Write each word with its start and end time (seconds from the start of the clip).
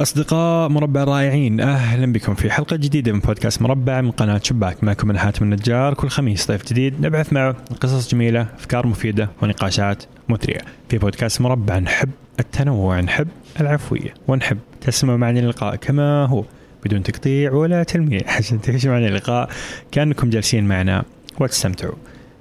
أصدقاء 0.00 0.68
مربع 0.68 1.04
رائعين 1.04 1.60
أهلا 1.60 2.12
بكم 2.12 2.34
في 2.34 2.50
حلقة 2.50 2.76
جديدة 2.76 3.12
من 3.12 3.20
بودكاست 3.20 3.62
مربع 3.62 4.00
من 4.00 4.10
قناة 4.10 4.40
شباك. 4.42 4.84
معكم 4.84 5.10
أنا 5.10 5.18
حاتم 5.18 5.44
النجار. 5.44 5.94
كل 5.94 6.08
خميس 6.08 6.48
ضيف 6.48 6.68
جديد 6.68 7.06
نبحث 7.06 7.32
معه 7.32 7.56
قصص 7.80 8.10
جميلة 8.10 8.46
أفكار 8.58 8.86
مفيدة 8.86 9.28
ونقاشات 9.42 10.02
مثرية. 10.28 10.60
في 10.88 10.98
بودكاست 10.98 11.40
مربع 11.40 11.78
نحب 11.78 12.10
التنوع 12.40 13.00
نحب 13.00 13.28
العفوية 13.60 14.14
ونحب 14.28 14.58
تسمعوا 14.80 15.18
معنا 15.18 15.40
اللقاء 15.40 15.76
كما 15.76 16.26
هو 16.26 16.44
بدون 16.84 17.02
تقطيع 17.02 17.52
ولا 17.52 17.82
تلميح 17.82 18.36
عشان 18.36 18.60
تعيشوا 18.60 18.90
معنا 18.90 19.08
اللقاء 19.08 19.48
كأنكم 19.92 20.30
جالسين 20.30 20.68
معنا 20.68 21.04
وتستمتعوا. 21.40 21.94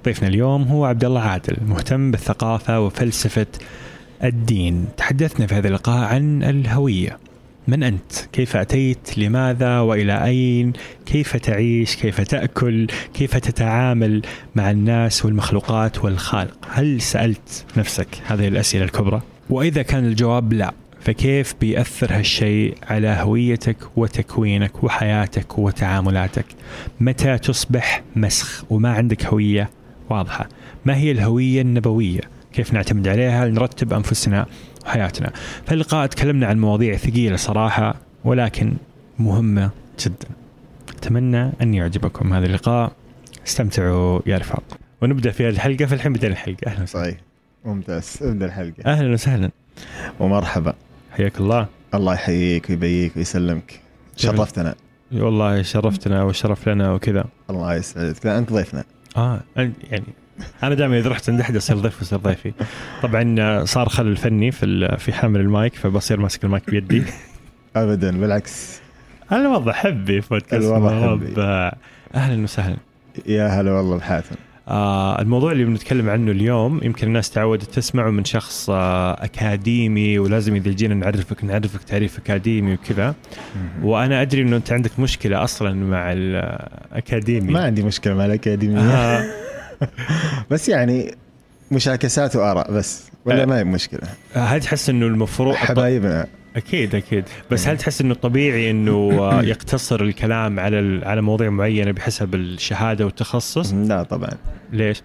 ضيفنا 0.06 0.28
اليوم 0.28 0.64
هو 0.64 0.86
عبد 0.86 1.06
الله 1.06 1.22
عادل 1.22 1.58
مهتم 1.68 2.12
بالثقافة 2.12 2.80
وفلسفة 2.80 3.48
الدين. 4.24 4.86
تحدثنا 4.98 5.48
في 5.48 5.56
هذا 5.56 5.68
اللقاء 5.68 6.14
عن 6.14 6.44
الهوية. 6.44 7.18
من 7.68 7.84
أنت؟ 7.84 8.12
كيف 8.32 8.56
أتيت؟ 8.56 9.18
لماذا؟ 9.18 9.80
وإلى 9.80 10.26
أين؟ 10.26 10.74
كيف 11.06 11.38
تعيش؟ 11.38 11.96
كيف 11.96 12.22
تأكل؟ 12.22 12.88
كيف 13.14 13.38
تتعامل 13.38 14.22
مع 14.56 14.72
الناس 14.72 15.26
والمخلوقات 15.26 16.04
والخالق؟ 16.04 16.58
هل 16.70 17.02
سألت 17.02 17.66
نفسك 17.78 18.08
هذه 18.26 18.48
الأسئلة 18.48 18.84
الكبرى؟ 18.84 19.22
وإذا 19.50 19.82
كان 19.82 20.06
الجواب 20.06 20.54
لا 20.54 20.74
فكيف 21.02 21.56
بيأثر 21.62 22.14
هالشيء 22.14 22.78
على 22.84 23.08
هويتك 23.08 23.78
وتكوينك 23.96 24.84
وحياتك 24.84 25.60
وتعاملاتك؟ 25.60 26.46
متى 27.00 27.38
تصبح 27.38 28.04
مسخ 28.16 28.64
وما 28.70 28.94
عندك 28.94 29.26
هوية 29.26 29.70
واضحة؟ 30.10 30.50
ما 30.86 30.98
هي 30.98 31.12
الهوية 31.12 31.62
النبوية؟ 31.62 32.22
كيف 32.54 32.74
نعتمد 32.74 33.08
عليها 33.08 33.46
لنرتب 33.46 33.94
أنفسنا 33.94 34.46
وحياتنا 34.86 35.32
في 35.66 35.74
اللقاء 35.74 36.08
تكلمنا 36.08 36.48
عن 36.48 36.60
مواضيع 36.60 36.98
ثقيلة 36.98 37.36
صراحة 37.36 37.96
ولكن 38.24 38.74
مهمة 39.20 39.70
جدا. 40.00 40.28
أتمنى 40.90 41.52
أن 41.62 41.74
يعجبكم 41.74 42.34
هذا 42.34 42.46
اللقاء. 42.46 42.92
استمتعوا 43.48 44.22
يا 44.26 44.38
رفاق. 44.38 44.64
ونبدأ 45.02 45.32
في 45.32 45.44
هذه 45.44 45.50
الحلقة 45.50 45.86
فالحين 45.86 46.14
بدأنا 46.14 46.34
الحلقة. 46.34 46.68
أهلا 46.68 46.84
وسهلا. 46.84 47.04
صحيح 47.04 47.18
ممتاز. 47.66 48.18
ابدا 48.22 48.46
الحلقة. 48.46 48.86
أهلا 48.86 49.14
وسهلا. 49.14 49.52
ومرحبا. 50.20 50.74
حياك 51.12 51.40
الله. 51.40 51.68
الله 51.94 52.14
يحييك 52.14 52.70
ويبيك 52.70 53.18
ويسلمك. 53.18 53.80
شرفتنا. 54.18 54.76
والله 55.12 55.62
شرفتنا 55.62 56.24
والشرف 56.24 56.70
لنا 56.70 56.94
وكذا. 56.94 57.26
الله 57.50 57.76
يسعدك. 57.76 58.26
أنت 58.26 58.54
ضيفنا. 58.54 58.84
آه 59.18 59.42
يعني 59.56 60.04
أنا 60.64 60.76
دائما 60.76 60.98
إذا 61.00 61.10
رحت 61.10 61.30
عند 61.30 61.40
أحد 61.40 61.56
اصير 61.56 61.78
ضيف 61.78 62.00
ويصير 62.00 62.20
ضيفي. 62.20 62.54
طبعا 63.04 63.66
صار 63.66 63.90
خلل 63.90 64.18
فني 64.18 64.52
في 64.52 64.96
في 65.00 65.14
حامل 65.14 65.40
المايك 65.40 65.76
فبصير 65.76 66.20
ماسك 66.20 66.44
المايك 66.44 66.70
بيدي. 66.70 67.04
ابدا 67.76 68.20
بالعكس. 68.20 68.80
أنا 69.32 69.42
الوضع 69.42 69.72
حبي 69.72 70.22
في 70.22 70.30
بودكاست. 70.30 70.66
أهلا 72.16 72.44
وسهلا. 72.44 72.78
يا 73.26 73.48
هلا 73.48 73.72
والله 73.72 73.98
بحاتم 73.98 74.36
آه 74.68 75.22
الموضوع 75.22 75.52
اللي 75.52 75.66
بنتكلم 75.66 76.10
عنه 76.10 76.32
اليوم 76.32 76.80
يمكن 76.84 77.08
الناس 77.08 77.30
تعودت 77.30 77.64
تسمعه 77.64 78.10
من 78.10 78.26
شخص 78.26 78.70
آه 78.70 79.24
أكاديمي 79.24 80.20
ولازم 80.20 80.56
إذا 80.56 80.72
جينا 80.72 80.96
نعرفك 80.96 81.44
نعرفك 81.44 81.84
تعريف 81.84 82.18
أكاديمي 82.18 82.74
وكذا. 82.74 83.16
وأنا 83.84 84.22
أدري 84.22 84.42
إنه 84.42 84.56
أنت 84.56 84.72
عندك 84.72 85.00
مشكلة 85.00 85.44
أصلا 85.44 85.74
مع 85.74 86.12
الأكاديمي. 86.12 87.54
ما 87.54 87.64
عندي 87.66 87.84
مشكلة 87.84 88.14
مع 88.14 88.26
الأكاديمية. 88.26 88.80
آه 88.80 89.24
بس 90.52 90.70
يعني 90.70 91.16
مشاكسات 91.72 92.36
وآراء 92.36 92.72
بس 92.72 93.04
ولا 93.26 93.42
آه. 93.42 93.46
ما 93.46 93.60
هي 93.60 93.64
مشكله 93.64 94.08
هل 94.34 94.62
تحس 94.62 94.90
إنه 94.90 95.06
المفروض 95.06 95.56
حبايبنا 95.56 96.28
أكيد 96.56 96.96
أكيد. 96.96 97.24
بس 97.52 97.68
هل 97.68 97.78
تحس 97.78 98.02
إنه 98.02 98.14
طبيعي 98.14 98.72
إنه 98.72 99.18
آه، 99.20 99.44
يقتصر 99.52 100.02
الكلام 100.02 100.60
على 100.60 101.06
على 101.06 101.22
مواضيع 101.22 101.50
معينة 101.50 101.92
بحسب 101.92 102.36
الشهادة 102.36 103.06
والتخصص؟ 103.06 103.74
لا 103.74 104.04
طبعا. 104.04 104.32
ليش؟ 104.74 105.02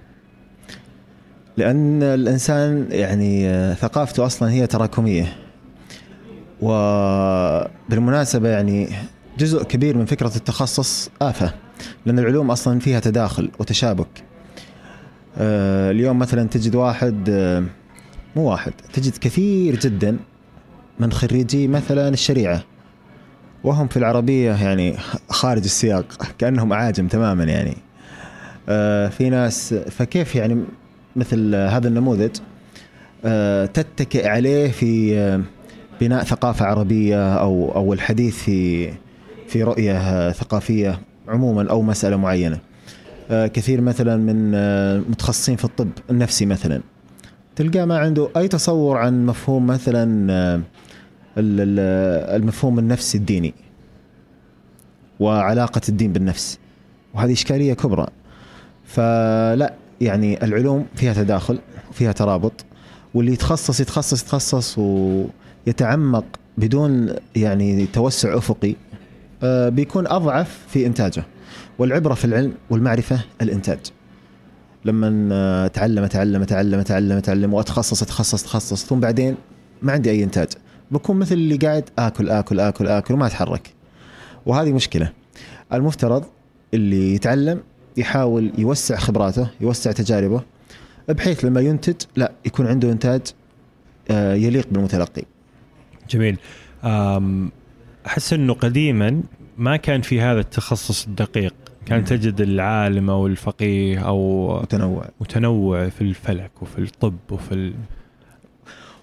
لأن 1.57 2.02
الإنسان 2.02 2.86
يعني 2.91 3.48
آه، 3.48 3.74
ثقافته 3.74 4.27
أصلا 4.27 4.51
هي 4.51 4.67
تراكمية. 4.67 5.36
وبالمناسبه 6.61 8.48
يعني 8.48 8.89
جزء 9.39 9.62
كبير 9.62 9.97
من 9.97 10.05
فكرة 10.05 10.36
التخصص 10.36 11.11
آفة 11.23 11.55
لأن 12.07 12.18
العلوم 12.18 12.51
أصلا 12.51 12.80
فيها 12.80 13.01
تداخل 13.01 13.51
وتشابك. 13.58 14.30
اليوم 15.39 16.18
مثلا 16.18 16.48
تجد 16.48 16.74
واحد 16.74 17.29
آه، 17.29 17.64
مو 18.36 18.51
واحد 18.51 18.73
تجد 18.92 19.17
كثير 19.17 19.79
جدا 19.79 20.17
من 21.01 21.13
خريجي 21.13 21.68
مثلا 21.68 22.08
الشريعة 22.08 22.63
وهم 23.64 23.89
في 23.89 23.96
العربية 23.96 24.52
يعني 24.52 24.96
خارج 25.29 25.64
السياق 25.64 26.07
كأنهم 26.39 26.73
أعاجم 26.73 27.08
تماما 27.08 27.45
يعني. 27.45 27.77
آه، 28.68 29.08
في 29.08 29.30
ناس 29.30 29.74
فكيف 29.74 30.35
يعني 30.36 30.64
مثل 31.17 31.55
هذا 31.55 31.89
النموذج 31.89 32.36
آه، 33.24 33.67
تتكئ 33.67 34.29
عليه 34.29 34.70
في 34.70 35.18
آه، 35.18 35.41
بناء 36.01 36.24
ثقافة 36.24 36.64
عربية 36.67 37.35
أو 37.35 37.73
أو 37.74 37.92
الحديث 37.92 38.36
في 38.42 38.91
في 39.48 39.62
رؤية 39.62 39.98
آه، 39.98 40.33
ثقافية 40.33 40.98
عموما 41.29 41.70
أو 41.70 41.83
مسألة 41.83 42.17
معينة. 42.17 42.57
آه، 42.57 42.70
كثير 43.33 43.80
مثلا 43.80 44.17
من 44.17 44.52
آه، 44.55 44.98
متخصصين 44.98 45.57
في 45.57 45.64
الطب 45.64 45.89
النفسي 46.11 46.46
مثلا. 46.46 46.80
تلقاه 47.57 47.85
ما 47.85 47.98
عنده 47.98 48.29
أي 48.36 48.48
تصور 48.48 48.96
عن 48.96 49.27
مفهوم 49.27 49.67
مثلا 49.67 50.33
آه، 50.33 50.55
ال- 51.39 51.61
ال- 51.61 52.36
المفهوم 52.42 52.79
النفسي 52.79 53.18
الديني 53.18 53.55
وعلاقة 55.20 55.80
الدين 55.89 56.13
بالنفس. 56.13 56.58
وهذه 57.14 57.33
إشكالية 57.33 57.74
كبرى. 57.74 58.07
فلا 58.85 59.73
يعني 60.01 60.45
العلوم 60.45 60.86
فيها 60.95 61.12
تداخل 61.12 61.58
وفيها 61.91 62.12
ترابط 62.12 62.52
واللي 63.14 63.33
يتخصص 63.33 63.80
يتخصص 63.80 64.23
يتخصص 64.23 64.79
ويتعمق 64.79 66.24
بدون 66.58 67.14
يعني 67.36 67.86
توسع 67.86 68.39
أفقي 68.39 68.74
آه، 69.42 69.68
بيكون 69.68 70.07
أضعف 70.07 70.58
في 70.68 70.86
إنتاجه. 70.86 71.24
والعبرة 71.80 72.14
في 72.14 72.24
العلم 72.24 72.55
والمعرفة 72.70 73.24
الإنتاج. 73.42 73.79
لما 74.85 75.67
اتعلم 75.67 76.05
اتعلم 76.05 76.42
اتعلم 76.42 76.79
اتعلم 76.79 77.17
اتعلم 77.17 77.55
وأتخصص 77.55 78.02
أتخصص 78.02 78.42
أتخصص 78.42 78.86
ثم 78.86 79.01
بعدين 79.01 79.36
ما 79.83 79.92
عندي 79.92 80.11
أي 80.11 80.24
إنتاج. 80.24 80.48
بكون 80.91 81.17
مثل 81.17 81.35
اللي 81.35 81.57
قاعد 81.57 81.85
آكل 81.98 82.30
آكل 82.30 82.61
آكل 82.61 82.89
آكل 82.89 83.14
وما 83.14 83.27
أتحرك. 83.27 83.74
وهذه 84.46 84.73
مشكلة. 84.73 85.13
المفترض 85.73 86.24
اللي 86.74 87.14
يتعلم 87.14 87.63
يحاول 87.97 88.52
يوسع 88.58 88.97
خبراته 88.97 89.51
يوسع 89.61 89.92
تجاربه 89.92 90.42
بحيث 91.08 91.45
لما 91.45 91.61
ينتج 91.61 91.95
لا 92.17 92.33
يكون 92.47 92.67
عنده 92.67 92.92
إنتاج 92.92 93.20
آه، 94.11 94.35
يليق 94.35 94.68
بالمتلقي. 94.70 95.23
جميل. 96.11 96.39
أحس 98.07 98.33
إنه 98.33 98.55
قديما 98.55 99.23
ما 99.58 99.77
كان 99.77 100.02
في 100.02 100.20
هذا 100.20 100.41
التخصص 100.41 101.07
الدقيق. 101.07 101.55
كان. 101.86 102.05
تجد 102.05 102.41
العالم 102.41 103.11
أو 103.11 103.27
الفقيه 103.27 103.98
أو 103.98 104.48
متنوع 104.63 105.05
متنوع 105.20 105.89
في 105.89 106.01
الفلك 106.01 106.51
وفي 106.63 106.79
الطب 106.79 107.14
وفي 107.30 107.55
ال... 107.55 107.74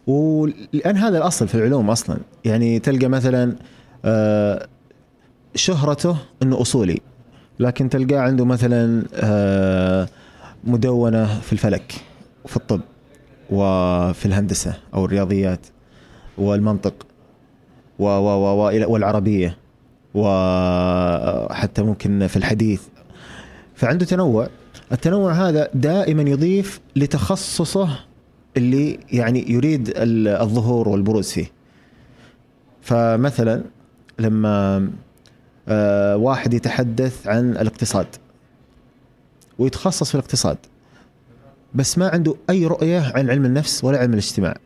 ولان 0.07 0.97
هذا 0.97 1.17
الأصل 1.17 1.47
في 1.47 1.55
العلوم 1.55 1.89
أصلا 1.89 2.17
يعني 2.45 2.79
تلقى 2.79 3.07
مثلا 3.07 3.55
آه، 4.05 4.67
شهرته 5.55 6.17
إنه 6.43 6.61
أصولي 6.61 6.99
لكن 7.59 7.89
تلقاه 7.89 8.19
عنده 8.19 8.45
مثلا 8.45 9.03
آه، 9.13 10.07
مدونة 10.63 11.39
في 11.39 11.53
الفلك 11.53 11.93
وفي 12.45 12.57
الطب 12.57 12.81
وفي 13.49 14.25
الهندسة 14.25 14.73
أو 14.93 15.05
الرياضيات 15.05 15.59
والمنطق 16.37 16.93
و 17.99 18.03
و 18.05 18.67
و- 18.67 18.91
والعربية 18.93 19.57
وحتى 20.17 21.81
ممكن 21.83 22.27
في 22.27 22.37
الحديث. 22.37 22.81
فعنده 23.75 24.05
تنوع. 24.05 24.47
التنوع 24.91 25.31
هذا 25.33 25.69
دائما 25.73 26.21
يضيف 26.29 26.79
لتخصصه 26.95 27.89
اللي 28.57 28.99
يعني 29.11 29.51
يريد 29.51 29.89
ال- 29.89 30.27
الظهور 30.27 30.89
والبروز 30.89 31.31
فيه. 31.31 31.51
فمثلا 32.81 33.63
لما 34.19 34.87
آه، 35.69 36.17
واحد 36.17 36.53
يتحدث 36.53 37.27
عن 37.27 37.51
الاقتصاد 37.51 38.07
ويتخصص 39.59 40.09
في 40.09 40.15
الاقتصاد 40.15 40.57
بس 41.75 41.97
ما 41.97 42.09
عنده 42.09 42.35
أي 42.49 42.65
رؤية 42.65 43.11
عن 43.15 43.29
علم 43.29 43.45
النفس 43.45 43.83
ولا 43.83 43.97
علم 43.97 44.13
الاجتماع. 44.13 44.57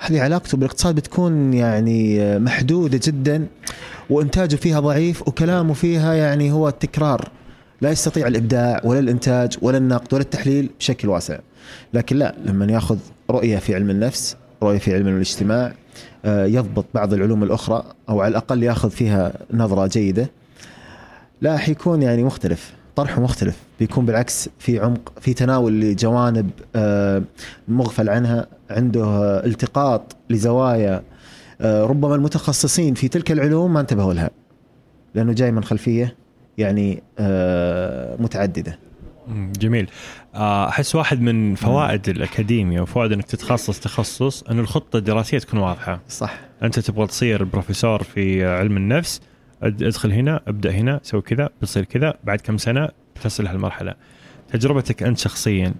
هذه 0.00 0.20
علاقته 0.20 0.56
بالاقتصاد 0.56 0.94
بتكون 0.94 1.54
يعني 1.54 2.38
محدودة 2.38 3.00
جدا 3.04 3.46
وإنتاجه 4.10 4.56
فيها 4.56 4.80
ضعيف 4.80 5.28
وكلامه 5.28 5.74
فيها 5.74 6.14
يعني 6.14 6.52
هو 6.52 6.68
التكرار. 6.68 7.28
لا 7.80 7.90
يستطيع 7.90 8.26
الإبداع 8.26 8.80
ولا 8.84 8.98
الإنتاج 8.98 9.56
ولا 9.62 9.78
النقد 9.78 10.14
ولا 10.14 10.22
التحليل 10.22 10.70
بشكل 10.78 11.08
واسع. 11.08 11.38
لكن 11.94 12.16
لا 12.16 12.34
لما 12.44 12.72
يأخذ 12.72 12.98
رؤية 13.30 13.58
في 13.58 13.74
علم 13.74 13.90
النفس 13.90 14.36
رؤية 14.62 14.78
في 14.78 14.94
علم 14.94 15.08
الاجتماع 15.08 15.72
آه، 16.24 16.46
يضبط 16.46 16.84
بعض 16.94 17.12
العلوم 17.14 17.42
الأخرى 17.42 17.84
أو 18.08 18.20
على 18.20 18.30
الأقل 18.30 18.62
يأخذ 18.62 18.90
فيها 18.90 19.32
نظرة 19.54 19.86
جيدة 19.86 20.30
لا 21.40 21.56
حيكون 21.56 22.02
يعني 22.02 22.24
مختلف. 22.24 22.72
طرحه 23.00 23.20
مختلف 23.20 23.56
بيكون 23.80 24.06
بالعكس 24.06 24.48
في 24.58 24.78
عمق 24.78 25.12
في 25.20 25.34
تناول 25.34 25.80
لجوانب 25.80 26.50
آه، 26.76 27.22
مغفل 27.68 28.08
عنها 28.08 28.46
عنده 28.70 29.36
التقاط 29.44 30.16
لزوايا 30.30 31.02
آه، 31.60 31.84
ربما 31.84 32.14
المتخصصين 32.14 32.94
في 32.94 33.08
تلك 33.08 33.32
العلوم 33.32 33.72
ما 33.72 33.80
انتبهوا 33.80 34.14
لها 34.14 34.30
لأنه 35.14 35.32
جاي 35.32 35.52
من 35.52 35.64
خلفية 35.64 36.16
يعني 36.58 37.02
آه، 37.18 38.16
متعددة. 38.22 38.78
جميل. 39.58 39.90
أحس 40.34 40.94
واحد 40.94 41.20
من 41.20 41.54
فوائد 41.54 42.08
الأكاديمية 42.08 42.80
وفوائد 42.80 43.12
إنك 43.12 43.24
تتخصص 43.24 43.80
تخصص 43.80 44.42
انه 44.42 44.60
الخطة 44.60 44.96
الدراسية 44.96 45.38
تكون 45.38 45.60
واضحة. 45.60 46.00
صح. 46.08 46.40
أنت 46.62 46.78
تبغى 46.78 47.06
تصير 47.06 47.44
بروفيسور 47.44 48.02
في 48.02 48.46
علم 48.46 48.76
النفس 48.76 49.20
أدخل 49.62 50.12
هنا 50.12 50.40
أبدأ 50.48 50.70
هنا 50.70 51.00
سوي 51.02 51.22
كذا 51.22 51.48
بتصير 51.62 51.84
كذا 51.84 52.14
بعد 52.24 52.40
كم 52.40 52.58
سنة 52.58 52.88
بتصل 53.16 53.46
هالمرحلة. 53.46 53.94
تجربتك 54.52 55.02
أنت 55.02 55.18
شخصيا 55.18 55.74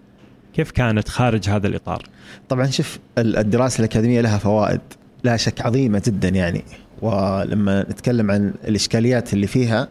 كيف 0.54 0.70
كانت 0.70 1.08
خارج 1.08 1.48
هذا 1.48 1.66
الإطار؟ 1.66 2.02
طبعا 2.48 2.66
شوف 2.66 2.98
ال- 3.18 3.36
الدراسة 3.36 3.78
الأكاديمية 3.78 4.20
لها 4.20 4.38
فوائد 4.38 4.80
لا 5.24 5.36
شك 5.36 5.60
عظيمة 5.60 6.02
جدا 6.06 6.28
يعني. 6.28 6.62
ولما 7.02 7.82
نتكلم 7.90 8.30
عن 8.30 8.54
الإشكاليات 8.68 9.32
اللي 9.32 9.46
فيها 9.46 9.88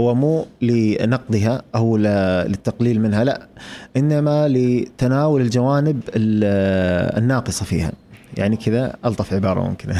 هو 0.00 0.14
مو 0.14 0.46
لنقضها 0.62 1.62
أو 1.74 1.96
للتقليل 1.96 3.00
منها 3.00 3.24
لا 3.24 3.46
إنما 3.96 4.48
لتناول 4.48 5.40
الجوانب 5.40 6.00
ال- 6.08 7.18
الناقصة 7.22 7.64
فيها. 7.64 7.92
يعني 8.36 8.56
كذا 8.56 8.96
ألطف 9.04 9.32
عبارة 9.32 9.60
ممكن 9.60 9.92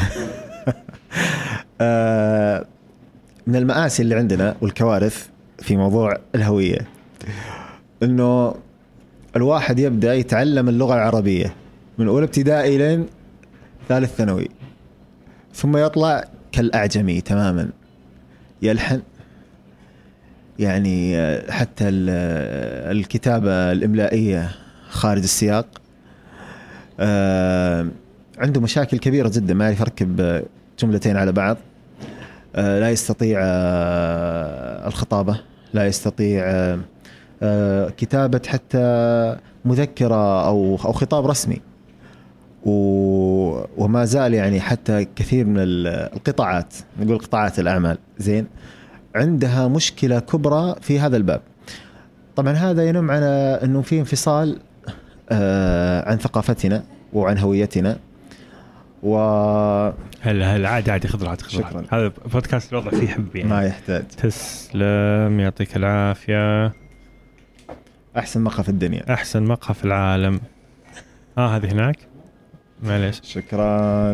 آه، 1.81 2.65
من 3.49 3.55
المآسي 3.55 4.03
اللي 4.03 4.15
عندنا 4.15 4.55
والكوارث 4.61 5.27
في 5.59 5.77
موضوع 5.77 6.17
الهوية. 6.35 6.79
إنه 8.03 8.55
الواحد 9.35 9.79
يبدأ 9.79 10.13
يتعلم 10.13 10.69
اللغة 10.69 10.93
العربية 10.93 11.53
من 11.97 12.07
اولى 12.07 12.25
ابتدائي 12.25 12.77
لين 12.77 13.05
ثالث 13.87 14.15
ثانوي. 14.15 14.47
ثم 15.53 15.77
يطلع 15.77 16.23
كالأعجمي 16.51 17.21
تماما. 17.21 17.69
يلحن 18.61 19.01
يعني 20.59 21.17
حتى 21.51 21.89
ال- 21.89 22.97
الكتابة 22.97 23.71
الإملائية 23.71 24.51
خارج 24.89 25.21
السياق. 25.21 25.67
آه، 26.99 27.87
عنده 28.37 28.61
مشاكل 28.61 28.97
كبيرة 28.99 29.31
جدا 29.33 29.53
ما 29.53 29.65
يعرف 29.65 29.79
يركب 29.79 30.43
جملتين 30.79 31.17
على 31.17 31.31
بعض. 31.31 31.57
لا 32.55 32.89
يستطيع 32.89 33.39
آه، 33.43 34.87
الخطابة 34.87 35.39
لا 35.73 35.87
يستطيع 35.87 36.43
آه، 36.45 36.79
آه، 37.43 37.89
كتابة 37.89 38.41
حتى 38.47 39.35
مذكرة 39.65 40.45
أو 40.47 40.71
أو 40.85 40.91
خطاب 40.91 41.25
رسمي. 41.27 41.61
وما 42.65 44.05
زال 44.05 44.33
يعني 44.33 44.61
حتى 44.61 45.05
كثير 45.15 45.45
من 45.45 45.59
ال- 45.59 45.87
القطاعات 45.87 46.73
نقول 46.99 47.17
قطاعات 47.17 47.59
الأعمال 47.59 47.97
زين 48.17 48.47
عندها 49.15 49.67
مشكلة 49.67 50.19
كبرى 50.19 50.75
في 50.81 50.99
هذا 50.99 51.17
الباب. 51.17 51.41
طبعا 52.35 52.53
هذا 52.53 52.87
ينم 52.87 53.11
على 53.11 53.59
إنه 53.63 53.81
في 53.81 53.99
انفصال 53.99 54.59
آه، 55.29 56.09
عن 56.09 56.17
ثقافتنا 56.17 56.83
وعن 57.13 57.37
هويتنا. 57.37 57.97
و 59.03 59.17
هلا 60.21 60.55
هلا 60.55 60.69
عادي 60.69 60.91
عادي 60.91 61.07
خذ 61.07 61.23
راحتك 61.23 61.41
خذ 61.45 61.57
شكراً. 61.57 61.83
هذا 61.91 62.07
بودكاست 62.33 62.71
الوضع 62.73 62.89
فيه 62.91 63.07
حب 63.07 63.35
يعني. 63.35 63.49
ما 63.49 63.63
يحتاج. 63.63 64.03
تسلم 64.07 65.39
يعطيك 65.39 65.75
العافية. 65.75 66.73
أحسن 68.17 68.41
مقهى 68.41 68.63
في 68.63 68.69
الدنيا. 68.69 69.13
أحسن 69.13 69.43
مقهى 69.43 69.73
في 69.73 69.85
العالم. 69.85 70.39
آه 71.37 71.55
هذه 71.55 71.71
هناك؟ 71.71 71.95
معليش. 72.83 73.21
شكرا. 73.23 74.13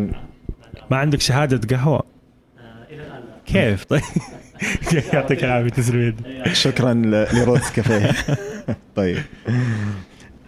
ما 0.91 0.97
عندك 0.97 1.21
شهادة 1.21 1.77
قهوة؟ 1.77 2.03
كيف؟ 3.45 3.83
طيب. 3.83 4.01
يعطيك 5.13 5.43
العافية 5.43 5.69
تسلم. 5.69 6.15
شكرا 6.53 6.93
ل- 6.93 7.27
لروتس 7.33 7.71
كافيه. 7.71 8.11
طيب. 8.95 9.17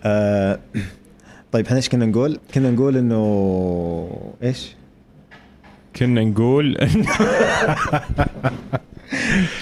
آه 0.03 0.59
طيب 1.57 1.65
إحنا 1.65 1.77
إيش 1.77 1.89
كنا 1.89 2.06
نقول؟ 2.06 2.39
كنا 2.54 2.71
نقول 2.71 2.98
إنه 2.98 4.33
إيش؟ 4.44 4.75
كنا 5.95 6.24
نقول 6.24 6.77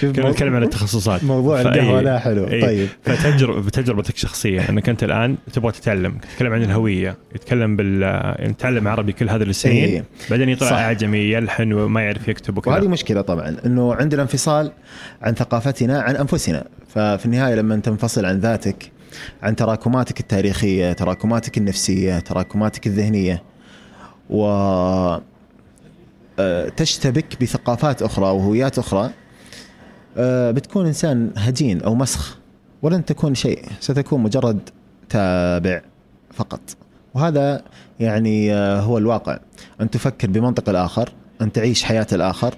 شوف 0.00 0.16
كنا 0.16 0.30
نتكلم 0.30 0.54
عن 0.56 0.62
التخصصات 0.62 1.24
موضوع 1.24 1.60
القهوة 1.60 2.00
لا 2.00 2.18
حلو 2.18 2.48
أي. 2.48 2.60
طيب 2.60 2.88
فتجربة 3.04 3.60
بتجربتك 3.60 4.14
الشخصية 4.14 4.68
إنك 4.68 4.88
أنت 4.88 5.04
الآن 5.04 5.36
تبغى 5.52 5.72
تتعلم 5.72 6.18
تتكلم 6.18 6.52
عن 6.52 6.62
الهوية 6.62 7.16
يتكلم 7.34 7.76
بال 7.76 8.02
يعني 8.02 8.50
يتعلم 8.50 8.88
عربي 8.88 9.12
كل 9.12 9.30
هذه 9.30 9.42
السنين 9.42 9.84
إيه. 9.84 10.04
بعدين 10.30 10.48
يطلع 10.48 10.70
صح. 10.70 10.76
أعجمي 10.76 11.18
يلحن 11.18 11.72
وما 11.72 12.02
يعرف 12.02 12.28
يكتب 12.28 12.66
وهذه 12.66 12.78
وكذا 12.78 12.90
مشكلة 12.90 13.20
طبعا 13.20 13.56
إنه 13.66 13.94
عندنا 13.94 14.22
انفصال 14.22 14.72
عن 15.22 15.34
ثقافتنا 15.34 16.00
عن 16.00 16.16
أنفسنا 16.16 16.64
ففي 16.88 17.26
النهاية 17.26 17.54
لما 17.54 17.76
تنفصل 17.76 18.24
عن 18.24 18.38
ذاتك 18.38 18.95
عن 19.42 19.56
تراكماتك 19.56 20.20
التاريخية 20.20 20.92
تراكماتك 20.92 21.58
النفسية 21.58 22.18
تراكماتك 22.18 22.86
الذهنية. 22.86 23.42
و 24.30 24.46
آه، 26.38 26.68
تشتبك 26.68 27.42
بثقافات 27.42 28.02
أخرى 28.02 28.24
وهويات 28.24 28.78
أخرى. 28.78 29.10
آه، 30.16 30.50
بتكون 30.50 30.86
إنسان 30.86 31.30
هجين 31.36 31.82
أو 31.82 31.94
مسخ 31.94 32.38
ولن 32.82 33.04
تكون 33.04 33.34
شيء 33.34 33.64
ستكون 33.80 34.22
مجرد 34.22 34.70
تابع 35.08 35.82
فقط. 36.32 36.60
وهذا 37.14 37.62
يعني 38.00 38.54
آه، 38.54 38.80
هو 38.80 38.98
الواقع. 38.98 39.38
أن 39.80 39.90
تفكر 39.90 40.28
بمنطق 40.28 40.68
الآخر 40.68 41.12
أن 41.40 41.52
تعيش 41.52 41.84
حياة 41.84 42.06
الآخر. 42.12 42.54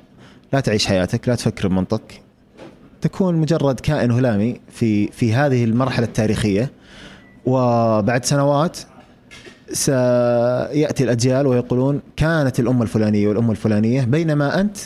لا 0.53 0.61
تعيش 0.61 0.87
حياتك 0.87 1.29
لا 1.29 1.35
تفكر 1.35 1.69
بمنطق 1.69 2.03
تكون 3.01 3.35
مجرد 3.35 3.81
كائن 3.81 4.11
هلامي 4.11 4.61
في 4.71 5.07
في 5.07 5.35
هذه 5.35 5.65
المرحلة 5.65 6.07
التاريخية. 6.07 6.71
وبعد 7.47 8.25
سنوات 8.25 8.79
سيأتي 9.73 11.05
الأجيال 11.05 11.47
ويقولون 11.47 12.01
كانت 12.17 12.61
الأمة 12.61 12.83
الفلانية 12.83 13.29
والأمة 13.29 13.51
الفلانية 13.51 14.05
بينما 14.05 14.61
أنت 14.61 14.77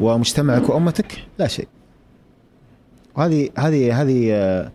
ومجتمعك 0.00 0.68
وأمتك 0.68 1.18
لا 1.38 1.46
شيء. 1.46 1.68
وهذه 3.16 3.50
هذه 3.58 4.02
هذه 4.02 4.70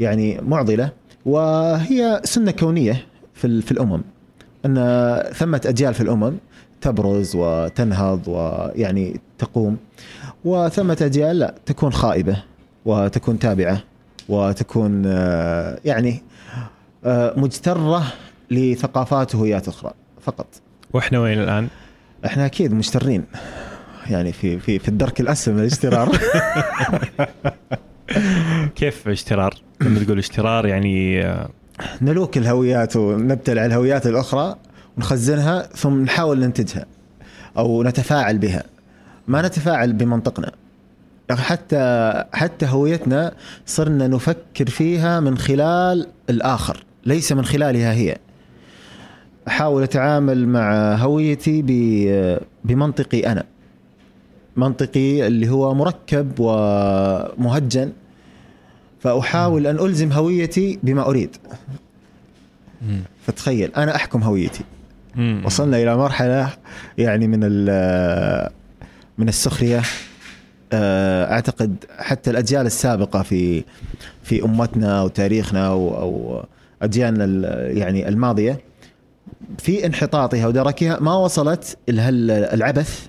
يعني 0.00 0.40
معضلة. 0.40 0.92
وهي 1.26 2.20
سنة 2.24 2.50
كونية 2.50 3.06
في 3.34 3.62
في 3.62 3.72
الأمم. 3.72 4.00
أن 4.66 4.74
ثمة 5.32 5.60
أجيال 5.66 5.94
في 5.94 6.00
الأمم 6.00 6.32
تبرز 6.80 7.32
وتنهض 7.36 8.28
ويعني 8.28 9.20
تقوم. 9.38 9.76
وثمة 10.44 10.96
أجيال 11.00 11.38
لا 11.38 11.54
تكون 11.66 11.92
خائبة 11.92 12.42
وتكون 12.84 13.38
تابعة 13.38 13.82
وتكون 14.28 15.02
آه، 15.06 15.78
يعني 15.84 16.22
آه، 17.04 17.34
مجترة 17.36 18.12
لثقافات 18.50 19.34
وهويات 19.34 19.68
أخرى 19.68 19.92
فقط 20.20 20.46
وإحنا 20.92 21.20
وين 21.20 21.40
الآن؟ 21.40 21.68
إحنا 22.26 22.46
أكيد 22.46 22.74
مجترين 22.74 23.24
يعني 24.10 24.32
في 24.32 24.58
في 24.58 24.78
في 24.78 24.88
الدرك 24.88 25.20
الأسفل 25.20 25.52
من 25.52 25.58
الاجترار 25.58 26.18
كيف 28.76 29.08
اشترار؟ 29.08 29.54
لما 29.80 30.04
تقول 30.04 30.18
اشترار 30.18 30.66
يعني 30.66 31.24
آه، 31.24 31.48
نلوك 32.02 32.38
الهويات 32.38 32.96
ونبتلع 32.96 33.64
الهويات 33.66 34.06
الأخرى 34.06 34.56
ونخزنها 34.96 35.62
ثم 35.62 36.02
نحاول 36.02 36.40
ننتجها 36.40 36.86
أو 37.58 37.82
نتفاعل 37.82 38.38
بها 38.38 38.62
ما 39.28 39.42
نتفاعل 39.42 39.92
بمنطقنا. 39.92 40.52
حتى 41.30 42.24
حتى 42.32 42.66
هويتنا 42.66 43.32
صرنا 43.66 44.08
نفكر 44.08 44.66
فيها 44.66 45.20
من 45.20 45.38
خلال 45.38 46.06
الآخر 46.30 46.84
ليس 47.06 47.32
من 47.32 47.44
خلالها 47.44 47.92
هي. 47.92 48.16
أحاول 49.48 49.82
أتعامل 49.82 50.48
مع 50.48 50.94
هويتي 50.94 51.62
بمنطقي 52.64 53.20
أنا. 53.32 53.44
منطقي 54.56 55.26
اللي 55.26 55.48
هو 55.48 55.74
مركب 55.74 56.32
ومهجن. 56.38 57.92
فأحاول 59.00 59.66
أن 59.66 59.78
ألزم 59.78 60.12
هويتي 60.12 60.78
بما 60.82 61.06
أريد. 61.08 61.36
فتخيل 63.26 63.72
أنا 63.76 63.96
أحكم 63.96 64.22
هويتي. 64.22 64.64
وصلنا 65.44 65.76
إلى 65.76 65.96
مرحلة 65.96 66.50
يعني 66.98 67.28
من 67.28 67.40
ال- 67.42 68.50
من 69.18 69.28
السخرية 69.28 69.82
آه، 70.72 71.32
أعتقد 71.32 71.76
حتى 71.98 72.30
الأجيال 72.30 72.66
السابقة 72.66 73.22
في 73.22 73.64
في 74.22 74.44
أمتنا 74.44 75.02
وتاريخنا 75.02 75.66
أو 75.66 76.44
أجيالنا 76.82 77.24
ال- 77.24 77.76
يعني 77.78 78.08
الماضية 78.08 78.60
في 79.58 79.86
انحطاطها 79.86 80.46
ودركها 80.46 81.00
ما 81.00 81.14
وصلت 81.14 81.76
العبث 81.88 83.06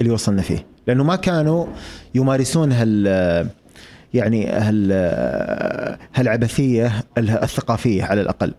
اللي 0.00 0.10
وصلنا 0.12 0.42
فيه. 0.42 0.66
لأنه 0.86 1.04
ما 1.04 1.16
كانوا 1.16 1.66
يمارسون 2.14 2.72
هال 2.72 3.06
يعني 4.14 4.46
هال 4.46 4.92
هالعبثية 6.14 6.92
الثقافية 7.18 8.04
على 8.04 8.20
الأقل. 8.20 8.54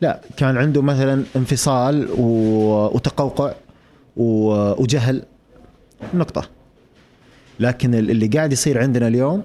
لا 0.00 0.20
كان 0.36 0.56
عنده 0.56 0.82
مثلا 0.82 1.22
انفصال 1.36 2.08
وتقوقع 2.18 3.52
وجهل. 4.16 5.22
نقطة. 6.14 6.48
لكن 7.60 7.94
اللي 7.94 8.26
قاعد 8.26 8.52
يصير 8.52 8.82
عندنا 8.82 9.08
اليوم 9.08 9.42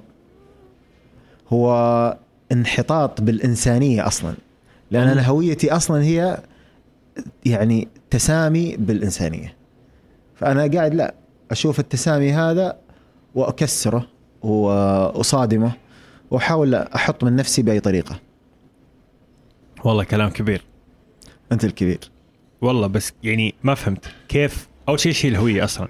هو 1.49 2.17
انحطاط 2.51 3.21
بالإنسانية 3.21 4.07
أصلا. 4.07 4.33
لأن 4.91 5.07
أنا 5.07 5.27
هويتي 5.27 5.71
أصلا 5.71 6.03
هي 6.03 6.37
يعني 7.45 7.87
تسامي 8.09 8.77
بالإنسانية. 8.77 9.55
فأنا 10.35 10.67
قاعد 10.67 10.93
لا 10.93 11.13
أشوف 11.51 11.79
التسامي 11.79 12.31
هذا 12.33 12.77
وأكسره 13.35 14.07
وأصادمه 14.41 15.71
وأحاول 16.31 16.75
أحط 16.75 17.23
من 17.23 17.35
نفسي 17.35 17.61
بأي 17.61 17.79
طريقة. 17.79 18.19
والله 19.85 20.03
كلام 20.03 20.29
كبير. 20.29 20.63
أنت 21.51 21.65
الكبير. 21.65 21.99
والله 22.61 22.87
بس 22.87 23.13
يعني 23.23 23.55
ما 23.63 23.75
فهمت 23.75 24.05
كيف 24.27 24.67
أول 24.89 24.99
شيء 24.99 25.13
هي 25.23 25.29
الهويه 25.29 25.63
أصلا. 25.63 25.87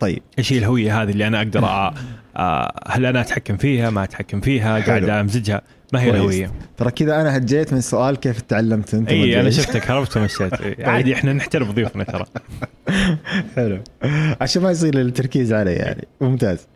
طيب. 0.00 0.22
إيش 0.38 0.52
هي 0.52 0.58
الهوية 0.58 1.02
هذه 1.02 1.10
اللي 1.10 1.26
أنا 1.26 1.38
أقدر 1.38 1.64
أ... 1.64 1.94
أ... 2.36 2.72
هل 2.86 3.06
أنا 3.06 3.20
أتحكم 3.20 3.56
فيها؟ 3.56 3.90
ما 3.90 4.04
أتحكم 4.04 4.40
فيها؟ 4.40 4.80
قاعد 4.80 5.04
أمزجها. 5.04 5.62
ما 5.92 6.02
هي 6.02 6.10
الهوية؟ 6.10 6.52
ترى 6.76 6.90
كذا 6.90 7.20
أنا 7.20 7.36
هجيت 7.36 7.72
من 7.72 7.80
سؤال 7.80 8.16
كيف 8.16 8.40
تعلمت 8.40 8.94
أنت 8.94 9.08
إي 9.08 9.40
أنا 9.40 9.50
شفتك 9.50 9.90
هربت 9.90 10.16
ومشيت. 10.16 10.52
عادي 10.88 11.14
إحنا 11.14 11.32
نحترم 11.32 11.70
ضيوفنا 11.70 12.04
ترى. 12.04 12.24
حلو. 13.56 13.80
عشان 14.40 14.62
ما 14.62 14.70
يصير 14.70 15.00
التركيز 15.00 15.52
علي 15.52 15.72
يعني. 15.72 16.08
ممتاز. 16.20 16.66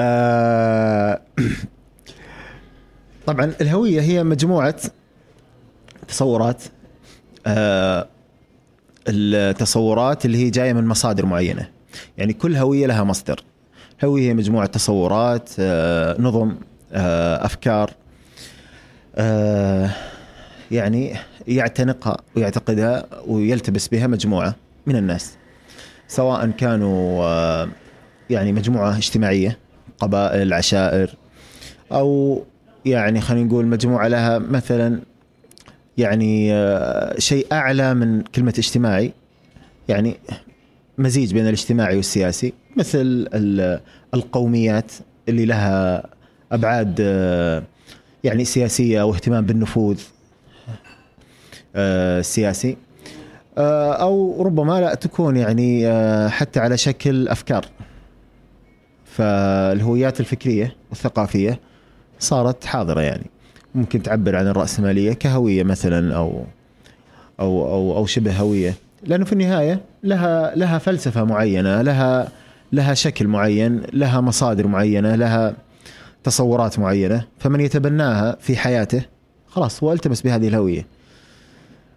آه 0.00 1.20
طبعا 3.26 3.52
الهوية 3.60 4.00
هي 4.00 4.24
مجموعة 4.24 4.76
تصورات 6.08 6.62
آه 7.46 8.08
التصورات 9.08 10.24
اللي 10.24 10.38
هي 10.38 10.50
جاية 10.50 10.72
من 10.72 10.86
مصادر 10.86 11.26
معينة. 11.26 11.79
يعني 12.18 12.32
كل 12.32 12.56
هوية 12.56 12.86
لها 12.86 13.04
مصدر. 13.04 13.44
هوية 14.04 14.28
هي 14.28 14.34
مجموعة 14.34 14.66
تصورات 14.66 15.50
آه 15.58 16.20
نظم 16.20 16.54
آه 16.92 17.44
أفكار 17.44 17.90
آه 19.16 19.90
يعني 20.70 21.16
يعتنقها 21.48 22.16
ويعتقدها 22.36 23.06
ويلتبس 23.26 23.88
بها 23.88 24.06
مجموعة 24.06 24.54
من 24.86 24.96
الناس. 24.96 25.36
سواء 26.08 26.50
كانوا 26.50 27.66
يعني 28.30 28.52
مجموعة 28.52 28.96
اجتماعية 28.96 29.58
قبائل 29.98 30.52
عشائر 30.52 31.14
أو 31.92 32.42
يعني 32.84 33.20
خلينا 33.20 33.46
نقول 33.46 33.66
مجموعة 33.66 34.08
لها 34.08 34.38
مثلا 34.38 35.00
يعني 35.98 36.48
شيء 37.18 37.46
أعلى 37.52 37.94
من 37.94 38.20
كلمة 38.22 38.54
اجتماعي. 38.58 39.12
يعني 39.88 40.16
مزيج 41.00 41.34
بين 41.34 41.44
الاجتماعي 41.46 41.96
والسياسي 41.96 42.52
مثل 42.76 43.28
القوميات 44.14 44.92
اللي 45.28 45.44
لها 45.44 46.06
أبعاد 46.52 46.96
آه، 47.00 47.62
يعني 48.24 48.44
سياسية 48.44 49.02
أو 49.02 49.14
اهتمام 49.14 49.46
بالنفوذ 49.46 50.00
السياسي. 51.76 52.76
آه، 53.58 53.92
أو 53.92 54.42
ربما 54.42 54.80
لا 54.80 54.94
تكون 54.94 55.36
يعني 55.36 55.88
حتى 56.30 56.60
على 56.60 56.76
شكل 56.76 57.28
أفكار. 57.28 57.66
فالهويات 59.04 60.20
الفكرية 60.20 60.76
والثقافية 60.90 61.60
صارت 62.18 62.64
حاضرة 62.64 63.00
يعني. 63.00 63.26
ممكن 63.74 64.02
تعبر 64.02 64.36
عن 64.36 64.46
الرأسمالية 64.46 65.12
كهوية 65.12 65.62
مثلا 65.62 66.16
أو 66.16 66.44
أو 67.40 67.68
أو 67.68 67.96
أو 67.96 68.06
شبه 68.06 68.32
هوية. 68.32 68.74
لأنه 69.06 69.24
في 69.24 69.32
النهاية 69.32 69.80
لها 70.02 70.56
لها 70.56 70.78
فلسفة 70.78 71.24
معينة 71.24 71.82
لها 71.82 72.28
لها 72.72 72.94
شكل 72.94 73.28
معين 73.28 73.82
لها 73.92 74.20
مصادر 74.20 74.66
معينة 74.66 75.14
لها 75.14 75.54
تصورات 76.24 76.78
معينة. 76.78 77.24
فمن 77.38 77.60
يتبناها 77.60 78.36
في 78.40 78.56
حياته 78.56 79.02
خلاص 79.46 79.82
هو 79.82 79.92
التمس 79.92 80.22
بهذه 80.22 80.48
الهوية. 80.48 80.86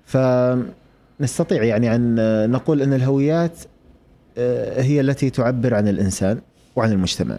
فنستطيع 0.06 1.64
يعني 1.64 1.96
أن 1.96 2.16
نقول 2.52 2.82
أن 2.82 2.94
الهويات 2.94 3.60
آه، 4.38 4.82
هي 4.82 5.02
التي 5.02 5.30
تعبر 5.30 5.74
عن 5.74 5.88
الإنسان 5.88 6.42
وعن 6.76 6.92
المجتمع. 6.92 7.38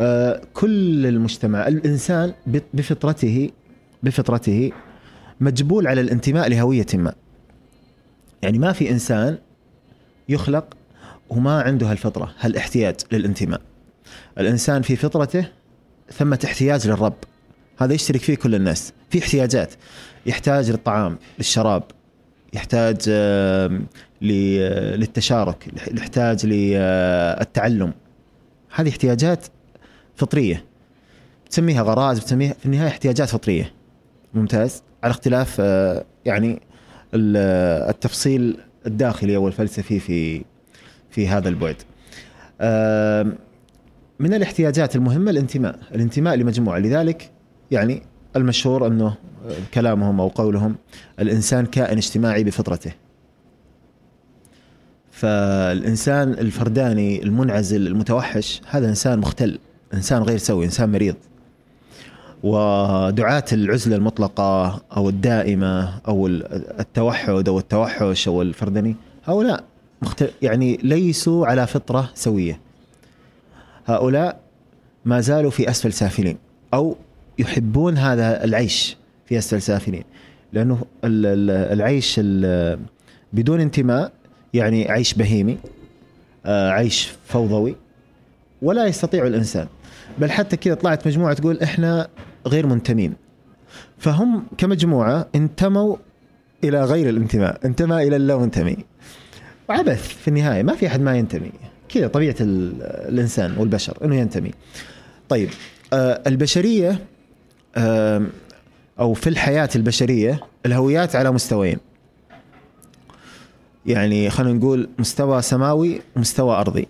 آه، 0.00 0.40
كل 0.54 1.06
المجتمع 1.06 1.68
الإنسان 1.68 2.32
بفطرته 2.74 3.50
بفطرته 4.02 4.72
مجبول 5.40 5.86
على 5.86 6.00
الانتماء 6.00 6.48
لهوية 6.48 6.86
ما. 6.94 7.14
يعني 8.42 8.58
ما 8.58 8.72
في 8.72 8.90
إنسان 8.90 9.38
يخلق 10.28 10.76
وما 11.30 11.62
عنده 11.62 11.90
هالفطرة 11.90 12.34
هالاحتياج 12.40 12.94
للانتماء. 13.12 13.60
الإنسان 14.38 14.82
في 14.82 14.96
فطرته 14.96 15.48
ثمة 16.12 16.38
احتياج 16.44 16.86
للرب. 16.86 17.14
هذا 17.78 17.94
يشترك 17.94 18.20
فيه 18.20 18.34
كل 18.34 18.54
الناس. 18.54 18.92
في 19.10 19.18
احتياجات. 19.18 19.74
يحتاج 20.26 20.70
للطعام 20.70 21.18
للشراب. 21.38 21.82
يحتاج 22.52 23.08
للتشارك. 24.22 25.66
يحتاج 25.98 26.46
للتعلم. 26.46 27.92
هذه 28.74 28.88
احتياجات 28.88 29.46
فطرية. 30.16 30.64
تسميها 31.50 31.82
غرائز 31.82 32.18
بتسميها 32.18 32.52
في 32.52 32.66
النهاية 32.66 32.88
احتياجات 32.88 33.28
فطرية. 33.28 33.72
ممتاز. 34.34 34.82
على 35.02 35.10
اختلاف 35.10 35.56
آه، 35.60 36.04
يعني 36.24 36.62
التفصيل 37.14 38.56
الداخلي 38.86 39.36
أو 39.36 39.48
الفلسفي 39.48 40.00
في 40.00 40.44
في 41.10 41.28
هذا 41.28 41.48
البعد. 41.48 41.76
من 44.20 44.34
الاحتياجات 44.34 44.96
المهمة 44.96 45.30
الانتماء، 45.30 45.78
الانتماء 45.94 46.34
لمجموعة 46.34 46.78
لذلك 46.78 47.30
يعني 47.70 48.02
المشهور 48.36 48.86
أنه 48.86 49.14
كلامهم 49.74 50.20
أو 50.20 50.28
قولهم 50.28 50.76
الإنسان 51.20 51.66
كائن 51.66 51.96
اجتماعي 51.96 52.44
بفطرته. 52.44 52.92
فالإنسان 55.10 56.32
الفرداني 56.32 57.22
المنعزل 57.22 57.86
المتوحش 57.86 58.60
هذا 58.66 58.88
إنسان 58.88 59.18
مختل 59.18 59.58
إنسان 59.94 60.22
غير 60.22 60.38
سوي 60.38 60.64
إنسان 60.64 60.92
مريض 60.92 61.14
ودعاة 62.42 63.44
العزلة 63.52 63.96
المطلقة 63.96 64.82
أو 64.96 65.08
الدائمة 65.08 65.98
أو 66.08 66.26
التوحد 66.26 67.48
أو 67.48 67.58
التوحش 67.58 68.28
أو 68.28 68.42
الفردني 68.42 68.96
هؤلاء 69.24 69.64
يعني 70.42 70.78
ليسوا 70.82 71.46
على 71.46 71.66
فطرة 71.66 72.10
سوية. 72.14 72.60
هؤلاء 73.86 74.40
ما 75.04 75.20
زالوا 75.20 75.50
في 75.50 75.70
أسفل 75.70 75.92
سافلين 75.92 76.38
أو 76.74 76.96
يحبون 77.38 77.98
هذا 77.98 78.44
العيش 78.44 78.96
في 79.26 79.38
أسفل 79.38 79.62
سافلين 79.62 80.04
لأنه 80.52 80.78
العيش 81.04 82.20
بدون 83.32 83.60
انتماء 83.60 84.12
يعني 84.54 84.90
عيش 84.90 85.14
بهيمي 85.14 85.58
آه، 86.46 86.70
عيش 86.70 87.12
فوضوي 87.26 87.76
ولا 88.62 88.86
يستطيع 88.86 89.26
الإنسان. 89.26 89.66
بل 90.18 90.30
حتى 90.30 90.56
كذا 90.56 90.74
طلعت 90.74 91.06
مجموعة 91.06 91.34
تقول 91.34 91.60
إحنا 91.62 92.08
غير 92.46 92.66
منتمين. 92.66 93.14
فهم 93.98 94.46
كمجموعة 94.58 95.28
انتموا 95.34 95.96
إلى 96.64 96.84
غير 96.84 97.08
الانتماء 97.08 97.60
انتمى 97.64 98.02
إلى 98.02 98.16
اللا 98.16 98.36
منتمي 98.36 98.76
وعبث 99.68 100.08
في 100.08 100.28
النهاية 100.28 100.62
ما 100.62 100.74
في 100.74 100.86
أحد 100.86 101.00
ما 101.00 101.16
ينتمي. 101.16 101.52
كذا 101.88 102.06
طبيعة 102.06 102.36
الإنسان 102.40 103.56
والبشر 103.58 103.98
إنه 104.04 104.16
ينتمي. 104.16 104.50
طيب 105.28 105.48
آه 105.92 106.22
البشرية 106.26 106.98
آه 107.76 108.26
أو 109.00 109.14
في 109.14 109.28
الحياة 109.28 109.68
البشرية 109.76 110.40
الهويات 110.66 111.16
على 111.16 111.30
مستويين. 111.30 111.78
يعني 113.86 114.30
خلينا 114.30 114.58
نقول 114.58 114.88
مستوى 114.98 115.42
سماوي 115.42 116.00
ومستوى 116.16 116.56
أرضي. 116.56 116.88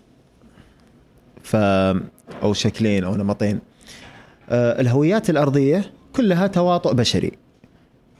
ف 1.42 1.56
أو 2.42 2.52
شكلين 2.52 3.04
أو 3.04 3.14
نمطين. 3.14 3.58
الهويات 4.50 5.30
الأرضية 5.30 5.84
كلها 6.16 6.46
تواطؤ 6.46 6.94
بشري. 6.94 7.32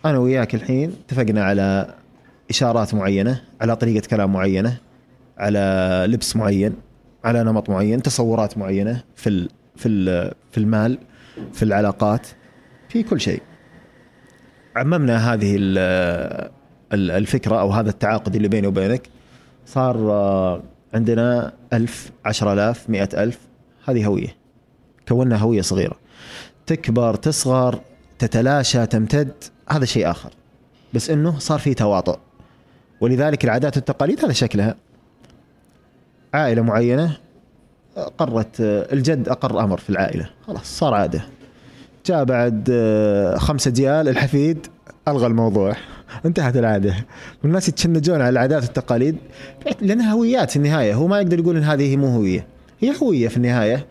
أنا 0.05 0.19
وياك 0.19 0.55
الحين 0.55 0.95
اتفقنا 1.07 1.45
على 1.45 1.95
إشارات 2.51 2.95
معينة 2.95 3.43
على 3.61 3.77
طريقة 3.77 4.07
كلام 4.09 4.33
معينة 4.33 4.77
على 5.39 6.05
لبس 6.09 6.37
معين 6.37 6.75
على 7.25 7.45
نمط 7.45 7.71
معين 7.71 8.03
تصورات 8.03 8.59
معينة 8.59 9.03
في 9.17 9.29
ال 9.29 9.49
في 9.77 9.89
ال 9.89 10.33
في 10.51 10.59
المال 10.59 10.99
في 11.53 11.63
العلاقات 11.63 12.27
في 12.89 13.03
كل 13.03 13.21
شيء. 13.21 13.43
عممنا 14.77 15.33
هذه 15.35 15.57
ال- 15.59 16.61
الفكرة 16.93 17.61
أو 17.61 17.71
هذا 17.71 17.91
التعاقد 17.91 18.37
اللي 18.37 18.49
بيني 18.49 18.67
وبينك. 18.67 19.09
صار 19.67 19.97
آه، 20.11 20.63
عندنا 20.95 21.53
ألف 21.73 22.11
عشرة 22.25 22.53
آلاف 22.53 22.91
مئة 22.91 23.23
ألف 23.23 23.39
هذه 23.85 24.07
هوية. 24.07 24.37
كوننا 25.09 25.37
هوية 25.37 25.61
صغيرة. 25.61 25.97
تكبر 26.71 27.15
تصغر 27.15 27.81
تتلاشى 28.19 28.87
تمتد 28.87 29.33
هذا 29.69 29.85
شيء 29.85 30.11
آخر. 30.11 30.31
بس 30.95 31.11
أنه 31.11 31.39
صار 31.39 31.59
في 31.59 31.75
تواطؤ. 31.75 32.19
ولذلك 33.01 33.45
العادات 33.45 33.77
والتقاليد 33.77 34.25
هذا 34.25 34.33
شكلها. 34.33 34.75
عائلة 36.35 36.63
معينة 36.63 37.17
قرت 38.19 38.49
الجد 38.61 39.29
أقر 39.29 39.61
أمر 39.61 39.79
في 39.79 39.91
العائلة. 39.91 40.31
خلاص 40.47 40.79
صار 40.79 40.95
عادة. 40.95 41.23
جاء 42.07 42.25
بعد 42.25 42.69
آه، 42.73 43.37
خمسة 43.37 43.71
ديال 43.71 44.09
الحفيد 44.09 44.67
ألغى 45.09 45.27
الموضوع. 45.27 45.77
انتهت 46.27 46.57
العادة. 46.57 46.95
والناس 47.43 47.69
يتشنجون 47.69 48.21
على 48.21 48.29
العادات 48.29 48.63
والتقاليد. 48.63 49.17
لأنها 49.81 50.13
هويات 50.13 50.51
في 50.51 50.57
النهاية. 50.57 50.95
هو 50.95 51.07
ما 51.07 51.21
يقدر 51.21 51.39
يقول 51.39 51.57
إن 51.57 51.63
هذه 51.63 51.97
مو 51.97 52.07
هوية. 52.09 52.47
هي 52.81 52.93
هوية 53.03 53.29
في 53.29 53.37
النهاية. 53.37 53.87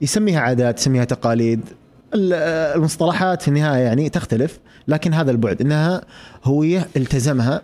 يسميها 0.00 0.40
عادات 0.40 0.78
يسميها 0.78 1.04
تقاليد. 1.04 1.60
ال- 1.60 1.83
المصطلحات 2.14 3.42
في 3.42 3.48
النهاية 3.48 3.82
يعني 3.82 4.08
تختلف 4.08 4.58
لكن 4.88 5.14
هذا 5.14 5.30
البعد 5.30 5.60
إنها 5.60 6.02
هوية 6.44 6.88
التزمها 6.96 7.62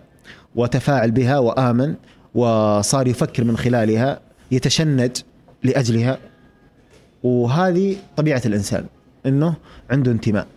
وتفاعل 0.55 1.11
بها 1.11 1.39
وآمن 1.39 1.95
وصار 2.35 3.07
يفكر 3.07 3.43
من 3.43 3.57
خلالها 3.57 4.19
يتشنج 4.51 5.11
لأجلها. 5.63 6.17
وهذه 7.23 7.95
طبيعة 8.17 8.41
الإنسان 8.45 8.85
إنه 9.25 9.53
عنده 9.89 10.11
انتماء. 10.11 10.47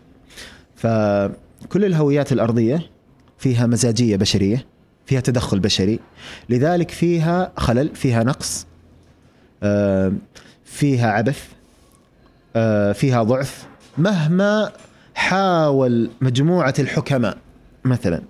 فكل 0.76 1.84
الهويات 1.84 2.32
الأرضية 2.32 2.90
فيها 3.38 3.66
مزاجية 3.66 4.16
بشرية 4.16 4.66
فيها 5.06 5.20
تدخل 5.20 5.60
بشري. 5.60 6.00
لذلك 6.48 6.90
فيها 6.90 7.52
خلل 7.56 7.94
فيها 7.94 8.24
نقص 8.24 8.66
آه، 9.62 10.12
فيها 10.64 11.10
عبث 11.10 11.48
آه، 12.56 12.92
فيها 12.92 13.22
ضعف. 13.22 13.66
مهما 13.98 14.72
حاول 15.14 16.10
مجموعة 16.20 16.74
الحكماء 16.78 17.38
مثلا 17.84 18.22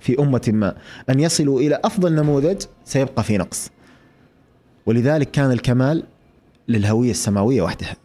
في 0.00 0.18
أمة 0.18 0.42
ما 0.48 0.76
أن 1.10 1.20
يصلوا 1.20 1.60
إلى 1.60 1.80
أفضل 1.84 2.14
نموذج 2.14 2.62
سيبقى 2.84 3.22
في 3.22 3.38
نقص. 3.38 3.70
ولذلك 4.86 5.30
كان 5.30 5.52
الكمال 5.52 6.04
للهوية 6.68 7.10
السماوية 7.10 7.62
وحدها. 7.62 7.96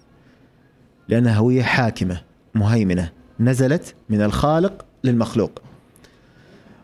لأنها 1.08 1.34
هوية 1.34 1.64
حاكمة 1.64 2.22
مهيمنة 2.56 3.12
نزلت 3.40 3.96
من 4.10 4.22
الخالق 4.22 4.86
للمخلوق. 5.04 5.62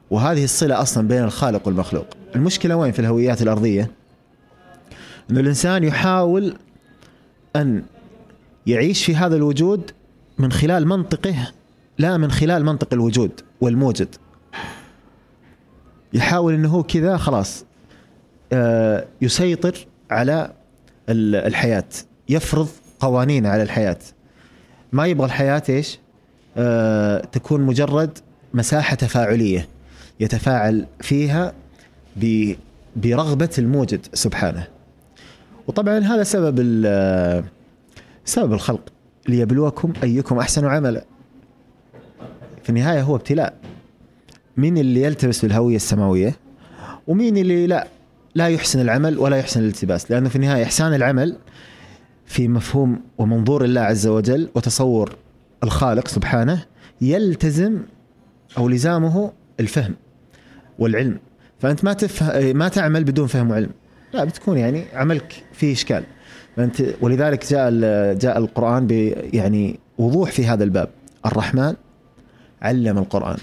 وهذه 0.10 0.44
الصلة 0.44 0.82
أصلا 0.82 1.08
بين 1.08 1.24
الخالق 1.24 1.68
والمخلوق. 1.68 2.08
المشكلة 2.36 2.76
وين 2.76 2.92
في 2.92 3.00
الهويات 3.00 3.42
الأرضية؟ 3.42 3.92
أن 5.32 5.38
الإنسان 5.38 5.84
يحاول 5.84 6.58
أن 7.56 7.84
يعيش 8.68 9.06
في 9.06 9.16
هذا 9.16 9.36
الوجود 9.36 9.92
من 10.38 10.52
خلال 10.52 10.88
منطقه 10.88 11.36
لا 11.98 12.18
من 12.18 12.32
خلال 12.32 12.66
منطق 12.66 12.94
الوجود 12.94 13.32
والموجد. 13.62 14.16
يحاول 16.14 16.54
إنه 16.54 16.70
هو 16.70 16.84
كذا 16.84 17.18
خلاص 17.18 17.66
آه، 18.54 19.06
يسيطر 19.22 19.88
على 20.12 20.54
ال- 21.10 21.36
الحياة 21.36 21.84
يفرض 22.30 22.68
قوانين 23.00 23.46
على 23.46 23.64
الحياة. 23.64 23.98
ما 24.92 25.06
يبغى 25.08 25.26
الحياة 25.26 25.64
إيش؟ 25.70 26.00
آه، 26.58 27.20
تكون 27.32 27.62
مجرد 27.62 28.18
مساحة 28.54 28.96
تفاعلية 28.96 29.68
يتفاعل 30.20 30.86
فيها 31.02 31.54
ب- 32.16 32.54
برغبة 32.96 33.50
الموجد 33.58 34.06
سبحانه. 34.14 34.68
وطبعا 35.68 36.00
هذا 36.00 36.24
سبب 36.24 36.60
ال- 36.60 37.44
سبب 38.26 38.54
الخلق. 38.54 38.82
ليبلوكم 39.28 39.94
أيكم 40.04 40.38
أحسن 40.38 40.66
عملا. 40.66 41.06
في 42.64 42.70
النهاية 42.70 43.02
هو 43.02 43.16
ابتلاء. 43.16 43.58
مين 44.58 44.78
اللي 44.78 45.02
يلتبس 45.02 45.42
بالهوية 45.42 45.76
السماوية؟ 45.76 46.36
ومين 47.08 47.38
اللي 47.38 47.68
لا 47.68 47.88
لا 48.36 48.48
يحسن 48.48 48.82
العمل 48.82 49.20
ولا 49.20 49.38
يحسن 49.38 49.60
الالتباس. 49.60 50.12
لأنه 50.12 50.30
في 50.30 50.36
النهاية 50.36 50.64
إحسان 50.64 50.94
العمل 50.94 51.38
في 52.26 52.48
مفهوم 52.48 53.02
ومنظور 53.18 53.64
الله 53.64 53.82
عز 53.82 54.08
وجل 54.08 54.50
وتصور 54.56 55.16
الخالق 55.64 56.08
سبحانه 56.08 56.66
يلتزم 57.02 57.82
أو 58.58 58.70
لزامه 58.70 59.32
الفهم 59.60 59.96
والعلم. 60.80 61.20
فأنت 61.60 61.84
ما 61.84 61.94
تفه... 61.94 62.54
ما 62.54 62.68
تعمل 62.68 63.04
بدون 63.04 63.28
فهم 63.28 63.52
وعلم. 63.52 63.70
لا 64.14 64.24
بتكون 64.24 64.58
يعني 64.58 64.86
عملك 64.94 65.44
فيه 65.54 65.74
إشكال. 65.74 66.04
فأنت 66.56 66.84
ولذلك 67.02 67.52
جاء 67.52 67.72
جاء 68.14 68.38
القرآن 68.38 68.88
ب 68.88 68.92
يعني 69.34 69.80
وضوح 69.98 70.32
في 70.32 70.46
هذا 70.46 70.64
الباب. 70.64 70.90
الرحمن 71.26 71.76
علم 72.62 72.98
القرآن 72.98 73.38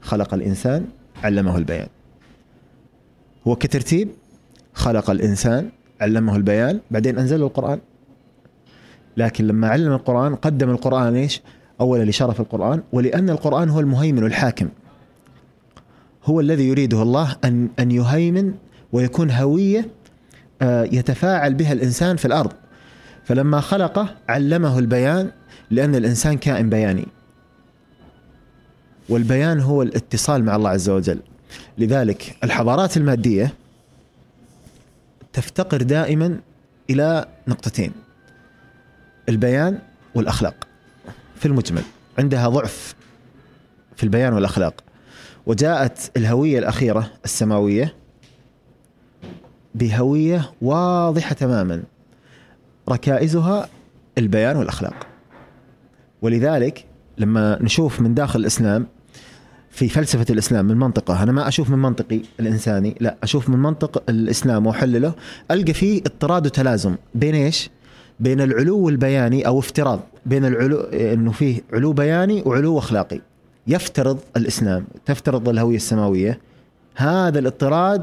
خلق 0.00 0.34
الإنسان 0.34 0.84
علمه 1.24 1.56
البيان. 1.56 1.86
هو 3.46 3.56
كترتيب 3.56 4.08
خلق 4.72 5.10
الإنسان 5.10 5.68
علمه 6.00 6.36
البيان 6.36 6.80
بعدين 6.90 7.18
أنزل 7.18 7.40
له 7.40 7.46
القرآن. 7.46 7.78
لكن 9.16 9.46
لما 9.46 9.68
علم 9.68 9.92
القرآن 9.92 10.34
قدم 10.34 10.70
القرآن 10.70 11.16
إيش؟ 11.16 11.42
أولا 11.80 12.04
لشرف 12.04 12.40
القرآن 12.40 12.82
ولأن 12.92 13.30
القرآن 13.30 13.68
هو 13.68 13.80
المهيمن 13.80 14.24
الحاكم. 14.24 14.68
هو 16.24 16.40
الذي 16.40 16.68
يريده 16.68 17.02
الله 17.02 17.36
أن 17.44 17.68
أن 17.78 17.90
يهيمن 17.90 18.54
ويكون 18.92 19.30
هوية 19.30 19.80
آه، 19.80 19.84
يتفاعل 20.62 21.54
بها 21.54 21.72
الإنسان 21.72 22.16
في 22.16 22.24
الأرض. 22.24 22.52
فلما 23.24 23.60
خلقه 23.60 24.14
علمه 24.28 24.78
البيان 24.78 25.30
لأن 25.70 25.94
الإنسان 25.94 26.38
كائن 26.38 26.70
بياني. 26.70 27.06
والبيان 29.08 29.60
هو 29.60 29.82
الاتصال 29.82 30.44
مع 30.44 30.56
الله 30.56 30.70
عز 30.70 30.90
وجل. 30.90 31.20
لذلك 31.78 32.36
الحضارات 32.44 32.96
المادية 32.96 33.54
تفتقر 35.32 35.82
دائما 35.82 36.40
إلى 36.90 37.26
نقطتين 37.48 37.92
البيان 39.28 39.78
والأخلاق 40.14 40.66
في 41.36 41.46
المجمل. 41.46 41.82
عندها 42.18 42.48
ضعف 42.48 42.94
في 43.96 44.02
البيان 44.02 44.32
والأخلاق. 44.32 44.84
وجاءت 45.46 46.10
الهوية 46.16 46.58
الأخيرة 46.58 47.10
السماوية 47.24 47.94
بهوية 49.74 50.50
واضحة 50.62 51.34
تماما. 51.34 51.82
ركائزها 52.88 53.68
البيان 54.18 54.56
والأخلاق. 54.56 55.06
ولذلك 56.22 56.84
لما 57.18 57.58
نشوف 57.62 58.00
من 58.00 58.14
داخل 58.14 58.40
الإسلام 58.40 58.86
في 59.70 59.88
فلسفة 59.88 60.26
الإسلام 60.30 60.64
من 60.64 60.76
منطقة 60.76 61.22
أنا 61.22 61.32
ما 61.32 61.48
أشوف 61.48 61.70
من 61.70 61.78
منطقي 61.78 62.20
الإنساني 62.40 62.94
لا 63.00 63.16
أشوف 63.22 63.48
من 63.48 63.58
منطق 63.58 64.02
الإسلام 64.08 64.66
وأحلله 64.66 65.14
ألقى 65.50 65.72
فيه 65.72 66.00
اضطراد 66.00 66.46
وتلازم. 66.46 66.96
بين 67.14 67.34
إيش؟ 67.34 67.70
بين 68.20 68.40
العلو 68.40 68.88
البياني 68.88 69.46
أو 69.46 69.58
افتراض. 69.58 70.00
بين 70.26 70.44
العلو 70.44 70.78
أنه 70.80 71.32
فيه 71.32 71.60
علو 71.72 71.92
بياني 71.92 72.42
وعلو 72.46 72.78
أخلاقي. 72.78 73.20
يفترض 73.66 74.18
الإسلام 74.36 74.84
تفترض 75.06 75.48
الهوية 75.48 75.76
السماوية 75.76 76.38
هذا 76.94 77.38
الاضطراد 77.38 78.02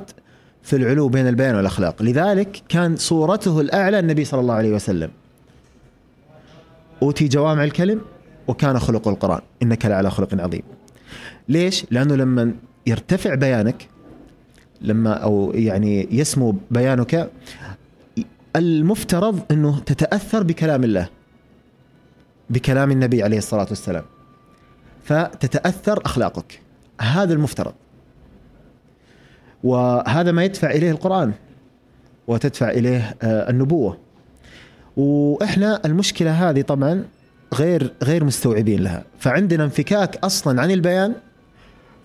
في 0.66 0.76
العلو 0.76 1.08
بين 1.08 1.28
البيان 1.28 1.56
والأخلاق. 1.56 2.02
لذلك 2.02 2.64
كان 2.70 2.96
صورته 2.96 3.62
الأعلى 3.62 4.00
النبي 4.00 4.26
صلى 4.26 4.40
الله 4.40 4.54
عليه 4.54 4.74
وسلم. 4.74 5.12
أوتي 7.02 7.28
جوامع 7.28 7.64
الكلم 7.64 8.02
وكان 8.48 8.80
خلق 8.80 9.08
القرآن. 9.08 9.42
إنك 9.64 9.86
لعلى 9.86 10.12
خلق 10.12 10.42
عظيم. 10.42 10.62
ليش؟ 11.50 11.86
لأنه 11.92 12.16
لما 12.16 12.54
يرتفع 12.88 13.36
بيانك 13.36 13.88
لما 14.82 15.14
أو 15.14 15.52
يعني 15.56 16.08
يسمو 16.12 16.56
بيانك 16.72 17.30
المفترض 18.56 19.40
أنه 19.52 19.80
تتأثر 19.80 20.44
بكلام 20.44 20.84
الله 20.84 21.10
بكلام 22.50 22.92
النبي 22.92 23.24
عليه 23.24 23.38
الصلاة 23.38 23.68
والسلام. 23.70 24.04
فتتأثر 25.04 26.06
أخلاقك. 26.06 26.60
هذا 27.02 27.34
المفترض. 27.34 27.74
وهذا 29.66 30.32
ما 30.32 30.44
يدفع 30.44 30.72
إليه 30.72 30.92
القرآن 30.92 31.32
وتدفع 32.28 32.70
إليه 32.70 33.16
آه، 33.22 33.50
النبوة. 33.50 33.98
وإحنا 34.98 35.82
المشكلة 35.86 36.50
هذه 36.50 36.62
طبعا 36.62 37.04
غير 37.54 37.94
غير 38.04 38.24
مستوعبين 38.24 38.84
لها. 38.84 39.04
فعندنا 39.20 39.64
انفكاك 39.64 40.18
أصلا 40.24 40.62
عن 40.62 40.72
البيان. 40.72 41.14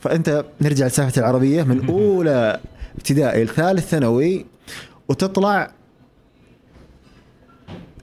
فأنت 0.01 0.45
نرجع 0.61 0.87
لسالفة 0.87 1.21
العربية 1.21 1.63
من 1.63 1.87
أولى 1.91 2.61
ابتدائي 2.95 3.45
لثالث 3.45 3.89
ثانوي 3.89 4.47
وتطلع 5.09 5.71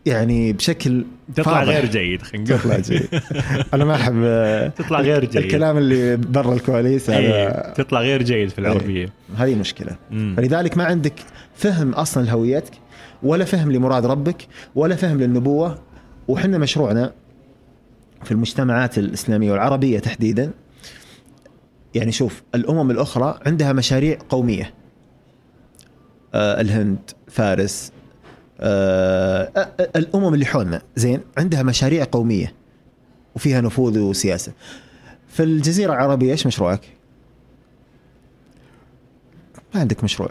يعني 0.08 0.54
بشكل 0.54 1.06
تطلع 1.36 1.54
فاضح. 1.54 1.68
غير 1.74 1.86
جيد 1.86 2.22
خلينا 2.22 2.46
نقول. 2.50 2.60
تطلع 2.60 2.78
جيد. 2.80 3.08
أنا 3.74 3.86
ما 3.86 3.96
أحب 3.96 4.22
تطلع 4.84 5.02
غير 5.02 5.26
جيد. 5.26 5.38
الكلام 5.38 5.78
اللي 5.78 6.16
برا 6.16 6.54
الكواليس 6.54 7.10
هذا 7.10 7.20
إيه، 7.20 7.74
تطلع 7.74 8.02
غير 8.02 8.24
جيد 8.24 8.50
في 8.50 8.60
العربية. 8.60 9.10
هذه 9.38 9.56
مشكلة. 9.56 9.96
فلذلك 10.12 10.78
ما 10.78 10.84
عندك 10.86 11.14
فهم 11.56 11.92
أصلا 11.94 12.24
لهويتك 12.26 12.72
ولا 13.24 13.46
فهم 13.46 13.72
لمراد 13.72 14.06
ربك 14.06 14.48
ولا 14.76 14.96
فهم 14.96 15.20
للنبوة. 15.20 15.80
وحنا 16.28 16.58
مشروعنا 16.58 17.14
في 18.24 18.32
المجتمعات 18.32 18.98
الإسلامية 18.98 19.52
والعربية 19.52 20.00
تحديدا 20.00 20.52
يعني 21.96 22.12
شوف 22.12 22.44
الأمم 22.56 22.92
الأخرى 22.92 23.40
عندها 23.46 23.74
مشاريع 23.74 24.18
قومية. 24.30 24.74
آه 26.34 26.62
الهند 26.62 26.98
فارس 27.28 27.92
آه 28.60 29.52
آه، 29.58 29.70
آه، 29.80 29.90
الأمم 29.96 30.34
اللي 30.34 30.46
حولنا 30.46 30.82
زين 30.96 31.22
عندها 31.38 31.64
مشاريع 31.64 32.06
قومية 32.12 32.54
وفيها 33.36 33.62
نفوذ 33.62 34.00
وسياسة. 34.00 34.52
في 35.28 35.44
الجزيرة 35.44 35.94
العربية 35.94 36.32
إيش 36.32 36.48
مشروعك؟ 36.48 36.82
ما 39.74 39.82
عندك 39.82 40.04
مشروع. 40.04 40.30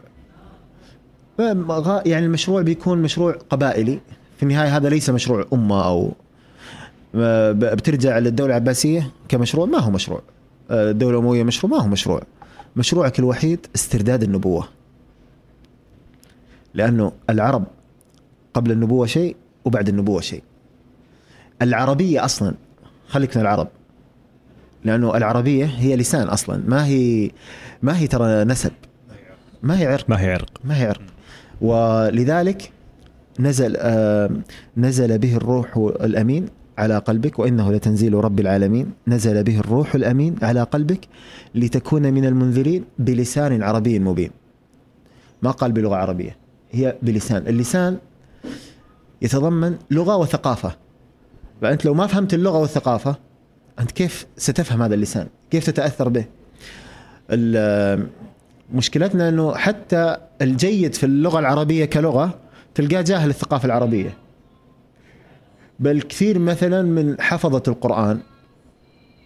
يعني 2.07 2.27
المشروع 2.27 2.62
بيكون 2.62 3.03
مشروع 3.03 3.33
قبائلي. 3.51 4.01
في 4.37 4.43
النهاية 4.43 4.77
هذا 4.77 4.89
ليس 4.89 5.11
مشروع 5.11 5.47
أمة 5.53 5.85
أو 5.85 6.12
بترجع 7.55 8.19
للدولة 8.19 8.51
العباسية 8.51 9.11
كمشروع 9.29 9.67
ما 9.67 9.79
هو 9.79 9.91
مشروع. 9.91 10.23
آه، 10.71 10.91
الدولة 10.91 11.19
الأموية 11.19 11.43
مشروع 11.43 11.73
ما 11.73 11.83
هو 11.83 11.89
مشروع. 11.89 12.23
مشروعك 12.77 13.19
الوحيد 13.19 13.67
استرداد 13.75 14.23
النبوة. 14.23 14.69
لأنه 16.75 17.12
العرب 17.31 17.65
قبل 18.57 18.71
النبوة 18.73 19.07
شيء 19.07 19.37
وبعد 19.64 19.88
النبوة 19.88 20.21
شيء. 20.21 20.42
العربية 21.62 22.25
أصلا 22.25 22.55
خليك 23.09 23.37
من 23.37 23.42
العرب. 23.42 23.69
لأنه 24.85 25.16
العربية 25.16 25.64
هي 25.64 25.97
لسان 25.97 26.29
أصلا 26.29 26.62
ما 26.66 26.87
هي 26.87 27.31
ما 27.83 27.99
هي 27.99 28.07
ترى 28.07 28.45
نسب. 28.45 28.73
ما 29.62 29.81
هي 29.81 29.87
عرق. 29.87 30.11
ما 30.11 30.21
هي 30.21 30.33
عرق. 30.33 30.51
ما 30.64 30.81
هي 30.81 30.87
عرق. 30.87 31.03
ولذلك 31.61 32.71
نزل 33.40 33.77
آه 33.79 34.31
نزل 34.77 35.19
به 35.19 35.37
الروح 35.37 35.77
الأمين 36.01 36.49
على 36.79 36.99
قلبك 36.99 37.38
وإنه 37.38 37.73
لتنزيل 37.73 38.14
رب 38.14 38.40
العالمين. 38.40 38.92
نزل 39.09 39.42
به 39.42 39.59
الروح 39.59 39.95
الأمين 39.95 40.37
على 40.42 40.62
قلبك 40.62 41.09
لتكون 41.55 42.14
من 42.14 42.25
المنذرين 42.25 42.85
بلسان 42.99 43.62
عربي 43.62 43.99
مبين. 43.99 44.31
ما 45.42 45.51
قال 45.51 45.73
بلغة 45.73 45.97
عربية 45.97 46.37
هي 46.73 46.97
بلسان. 47.03 47.47
اللسان 47.47 47.99
يتضمن 49.22 49.76
لغة 49.90 50.16
وثقافة. 50.16 50.76
فأنت 51.62 51.85
لو 51.85 51.94
ما 51.94 52.07
فهمت 52.07 52.35
اللغة 52.35 52.59
والثقافة 52.59 53.16
أنت 53.79 53.90
كيف 53.90 54.26
ستفهم 54.37 54.83
هذا 54.83 54.94
اللسان؟ 54.94 55.26
كيف 55.50 55.66
تتأثر 55.66 56.09
به؟ 56.09 56.24
مشكلتنا 58.72 59.29
إنه 59.29 59.55
حتى 59.55 60.16
الجيد 60.42 60.94
في 60.94 61.07
اللغة 61.07 61.38
العربية 61.38 61.85
كلغة 61.85 62.38
تلقاه 62.74 63.02
جاهل 63.02 63.31
الثقافة 63.31 63.66
العربية. 63.66 64.14
بل 65.81 66.02
كثير 66.02 66.38
مثلا 66.38 66.83
من 66.83 67.20
حفظة 67.20 67.62
القرآن 67.68 68.20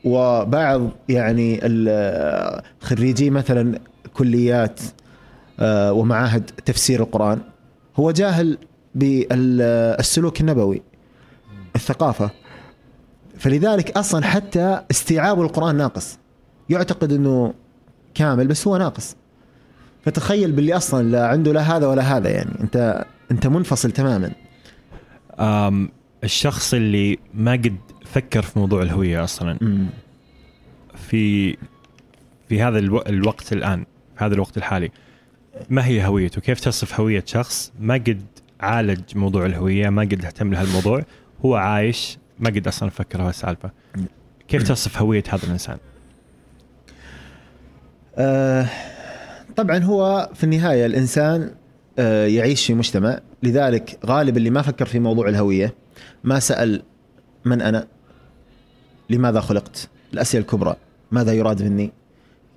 وبعض 0.05 0.91
يعني 1.09 1.61
خريجي 2.81 3.31
مثلا 3.31 3.79
كليات 4.15 4.81
آه، 5.61 5.93
ومعاهد 5.93 6.51
تفسير 6.67 7.01
القرآن 7.01 7.39
هو 7.97 8.11
جاهل 8.11 8.59
بالسلوك 8.95 10.41
النبوي 10.41 10.83
الثقافة. 11.77 12.31
فلذلك 13.39 13.91
أصلا 13.97 14.25
حتى 14.25 14.83
استيعاب 14.91 15.41
القرآن 15.41 15.77
ناقص. 15.77 16.19
يعتقد 16.71 17.13
إنه 17.13 17.55
كامل 18.15 18.47
بس 18.47 18.67
هو 18.67 18.77
ناقص. 18.77 19.17
فتخيل 20.05 20.53
باللي 20.53 20.77
أصلا 20.77 21.09
لا 21.09 21.27
عنده 21.27 21.53
لا 21.53 21.77
هذا 21.77 21.87
ولا 21.87 22.03
هذا 22.03 22.31
يعني 22.31 22.61
أنت 22.61 23.05
أنت 23.31 23.47
منفصل 23.47 23.91
تماما. 23.91 24.33
أم 25.39 25.91
الشخص 26.25 26.75
اللي 26.75 27.19
ما 27.35 27.53
قد 27.53 27.77
فكر 28.05 28.43
في 28.43 28.59
موضوع 28.59 28.83
الهوية 28.83 29.25
أصلا 29.25 29.59
في 30.97 31.57
في 32.49 32.63
هذا 32.63 32.79
ألو... 32.79 33.01
الوقت 33.01 33.53
الآن 33.53 33.85
في 34.19 34.25
هذا 34.25 34.35
الوقت 34.35 34.57
الحالي 34.57 34.91
ما 35.71 35.87
هي 35.87 36.07
هويته؟ 36.07 36.41
كيف 36.41 36.61
تصف 36.61 37.01
هوية 37.01 37.25
شخص 37.27 37.73
ما 37.81 37.95
قد 37.95 38.23
عالج 38.61 39.01
موضوع 39.15 39.47
الهوية، 39.47 39.89
ما 39.89 40.03
قد 40.03 40.25
اهتم 40.25 40.53
لهالموضوع، 40.53 41.05
هو 41.45 41.55
عايش 41.55 42.19
ما 42.39 42.51
قد 42.51 42.69
أصلا 42.69 42.91
فكر 42.91 43.23
هالسالفه. 43.23 43.71
كيف 44.49 44.63
تصف 44.63 44.99
هوية 44.99 45.23
هذا 45.29 45.45
الإنسان؟ 45.45 45.79
آه 48.17 48.67
طبعا 49.57 49.79
هو 49.79 50.31
في 50.35 50.45
النهاية 50.45 50.87
الإنسان 50.87 51.55
آه 51.99 52.27
يعيش 52.27 52.67
في 52.67 52.75
مجتمع 52.75 53.21
لذلك 53.43 53.99
غالب 54.07 54.37
اللي 54.37 54.51
ما 54.51 54.63
فكر 54.63 54.87
في 54.87 54.99
موضوع 54.99 55.29
الهوية 55.29 55.75
ما 56.25 56.39
سأل 56.39 56.83
من 57.45 57.63
أنا؟ 57.63 57.87
لماذا 59.11 59.41
خلقت؟ 59.41 59.89
الأسئلة 60.13 60.43
الكبرى 60.43 60.77
ماذا 61.11 61.33
يراد 61.33 61.63
مني؟ 61.63 61.93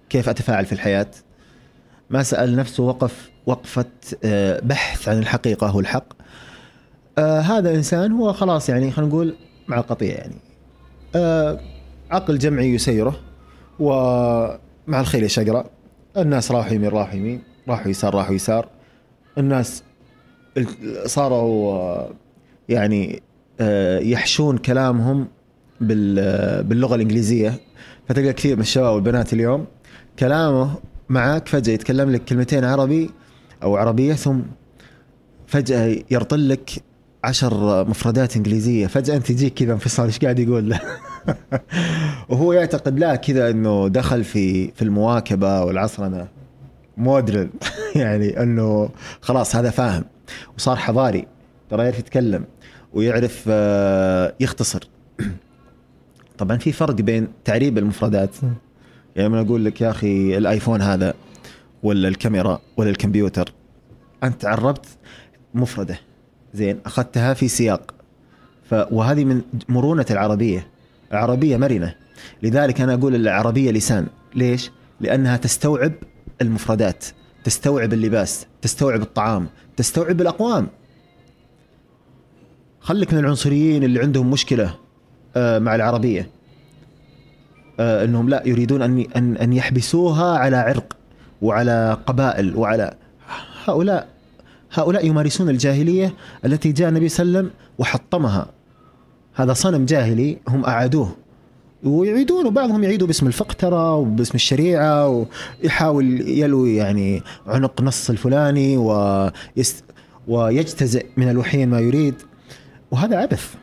كيف 0.09 0.29
أتفاعل 0.29 0.65
في 0.65 0.71
الحياة؟ 0.73 1.07
ما 2.09 2.23
سأل 2.23 2.55
نفسه 2.55 2.83
وقف 2.83 3.29
وقفة 3.45 3.85
آه 4.23 4.59
بحث 4.63 5.09
عن 5.09 5.17
الحقيقة 5.19 5.75
والحق 5.75 6.05
آه 7.17 7.39
هذا 7.39 7.75
إنسان 7.75 8.11
هو 8.11 8.33
خلاص 8.33 8.69
يعني 8.69 8.91
خلينا 8.91 9.09
نقول 9.11 9.35
مع 9.67 9.77
القطيع 9.77 10.15
يعني. 10.15 10.35
آه 11.15 11.59
عقل 12.11 12.37
جمعي 12.37 12.73
يسيره 12.73 13.15
ومع 13.79 14.99
الخيل 14.99 15.31
شقرة 15.31 15.65
الناس 16.17 16.51
راحوا 16.51 16.73
يمين 16.73 16.89
راحوا 16.89 17.15
يمين 17.15 17.41
راحوا 17.69 17.87
يسار 17.91 18.15
راحوا 18.15 18.35
يسار. 18.35 18.67
الناس 19.37 19.83
ال- 20.57 21.09
صاروا 21.09 22.03
يعني 22.69 23.21
يحشون 24.01 24.57
كلامهم 24.57 25.27
بال- 25.81 26.63
باللغة 26.63 26.95
الإنجليزية. 26.95 27.53
فتلقى 28.09 28.33
كثير 28.33 28.55
من 28.55 28.61
الشباب 28.61 28.93
والبنات 28.95 29.33
اليوم 29.33 29.65
كلامه 30.19 30.75
معك 31.09 31.47
فجأة 31.47 31.73
يتكلم 31.73 32.11
لك 32.11 32.25
كلمتين 32.25 32.63
عربي 32.65 33.09
أو 33.63 33.77
عربية 33.77 34.13
ثم 34.13 34.39
فجأة 35.47 35.95
يرطل 36.11 36.49
لك 36.49 36.71
عشر 37.23 37.85
مفردات 37.89 38.35
إنجليزية. 38.37 38.87
فجأة 38.87 39.15
أنت 39.15 39.27
تجيك 39.27 39.53
كذا 39.53 39.73
انفصال 39.73 40.05
إيش 40.05 40.19
قاعد 40.19 40.39
يقول؟ 40.39 40.69
له 40.69 40.79
وهو 42.29 42.53
يعتقد 42.53 42.99
لا 42.99 43.15
كذا 43.15 43.49
إنه 43.49 43.87
دخل 43.87 44.23
في 44.23 44.71
في 44.71 44.81
المواكبة 44.81 45.63
والعصرنة. 45.63 46.27
مودرن 46.97 47.49
يعني 47.95 48.43
إنه 48.43 48.89
خلاص 49.21 49.55
هذا 49.55 49.69
فاهم. 49.69 50.03
وصار 50.57 50.75
حضاري 50.75 51.27
ترى 51.69 51.83
يعرف 51.83 51.99
يتكلم 51.99 52.43
ويعرف 52.93 53.45
آه، 53.47 54.33
يختصر. 54.39 54.87
طبعا 56.37 56.57
في 56.57 56.71
فرق 56.71 56.95
بين 56.95 57.27
تعريب 57.45 57.77
المفردات. 57.77 58.35
يعني 59.15 59.29
لما 59.29 59.41
أقول 59.41 59.65
لك 59.65 59.81
يا 59.81 59.89
أخي 59.89 60.37
الآيفون 60.37 60.81
هذا 60.81 61.13
ولا 61.83 62.07
الكاميرا 62.07 62.61
ولا 62.77 62.89
الكمبيوتر. 62.89 63.53
أنت 64.23 64.45
عربت 64.45 64.85
مفردة. 65.53 65.99
زين 66.53 66.79
أخذتها 66.85 67.33
في 67.33 67.47
سياق. 67.47 67.93
ف 68.63 68.73
وهذه 68.91 69.25
من 69.25 69.41
مرونة 69.69 70.05
العربية. 70.11 70.67
العربية 71.11 71.57
مرنة. 71.57 71.95
لذلك 72.43 72.81
أنا 72.81 72.93
أقول 72.93 73.15
العربية 73.15 73.71
لسان. 73.71 74.07
ليش؟ 74.35 74.71
لأنها 75.01 75.37
تستوعب 75.37 75.93
المفردات 76.41 77.05
تستوعب 77.43 77.93
اللباس 77.93 78.45
تستوعب 78.61 79.01
الطعام 79.01 79.47
تستوعب 79.77 80.21
الأقوام. 80.21 80.67
خليك 82.79 83.13
من 83.13 83.19
العنصريين 83.19 83.83
اللي 83.83 83.99
عندهم 83.99 84.29
مشكلة 84.29 84.75
آه، 85.35 85.59
مع 85.59 85.75
العربية. 85.75 86.29
آه، 87.79 88.05
إنهم 88.05 88.29
لا 88.29 88.43
يريدون 88.45 88.81
أن 88.81 89.05
أن 89.15 89.37
أن 89.37 89.53
يحبسوها 89.53 90.37
على 90.37 90.57
عرق. 90.57 90.97
وعلى 91.43 91.97
قبائل 92.07 92.55
وعلى 92.55 92.93
هؤلاء 93.65 94.07
هؤلاء 94.73 95.05
يمارسون 95.05 95.49
الجاهلية 95.49 96.13
التي 96.45 96.71
جاء 96.71 96.89
النبي 96.89 97.09
صلى 97.09 97.23
الله 97.23 97.39
عليه 97.39 97.47
وسلم 97.47 97.59
وحطمها. 97.77 98.47
هذا 99.35 99.53
صنم 99.53 99.85
جاهلي 99.85 100.37
هم 100.47 100.65
أعادوه. 100.65 101.15
ويعيدون 101.83 102.45
وبعضهم 102.45 102.83
يعيدوا 102.83 103.07
باسم 103.07 103.27
الفقه 103.27 103.53
ترى 103.53 103.89
وباسم 103.89 104.35
الشريعة 104.35 105.25
ويحاول 105.63 106.21
يلوي 106.21 106.75
يعني 106.75 107.23
عنق 107.47 107.81
نص 107.81 108.09
الفلاني 108.09 108.77
ويست 108.77 109.83
ويجتزئ 110.27 111.05
من 111.17 111.29
الوحيين 111.29 111.69
ما 111.69 111.79
يريد. 111.79 112.15
وهذا 112.91 113.17
عبث. 113.17 113.53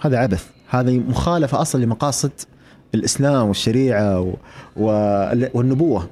هذا 0.00 0.18
عبث. 0.18 0.46
هذه 0.68 0.98
مخالفة 0.98 1.60
أصلا 1.60 1.84
لمقاصد 1.84 2.32
الإسلام 2.94 3.48
والشريعة 3.48 4.36
و... 4.76 4.86
والنبوة. 5.54 6.08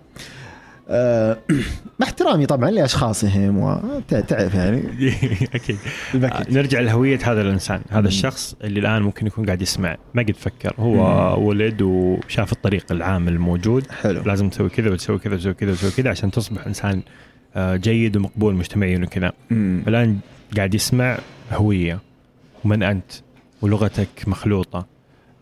آه، 0.89 1.39
مع 2.01 2.07
احترامي 2.07 2.47
طبعا 2.47 2.71
لأشخاصهم 2.71 3.59
وتعرف 3.59 4.55
يعني. 4.55 4.83
أكيد. 5.55 5.79
الباكج 6.15 6.55
نرجع 6.55 6.81
لهوية 6.81 7.19
هذا 7.23 7.41
الإنسان. 7.41 7.81
هذا. 7.91 8.09
الشخص 8.09 8.57
اللي 8.65 8.81
الآن 8.81 9.03
ممكن 9.03 9.27
يكون 9.27 9.47
قاعد 9.47 9.63
يسمع. 9.63 9.97
ما 10.15 10.23
قد 10.23 10.37
فكر. 10.37 10.75
هو 10.79 11.39
ولد 11.49 11.83
وشاف 11.83 12.53
الطريق 12.53 12.93
العام 12.93 13.29
الموجود. 13.29 13.87
حلو. 13.91 14.23
لازم 14.23 14.49
تسوي 14.49 14.69
كذا 14.69 14.91
وتسوي 14.91 15.19
كذا 15.19 15.35
وتسوي 15.35 15.55
كذا 15.55 15.71
وتسوي 15.71 15.91
كذا 15.91 16.11
عشان 16.11 16.31
تصبح 16.31 16.67
إنسان 16.67 17.03
آه، 17.57 17.77
جيد 17.77 18.17
ومقبول 18.17 18.55
مجتمعيا 18.55 18.99
وكذا. 18.99 19.33
الآن 19.89 20.19
قاعد 20.57 20.75
يسمع 20.75 21.19
هوية. 21.53 21.99
ومن 22.65 22.83
أنت؟ 22.83 23.13
ولغتك 23.63 24.09
مخلوطة. 24.27 24.92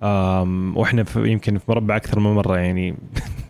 وإحنا 0.02 1.04
في 1.04 1.28
يمكن 1.32 1.58
في 1.58 1.64
مربع 1.68 1.96
أكثر 1.96 2.20
من 2.20 2.34
مرة 2.34 2.58
يعني. 2.58 2.94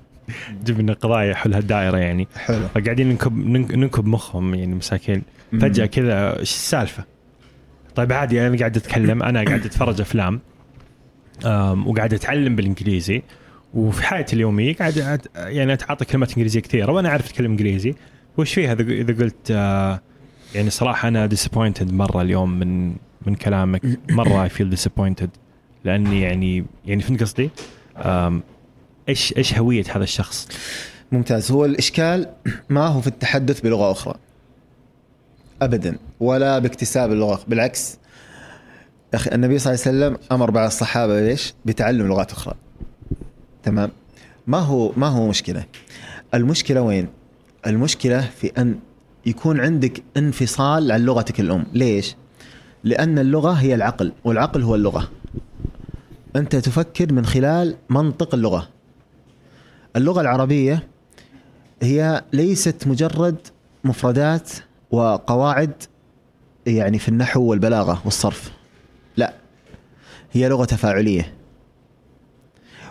جبنا 0.67 0.93
قضايا 0.93 1.35
حول 1.35 1.55
هالدائرة 1.55 1.97
يعني. 1.99 2.29
حلو. 2.37 2.69
فقاعدين 2.75 3.09
ننكب 3.09 3.37
ننك- 3.37 3.75
ننكب 3.75 4.07
مخهم 4.07 4.55
يعني 4.55 4.75
مساكين. 4.75 5.23
فجأة 5.61 5.87
كذا 5.87 6.39
إيش 6.39 6.51
السالفة؟ 6.51 7.05
طيب 7.95 8.13
عادي 8.13 8.47
أنا 8.47 8.59
قاعد 8.59 8.77
أتكلم 8.77 9.23
أنا 9.23 9.45
قاعد 9.45 9.65
أتفرج 9.65 10.01
أفلام. 10.01 10.41
وقاعد 11.87 12.15
أتعلم 12.15 12.57
بالإنجليزي. 12.57 13.23
وفي 13.75 14.03
حياتي 14.03 14.37
اليومية 14.37 14.75
قاعد 14.77 15.21
يعني 15.37 15.73
أتعاطى 15.73 16.05
كلمات 16.05 16.29
إنجليزية 16.33 16.61
كثيرة 16.61 16.93
وأنا 16.93 17.09
أعرف 17.09 17.27
اتكلم 17.27 17.51
إنجليزي. 17.51 17.95
وش 18.37 18.55
فيها؟ 18.55 18.73
إذا 18.73 18.83
إذا 18.83 19.25
قلت 19.25 19.51
آه، 19.51 20.01
يعني 20.55 20.71
صراحة 20.71 21.09
أنا 21.09 21.27
disappointed 21.27 21.93
مرة 21.93 22.23
اليوم 22.23 22.59
من 22.59 22.95
من 23.27 23.35
كلامك. 23.35 23.83
مرة 24.11 24.43
I 24.43 24.49
feel 24.49 24.71
disappointed 24.71 25.31
لأني 25.85 26.21
يعني 26.21 26.65
يعني 26.87 27.03
فهمت 27.03 27.23
قصدي؟ 27.23 27.51
إيش 29.09 29.37
إيش 29.37 29.59
هوية 29.59 29.85
هذا 29.91 30.05
الشخص؟ 30.05 30.49
ممتاز 31.13 31.53
هو 31.53 31.65
الإشكال 31.65 32.27
ما 32.69 32.87
هو 32.87 33.01
في 33.01 33.07
التحدث 33.07 33.61
بلغة 33.61 33.93
أخرى 33.93 34.15
ابدا 35.63 35.99
ولا 36.21 36.59
باكتساب 36.59 37.13
اللغة 37.13 37.41
بالعكس 37.49 37.99
أخي 39.15 39.31
النبي 39.33 39.59
صلى 39.59 39.75
الله 39.75 39.87
عليه 39.87 39.99
وسلم 39.99 40.29
أمر 40.33 40.51
بعض 40.51 40.67
الصحابة 40.67 41.21
ليش؟ 41.21 41.55
بتعلم 41.65 42.07
لغات 42.07 42.33
أخرى 42.33 42.55
تمام 43.63 43.91
ما 44.47 44.59
هو 44.59 44.93
ما 44.97 45.09
هو 45.09 45.29
مشكلة 45.29 45.65
المشكلة 46.35 46.83
وين؟ 46.83 47.09
المشكلة 47.67 48.21
في 48.21 48.53
أن 48.59 48.79
يكون 49.27 49.61
عندك 49.61 50.03
انفصال 50.17 50.93
عن 50.93 51.01
لغتك 51.01 51.41
الأم 51.41 51.67
ليش؟ 51.73 52.17
لأن 52.85 53.19
اللغة 53.19 53.53
هي 53.53 53.75
العقل 53.75 54.13
والعقل 54.25 54.63
هو 54.63 54.75
اللغة 54.75 55.11
أنت 56.37 56.57
تفكر 56.57 57.13
من 57.13 57.27
خلال 57.27 57.77
منطق 57.91 58.35
اللغة. 58.35 58.69
اللغة 59.97 60.21
العربية 60.21 60.89
هي 61.83 62.25
ليست 62.33 62.87
مجرد 62.87 63.37
مفردات 63.85 64.51
وقواعد 64.91 65.73
يعني 66.67 66.99
في 66.99 67.09
النحو 67.09 67.43
والبلاغة 67.43 68.03
والصرف. 68.05 68.53
لا 69.17 69.35
هي 70.33 70.49
لغة 70.49 70.65
تفاعلية. 70.65 71.35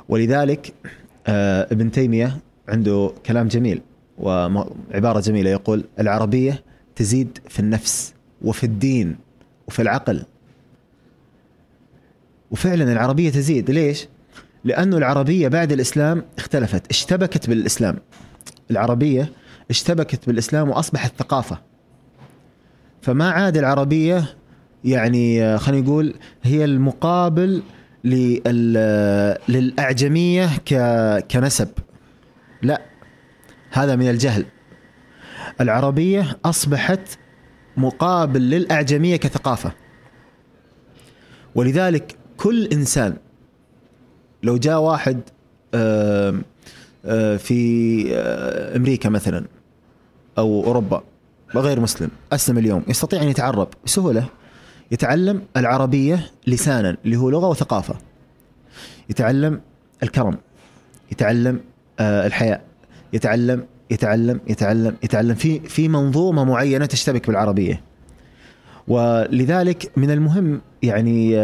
ولذلك 0.10 0.74
آه 1.28 1.68
ابن 1.72 1.92
تيمية 1.92 2.38
عنده 2.70 3.14
كلام 3.26 3.48
جميل 3.48 3.82
وعبارة 4.18 5.20
جميلة 5.20 5.50
يقول 5.50 5.86
العربية 6.00 6.64
تزيد 6.96 7.40
في 7.50 7.60
النفس 7.60 8.14
وفي 8.42 8.64
الدين 8.64 9.18
وفي 9.68 9.82
العقل 9.82 10.24
وفعلا 12.52 12.92
العربية 12.92 13.30
تزيد. 13.30 13.72
ليش؟ 13.72 14.08
لأنه 14.64 14.98
العربية 14.98 15.48
بعد 15.48 15.72
الإسلام 15.72 16.24
اختلفت 16.38 16.88
اشتبكت 16.90 17.50
بالإسلام. 17.50 17.98
العربية 18.72 19.32
اشتبكت 19.70 20.28
بالإسلام 20.28 20.70
وأصبحت 20.70 21.14
ثقافة. 21.20 21.60
فما 23.02 23.30
عاد 23.32 23.58
العربية 23.58 24.26
يعني 24.84 25.44
آه، 25.44 25.58
خلينا 25.58 25.84
نقول 25.88 26.16
هي 26.44 26.66
المقابل 26.66 27.62
لل- 28.04 29.38
للأعجمية 29.50 30.50
ك- 30.66 31.26
كنسب. 31.32 31.68
لا 32.62 32.82
هذا 33.72 33.96
من 33.96 34.10
الجهل. 34.10 34.46
العربية 35.62 36.38
أصبحت 36.46 37.00
مقابل 37.78 38.42
للأعجمية 38.42 39.16
كثقافة. 39.16 39.72
ولذلك 41.56 42.16
كل 42.40 42.66
إنسان 42.66 43.16
لو 44.44 44.58
جاء 44.58 44.80
واحد 44.80 45.22
في 47.38 48.14
أمريكا 48.76 49.10
مثلا 49.10 49.46
أو 50.38 50.64
أوروبا 50.64 51.04
وغير 51.56 51.80
مسلم 51.80 52.10
أسلم 52.32 52.58
اليوم 52.58 52.84
يستطيع 52.88 53.22
أن 53.22 53.28
يتعرب 53.28 53.68
بسهولة 53.86 54.26
يتعلم 54.92 55.42
العربية 55.58 56.32
لسانا 56.48 56.98
اللي 57.06 57.18
هو 57.18 57.30
لغة 57.30 57.48
وثقافة 57.48 57.96
يتعلم 59.10 59.62
الكرم 60.04 60.38
يتعلم 61.12 61.60
الحياء 62.00 62.64
يتعلم 63.14 63.66
يتعلم 63.90 64.40
يتعلم 64.48 64.96
يتعلم 65.04 65.36
في 65.36 65.60
في 65.60 65.88
منظومة 65.88 66.44
معينة 66.44 66.86
تشتبك 66.86 67.28
بالعربية. 67.28 67.82
ولذلك 68.90 69.92
من 69.98 70.12
المهم 70.12 70.62
يعني 70.84 71.38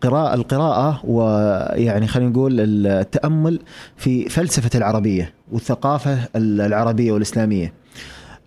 قراءة 0.00 0.34
القراءة 0.34 1.00
ويعني 1.06 2.06
خلينا 2.06 2.30
نقول 2.30 2.60
التأمل 2.86 3.60
في 3.96 4.28
فلسفة 4.28 4.70
العربية 4.78 5.32
والثقافة 5.52 6.18
العربية 6.36 7.12
والإسلامية. 7.12 7.72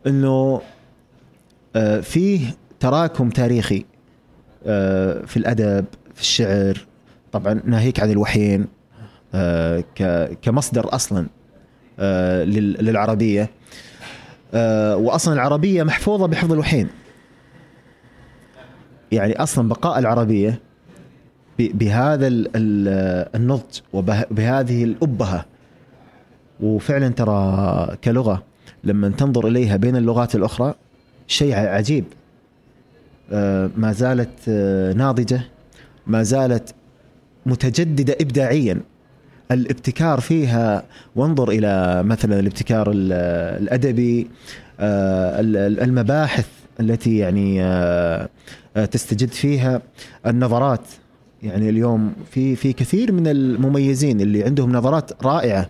أنه 0.08 0.62
فيه 2.02 2.40
تراكم 2.80 3.30
تاريخي 3.30 3.86
في 5.26 5.38
الأدب 5.38 5.86
في 6.16 6.22
الشعر 6.22 6.78
طبعا 7.32 7.62
ناهيك 7.66 8.00
عن 8.00 8.12
الوحيين 8.12 8.66
كمصدر 10.42 10.96
أصلا 10.96 11.28
لل- 12.46 12.86
للعربية. 12.86 13.50
وأصلا 14.94 15.34
العربية 15.34 15.84
محفوظة 15.84 16.26
بحفظ 16.28 16.52
الوحيين. 16.54 16.88
يعني 19.14 19.44
أصلا 19.44 19.70
بقاء 19.70 20.00
العربية 20.00 20.60
ب- 21.60 21.78
بهذا 21.78 22.28
ال- 22.28 22.50
ال- 22.56 23.30
النضج 23.36 23.80
وبهذه 23.94 24.84
الأبهة. 24.84 25.46
وفعلا 26.60 27.10
ترى 27.10 27.98
كلغة 28.04 28.44
لما 28.84 29.10
تنظر 29.10 29.48
إليها 29.48 29.76
بين 29.78 29.96
اللغات 29.96 30.36
الأخرى 30.36 30.74
شيء 31.28 31.56
عجيب. 31.56 32.06
آه، 33.32 33.70
ما 33.78 33.92
زالت 33.92 34.30
آه، 34.50 34.94
ناضجة 34.94 35.42
ما 36.08 36.24
زالت 36.24 36.74
متجددة 37.46 38.16
إبداعيا. 38.22 38.80
الابتكار 39.52 40.20
فيها 40.20 40.84
وانظر 41.16 41.50
إلى 41.50 42.04
مثلا 42.04 42.40
الابتكار 42.40 42.92
ال- 42.92 43.14
الأدبي 43.64 44.28
آه، 44.80 45.40
ال- 45.40 45.58
ال- 45.58 45.80
المباحث 45.80 46.48
التي 46.80 47.18
يعني 47.18 47.64
آه، 47.64 48.30
آه، 48.78 48.86
تستجد 48.86 49.30
فيها 49.30 49.82
النظرات. 50.26 50.82
يعني 51.44 51.70
اليوم 51.70 52.14
في 52.32 52.56
في 52.56 52.74
كثير 52.74 53.12
من 53.12 53.28
المميزين 53.28 54.22
اللي 54.22 54.44
عندهم 54.44 54.72
نظرات 54.72 55.26
رائعة 55.26 55.70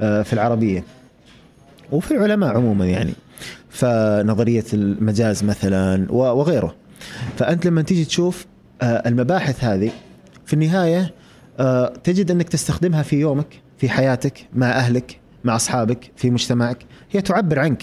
آه، 0.00 0.22
في 0.22 0.32
العربية 0.32 0.84
وفي 1.92 2.10
العلماء 2.10 2.56
عموما 2.56 2.86
يعني. 2.86 3.12
فنظرية 3.68 4.64
المجاز 4.72 5.44
مثلا 5.44 6.12
وغيره. 6.12 6.74
فأنت 7.36 7.66
لما 7.66 7.82
تيجي 7.82 8.04
تشوف 8.04 8.46
المباحث 8.82 9.64
هذه 9.64 9.90
في 10.46 10.52
النهاية 10.52 11.14
تجد 12.04 12.30
أنك 12.30 12.48
تستخدمها 12.48 13.02
في 13.02 13.16
يومك 13.16 13.60
في 13.78 13.88
حياتك 13.88 14.46
مع 14.54 14.70
أهلك 14.70 15.20
مع 15.44 15.56
أصحابك 15.56 16.10
في 16.16 16.30
مجتمعك. 16.30 16.78
هي 17.10 17.20
تعبر 17.20 17.58
عنك. 17.58 17.82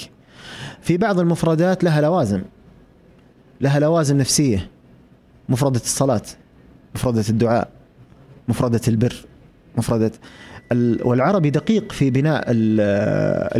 في 0.81 0.97
بعض 0.97 1.19
المفردات 1.19 1.83
لها 1.83 2.01
لوازم. 2.01 2.41
لها 3.61 3.79
لوازم 3.79 4.17
نفسية. 4.17 4.67
مفردة 5.49 5.79
الصلاة 5.79 6.21
مفردة 6.95 7.23
الدعاء 7.29 7.69
مفردة 8.47 8.81
البر 8.87 9.15
مفردة 9.77 10.11
ال- 10.71 11.07
والعربي 11.07 11.49
دقيق 11.49 11.91
في 11.91 12.09
بناء 12.09 12.51
ال- 12.51 12.81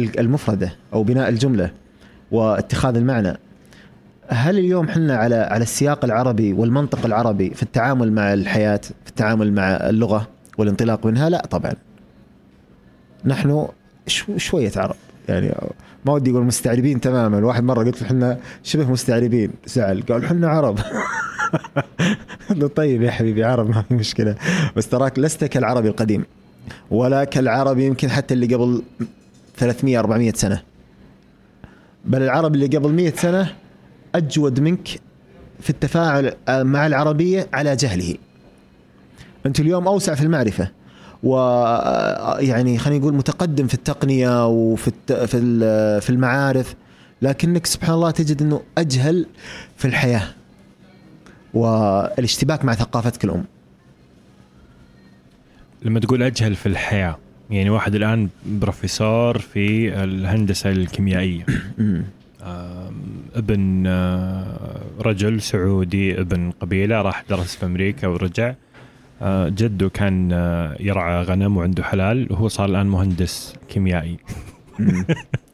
ال- 0.02 0.20
المفردة 0.20 0.74
أو 0.94 1.04
بناء 1.04 1.30
الجملة 1.30 1.72
واتخاذ 2.32 2.96
المعنى. 2.96 3.38
هل 4.28 4.60
اليوم 4.60 4.88
حنا 4.90 5.16
على 5.16 5.36
على 5.36 5.64
السياق 5.64 6.06
العربي 6.06 6.54
والمنطق 6.54 7.06
العربي 7.06 7.50
في 7.50 7.64
التعامل 7.64 8.12
مع 8.12 8.34
الحياة 8.34 8.82
في 9.04 9.10
التعامل 9.10 9.54
مع 9.54 9.64
اللغة 9.70 10.28
والانطلاق 10.58 11.06
منها؟ 11.06 11.30
لا 11.30 11.46
طبعا. 11.52 11.74
نحن 13.26 13.68
شو- 14.08 14.38
شوية 14.38 14.72
عرب 14.76 14.96
يعني 15.30 15.54
ما 16.06 16.14
ودي 16.14 16.32
أقول 16.32 16.44
مستعربين 16.44 17.02
تماما. 17.02 17.46
واحد 17.46 17.64
مرة 17.64 17.84
قلت 17.84 18.02
له 18.02 18.08
إحنا 18.08 18.40
شبه 18.64 18.92
مستعربين. 18.92 19.52
زعل. 19.66 20.02
قال 20.02 20.26
إحنا 20.26 20.48
عرب. 20.48 20.80
طيب 22.76 23.02
يا 23.02 23.12
حبيبي 23.12 23.44
عرب 23.44 23.70
ما 23.70 23.82
في 23.82 23.94
مشكلة. 23.94 24.36
بس 24.76 24.90
تراك 24.90 25.20
لست 25.20 25.44
كالعربي 25.44 25.88
القديم 25.88 26.26
ولا 26.92 27.24
كالعربي 27.24 27.86
يمكن 27.86 28.10
حتى 28.10 28.34
اللي 28.34 28.56
قبل 28.56 28.84
300 29.58 30.00
400 30.00 30.32
سنة. 30.36 30.62
بل 32.06 32.22
العرب 32.22 32.56
اللي 32.56 32.66
قبل 32.66 32.94
100 32.94 33.14
سنة 33.16 33.56
أجود 34.16 34.60
منك 34.60 34.88
في 35.60 35.70
التفاعل 35.70 36.34
مع 36.50 36.88
العربية 36.88 37.48
على 37.54 37.76
جهله. 37.76 38.16
انت 39.46 39.60
اليوم 39.60 39.88
أوسع 39.88 40.16
في 40.16 40.24
المعرفة. 40.24 40.72
و 41.24 41.36
يعني 42.40 42.78
خلينا 42.78 43.00
نقول 43.00 43.14
متقدم 43.14 43.68
في 43.68 43.74
التقنية 43.74 44.48
وفي 44.48 44.88
الت... 44.88 45.14
في 45.14 45.40
في 46.02 46.10
المعارف 46.10 46.76
لكنك 47.22 47.66
سبحان 47.66 47.96
الله 47.96 48.12
تجد 48.12 48.42
إنه 48.42 48.62
أجهل 48.78 49.26
في 49.78 49.86
الحياة 49.86 50.24
والاشتباك 51.54 52.66
مع 52.66 52.74
ثقافتك 52.74 53.24
الأم. 53.24 53.44
لما 55.82 56.00
تقول 56.00 56.24
أجهل 56.24 56.56
في 56.56 56.66
الحياة 56.66 57.18
يعني 57.50 57.70
واحد 57.70 57.96
الآن 57.96 58.30
بروفيسور 58.46 59.40
في 59.40 59.94
الهندسة 60.04 60.70
الكيميائية. 60.70 61.46
ابن 63.36 63.84
آه، 63.88 64.82
رجل 65.00 65.42
سعودي 65.42 66.20
ابن 66.20 66.52
قبيلة 66.52 67.02
راح 67.02 67.24
درس 67.30 67.56
في 67.56 67.66
أمريكا 67.66 68.08
ورجع. 68.08 68.48
آه، 68.48 68.56
جده 69.50 69.90
كان 69.90 70.32
آه، 70.34 70.76
يرعى 70.80 71.24
غنم 71.24 71.58
وعنده 71.58 71.84
حلال 71.84 72.28
وهو 72.32 72.48
صار 72.48 72.70
الآن 72.70 72.88
مهندس 72.88 73.54
كيميائي. 73.70 74.18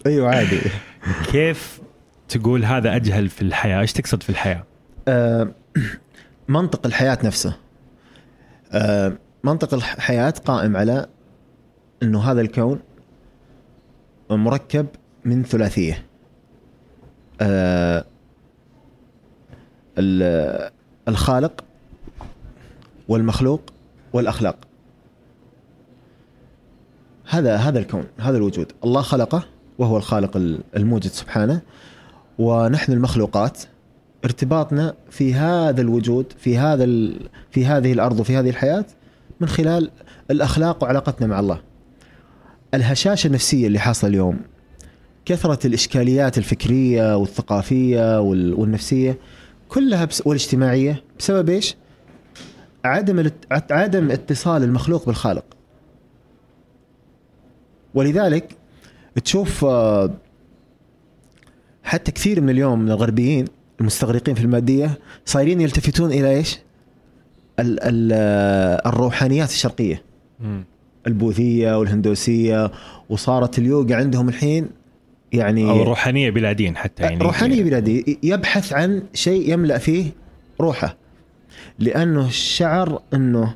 أيوه 0.05 0.35
عادي. 0.35 0.59
كيف 1.31 1.81
تقول 2.29 2.65
هذا 2.65 2.95
أجهل 2.95 3.29
في 3.29 3.41
الحياة؟ 3.41 3.81
إيش 3.81 3.93
تقصد 3.93 4.23
في 4.23 4.29
الحياة؟ 4.29 4.63
آه، 5.07 5.51
منطق 6.47 6.85
الحياة 6.85 7.17
نفسه. 7.23 7.57
آه، 8.71 9.13
منطق 9.43 9.73
الحياة 9.73 10.33
قائم 10.45 10.77
على 10.77 11.07
أنه 12.03 12.31
هذا 12.31 12.41
الكون 12.41 12.79
مركب 14.29 14.87
من 15.25 15.43
ثلاثية. 15.43 16.05
آه، 17.41 18.05
ال- 19.97 20.71
الخالق 21.07 21.63
والمخلوق 23.07 23.61
والأخلاق 24.13 24.55
هذا 27.29 27.55
هذا 27.55 27.79
الكون 27.79 28.03
هذا 28.17 28.37
الوجود 28.37 28.71
الله 28.83 29.01
خلقه 29.01 29.43
وهو 29.77 29.97
الخالق 29.97 30.37
الموجد 30.75 31.11
سبحانه 31.11 31.61
ونحن 32.39 32.91
المخلوقات 32.91 33.63
ارتباطنا 34.25 34.93
في 35.09 35.33
هذا 35.33 35.81
الوجود 35.81 36.33
في 36.37 36.57
هذا. 36.57 36.85
في 37.51 37.65
هذه 37.65 37.93
الأرض 37.93 38.19
وفي 38.19 38.37
هذه 38.37 38.49
الحياة 38.49 38.85
من 39.39 39.47
خلال 39.47 39.91
الأخلاق 40.31 40.83
وعلاقتنا 40.83 41.27
مع 41.27 41.39
الله. 41.39 41.61
الهشاشة 42.73 43.27
النفسية 43.27 43.67
اللي 43.67 43.79
حاصلة 43.79 44.09
اليوم 44.09 44.39
كثرة 45.25 45.67
الإشكاليات 45.67 46.37
الفكرية 46.37 47.17
والثقافية 47.17 48.21
وال... 48.21 48.53
والنفسية 48.53 49.17
كلها 49.69 50.05
بس... 50.05 50.23
والاجتماعية 50.25 51.03
بسبب 51.19 51.49
إيش؟ 51.49 51.75
عدم. 52.87 53.29
عدم 53.71 54.11
اتصال 54.11 54.63
المخلوق 54.63 55.05
بالخالق. 55.05 55.45
ولذلك 57.93 58.55
تشوف 59.23 59.65
آه، 59.65 60.11
حتى 61.83 62.11
كثير 62.11 62.41
من 62.41 62.49
اليوم 62.49 62.79
من 62.79 62.91
الغربيين 62.91 63.45
المستغرقين 63.81 64.35
في 64.35 64.41
المادية 64.41 64.99
صايرين 65.25 65.61
يلتفتون 65.61 66.11
إلى 66.11 66.29
إيش؟ 66.35 66.59
ال 67.59 67.79
ال 67.83 68.13
الروحانيات 68.85 69.49
الشرقية 69.49 70.03
البوذية 71.07 71.79
والهندوسية 71.79 72.71
وصارت 73.09 73.59
اليوغا 73.59 73.95
عندهم 73.95 74.29
الحين 74.29 74.69
يعني 75.33 75.69
أو 75.69 75.81
الروحانية 75.81 76.29
بلا 76.29 76.51
دين 76.51 76.77
حتى 76.77 77.03
يعني 77.03 77.17
روحانيه 77.17 77.63
بلا 77.63 77.79
دين 77.79 78.17
يبحث 78.23 78.73
عن 78.73 79.03
شيء 79.13 79.53
يملأ 79.53 79.77
فيه 79.77 80.11
روحه 80.61 80.97
لأنه 81.79 82.29
شعر 82.29 83.01
إنه 83.13 83.55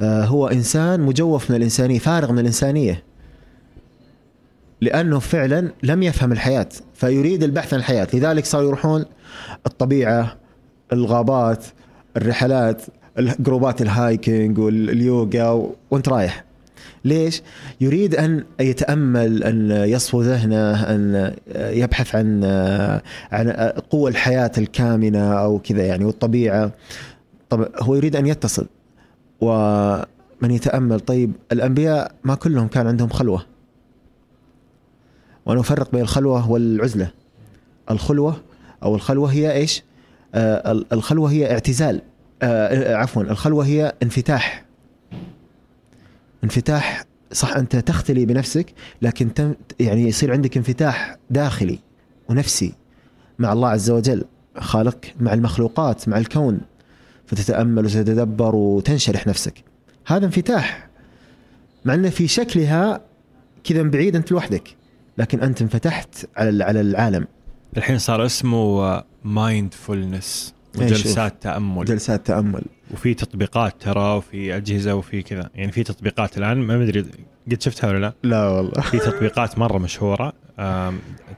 آه، 0.00 0.24
هو 0.24 0.46
إنسان 0.46 1.00
مجوف 1.00 1.50
من 1.50 1.56
الإنسانية 1.56 1.98
فارغ 1.98 2.32
من 2.32 2.38
الإنسانية 2.38 3.02
لأنه 4.80 5.18
فعلا 5.18 5.72
لم 5.82 6.02
يفهم 6.02 6.32
الحياة 6.32 6.68
فيريد 6.94 7.42
البحث 7.42 7.74
عن 7.74 7.80
الحياة 7.80 8.08
لذلك 8.14 8.44
صاروا 8.44 8.66
يروحون 8.66 9.04
الطبيعة 9.66 10.36
الغابات 10.92 11.64
الرحلات 12.16 12.82
جروبات 13.18 13.82
ال 13.82 13.93
hiking 13.93 14.58
واليوغا. 14.58 15.70
وانت 15.90 16.08
رايح 16.08 16.44
ليش؟ 17.04 17.42
يريد 17.80 18.14
أن 18.14 18.44
يتأمل 18.60 19.42
أن 19.42 19.70
يصفو 19.70 20.22
ذهنه 20.22 20.82
أن 20.82 21.34
يبحث 21.56 22.14
عن 22.14 22.44
عن 23.32 23.50
قوى 23.90 24.10
الحياة 24.10 24.52
الكامنة 24.58 25.32
أو 25.32 25.58
كذا 25.58 25.86
يعني 25.86 26.04
والطبيعة 26.04 26.72
طب 27.50 27.68
هو 27.82 27.94
يريد 27.94 28.16
أن 28.16 28.26
يتصل 28.26 28.66
ومن 29.40 30.50
يتأمل 30.50 31.00
طيب 31.00 31.32
الأنبياء 31.52 32.14
ما 32.24 32.34
كلهم 32.34 32.68
كان 32.68 32.86
عندهم 32.86 33.08
خلوة. 33.08 33.46
وأنا 35.46 35.60
افرق 35.60 35.92
بين 35.92 36.00
الخلوة 36.00 36.50
والعزلة. 36.50 37.10
الخلوة 37.90 38.36
أو 38.82 38.94
الخلوة 38.94 39.32
هي 39.32 39.52
إيش؟ 39.52 39.82
آه 40.34 40.84
الخلوة 40.92 41.30
هي 41.30 41.52
اعتزال. 41.52 42.02
آه 42.42 42.94
عفوا 42.94 43.22
الخلوة 43.22 43.66
هي 43.66 43.92
انفتاح. 44.02 44.64
انفتاح 46.44 47.04
صح 47.32 47.56
أنت 47.56 47.76
تختلي 47.76 48.26
بنفسك 48.26 48.74
لكن 49.02 49.34
تم 49.34 49.54
يعني 49.80 50.02
يصير 50.02 50.32
عندك 50.32 50.56
انفتاح 50.56 51.16
داخلي 51.30 51.78
ونفسي 52.28 52.74
مع 53.38 53.52
الله 53.52 53.68
عز 53.68 53.90
وجل 53.90 54.24
خالق 54.58 54.98
مع 55.20 55.32
المخلوقات 55.32 56.08
مع 56.08 56.18
الكون. 56.18 56.60
فتتأمل 57.26 57.84
وتتدبر 57.84 58.54
وتنشرح 58.54 59.26
نفسك. 59.26 59.64
هذا 60.06 60.26
انفتاح. 60.26 60.88
مع 61.84 61.94
إنه 61.94 62.10
في 62.10 62.28
شكلها 62.28 63.00
كذا 63.64 63.82
بعيد 63.82 64.16
أنت 64.16 64.32
لوحدك 64.32 64.76
لكن 65.18 65.40
أنت 65.40 65.62
انفتحت 65.62 66.28
على 66.36 66.64
على 66.64 66.80
العالم. 66.80 67.26
الحين 67.76 67.98
صار 67.98 68.26
اسمه 68.26 69.02
مايندفولنس. 69.24 70.54
وجلسات 70.78 71.42
تأمل. 71.42 71.84
جلسات 71.84 72.26
تأمل. 72.26 72.62
وفي 72.94 73.14
تطبيقات 73.14 73.82
ترى 73.82 74.16
وفي 74.16 74.56
أجهزة 74.56 74.94
وفي 74.94 75.22
كذا. 75.22 75.50
يعني 75.54 75.72
في 75.72 75.82
تطبيقات 75.82 76.38
الآن 76.38 76.56
ما 76.56 76.82
أدري 76.82 77.06
قد 77.50 77.62
شفتها 77.62 77.90
ولا 77.90 77.98
لا. 77.98 78.12
لا 78.22 78.48
والله. 78.48 78.80
في 78.82 78.98
تطبيقات 78.98 79.58
مرة 79.58 79.78
مشهورة 79.78 80.32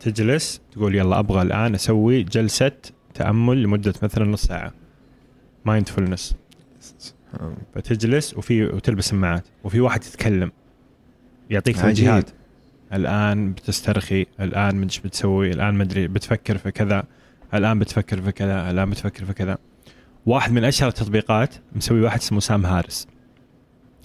تجلس 0.01 0.61
تقول 0.73 0.95
يلا 0.95 1.19
أبغى 1.19 1.43
الآن 1.43 1.75
أسوي 1.75 2.23
جلسة 2.23 2.73
تأمل 3.15 3.63
لمدة 3.63 3.95
مثلا 4.03 4.25
نص 4.25 4.43
ساعة. 4.43 4.73
مايندفولنس 5.69 6.35
فتجلس 7.75 8.35
وفي 8.35 8.65
وتلبس 8.65 9.09
سماعات 9.09 9.45
وفي 9.65 9.81
واحد 9.81 10.05
يتكلم 10.05 10.53
يعطيك. 11.51 11.81
توجيهات. 11.81 12.31
الآن 12.93 13.53
بتسترخي 13.53 14.27
الآن 14.41 14.77
مش 14.77 15.01
بتسوي 15.01 15.51
الآن 15.51 15.75
مدري 15.75 16.09
بتفكر 16.09 16.59
في 16.59 16.71
كذا 16.71 17.05
الآن 17.55 17.79
بتفكر 17.79 18.23
في 18.23 18.33
كذا 18.33 18.71
الآن 18.71 18.91
بتفكر 18.91 19.25
في 19.25 19.33
كذا. 19.33 19.59
واحد 20.27 20.53
من 20.53 20.65
أشهر 20.65 20.89
التطبيقات 20.89 21.55
مسوي 21.77 22.01
واحد 22.01 22.19
اسمه 22.19 22.41
سام 22.41 22.67
هارس 22.67 23.07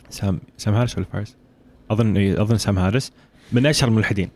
سام 0.09 0.39
سام 0.57 0.73
هارس 0.73 0.97
ولا 0.97 1.05
فارس؟ 1.13 1.35
أظن 1.91 2.17
إيه، 2.17 2.41
أظن 2.41 2.57
سام 2.57 2.79
هارس 2.79 3.11
من 3.51 3.65
أشهر 3.65 3.89
الملحدين. 3.89 4.29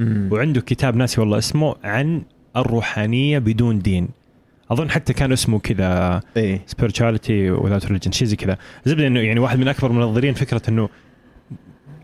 وعنده 0.00 0.60
كتاب 0.60 0.96
ناسي 0.96 1.20
والله 1.20 1.38
اسمه 1.38 1.76
عن 1.84 2.22
الروحانية 2.56 3.38
بدون 3.38 3.78
دين. 3.78 4.08
أظن 4.70 4.90
حتى 4.90 5.12
كان 5.12 5.32
اسمه 5.32 5.58
كذا 5.58 6.20
spirituality 6.70 7.62
without 7.62 7.84
religion 7.88 8.10
شيء 8.10 8.28
زي 8.28 8.36
كذا. 8.36 8.58
زبده 8.84 9.06
إنه 9.06 9.20
يعني 9.20 9.40
واحد 9.40 9.58
من 9.58 9.68
أكبر 9.68 9.92
منظرين 9.92 10.34
فكرة 10.34 10.62
إنه 10.68 10.88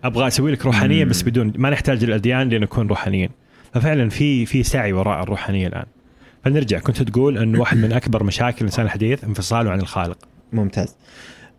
أبغى 0.04 0.26
أسوي 0.26 0.52
لك 0.52 0.66
روحانية. 0.66 1.04
بس 1.04 1.22
بدون 1.22 1.52
ما 1.56 1.70
نحتاج 1.70 2.04
الاديان 2.04 2.48
لنكون 2.48 2.86
روحانيين 2.86 3.30
ففعلا 3.74 4.08
في 4.08 4.46
في 4.46 4.62
سعي 4.62 4.92
وراء 4.92 5.22
الروحانية 5.22 5.66
الآن. 5.66 5.86
فنرجع 6.44 6.78
كنت 6.78 7.02
تقول 7.02 7.38
انه 7.38 7.60
واحد 7.60 7.76
من 7.76 7.92
أكبر 7.92 8.24
مشاكل 8.24 8.58
الانسان 8.60 8.84
الحديث 8.84 9.24
انفصاله 9.24 9.70
عن 9.70 9.80
الخالق. 9.80 10.18
ممتاز. 10.52 10.96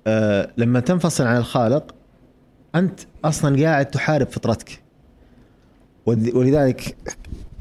أه 0.07 0.51
لما 0.57 0.79
تنفصل 0.79 1.23
عن 1.23 1.37
الخالق 1.37 1.95
أنت 2.75 2.99
أصلا 3.25 3.63
قاعد 3.63 3.85
تحارب 3.85 4.27
فطرتك. 4.27 4.81
ولذلك 6.05 6.95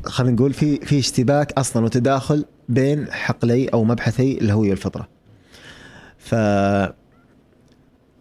خلينا 0.04 0.36
نقول 0.36 0.52
في 0.52 0.76
في 0.76 0.98
اشتباك 0.98 1.52
أصلا 1.52 1.84
وتداخل 1.84 2.44
بين 2.70 3.12
حقلي 3.12 3.68
أو 3.68 3.84
مبحثي 3.84 4.38
الهويه 4.38 4.70
والفطره 4.70 5.08
ف 6.18 6.34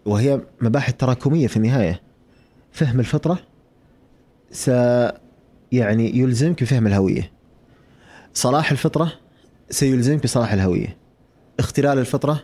وهي 0.06 0.42
مباحث 0.62 0.94
تراكمية 0.94 1.48
في 1.48 1.58
النهاية. 1.58 2.02
فهم 2.72 3.00
الفطرة 3.00 3.40
س 4.52 4.68
يعني 5.72 6.18
يلزمك 6.18 6.64
بفهم 6.64 6.88
الهوية. 6.88 7.32
صلاح 8.34 8.72
الفطرة 8.72 9.12
سيلزمك 9.70 10.24
بصلاح 10.24 10.54
الهوية. 10.54 10.98
اختلال 11.60 11.98
الفطرة 11.98 12.44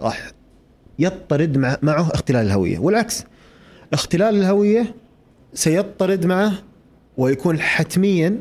راح 0.00 0.30
يطرد 0.98 1.58
مع 1.58 1.76
معه 1.82 2.10
اختلال 2.14 2.46
الهوية. 2.46 2.78
والعكس 2.78 3.24
اختلال 3.92 4.36
الهوية 4.36 4.94
سيطرد 5.54 6.26
معه 6.26 6.52
ويكون 7.16 7.60
حتميا 7.60 8.38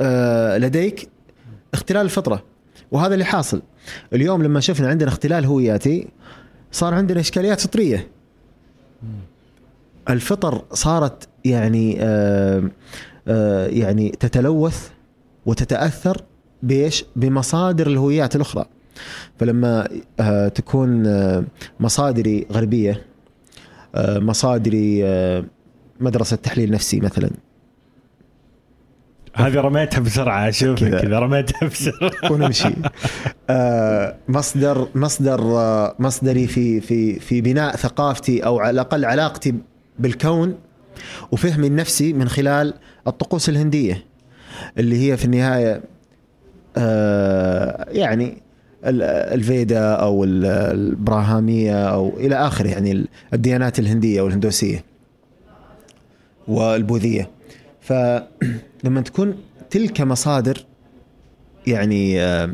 آه، 0.00 0.58
لديك 0.58 1.08
اختلال 1.74 2.02
الفطرة 2.02 2.42
وهذا 2.92 3.14
اللي 3.14 3.24
حاصل. 3.24 3.62
اليوم 4.12 4.42
لما 4.42 4.60
شفنا 4.60 4.88
عندنا 4.88 5.08
اختلال 5.08 5.44
هوياتي 5.44 6.08
صار 6.72 6.94
عندنا 6.94 7.20
إشكاليات 7.20 7.60
فطرية. 7.60 8.08
الفطر 10.10 10.64
صارت 10.72 11.28
يعني 11.44 11.96
آه 12.00 12.70
آه 13.28 13.66
يعني 13.66 14.08
تتلوث 14.10 14.88
وتتأثر 15.46 16.22
بإيش؟ 16.62 17.04
بمصادر 17.16 17.86
الهويات 17.86 18.36
الأخرى. 18.36 18.64
فلما 19.38 19.88
آه 20.20 20.48
تكون 20.48 21.02
مصادري 21.80 22.46
غربية 22.52 23.06
مصادري 23.98 25.04
مدرسة 26.00 26.36
تحليل 26.36 26.70
نفسي 26.70 27.00
مثلا 27.00 27.30
هذه 29.34 29.54
رميتها 29.60 30.00
بسرعة 30.00 30.48
أشوف 30.48 30.84
كذا. 30.84 31.18
رميتها 31.18 31.68
بسرعة. 31.68 32.10
ونمشي. 32.32 32.68
آه 33.50 34.14
مصدر 34.28 34.88
مصدر 34.94 35.40
آه 35.40 35.94
مصدري 35.98 36.46
في 36.46 36.80
في 36.80 37.20
في 37.20 37.40
بناء 37.40 37.76
ثقافتي 37.76 38.44
أو 38.46 38.58
على 38.60 38.70
الأقل 38.70 39.04
علاقتي 39.04 39.54
بالكون 39.98 40.54
وفهمي 41.32 41.66
النفسي 41.66 42.12
من 42.12 42.28
خلال 42.28 42.74
الطقوس 43.06 43.48
الهندية 43.48 44.04
اللي 44.78 45.10
هي 45.10 45.16
في 45.16 45.24
النهاية 45.24 45.82
آه 46.76 47.86
يعني 47.90 48.42
ال- 48.84 49.02
الفيدا 49.02 49.92
أو 49.94 50.24
ال- 50.24 50.44
البراهامية 50.46 51.88
أو 51.88 52.16
إلى 52.16 52.34
آخره 52.34 52.68
يعني 52.68 53.06
الديانات 53.34 53.78
الهندية 53.78 54.22
والهندوسية 54.22 54.84
والبوذية. 56.48 57.30
فلما 58.82 59.00
تكون 59.00 59.36
تلك 59.70 60.00
مصادر 60.00 60.64
يعني 61.66 62.22
آه، 62.22 62.52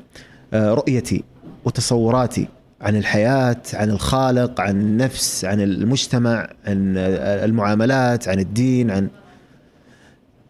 آه، 0.52 0.74
رؤيتي 0.74 1.24
وتصوراتي 1.64 2.48
عن 2.80 2.96
الحياة 2.96 3.62
عن 3.74 3.90
الخالق 3.90 4.60
عن 4.60 4.80
النفس 4.80 5.44
عن 5.44 5.60
المجتمع 5.60 6.50
عن 6.66 6.94
آه، 6.96 7.44
المعاملات 7.44 8.28
عن 8.28 8.38
الدين 8.38 8.90
عن 8.90 9.08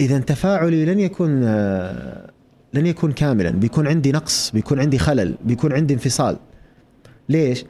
إذا 0.01 0.19
تفاعلي 0.19 0.85
لن 0.85 1.01
يكون 1.01 1.45
لن 2.75 2.87
يكون 2.87 3.13
كاملا. 3.13 3.51
بيكون 3.51 3.87
عندي 3.87 4.13
نقص 4.13 4.51
بيكون 4.51 4.81
عندي 4.81 4.99
خلل 4.99 5.35
بيكون 5.45 5.73
عندي 5.73 5.95
انفصال. 5.95 6.37
ليش؟ 7.29 7.65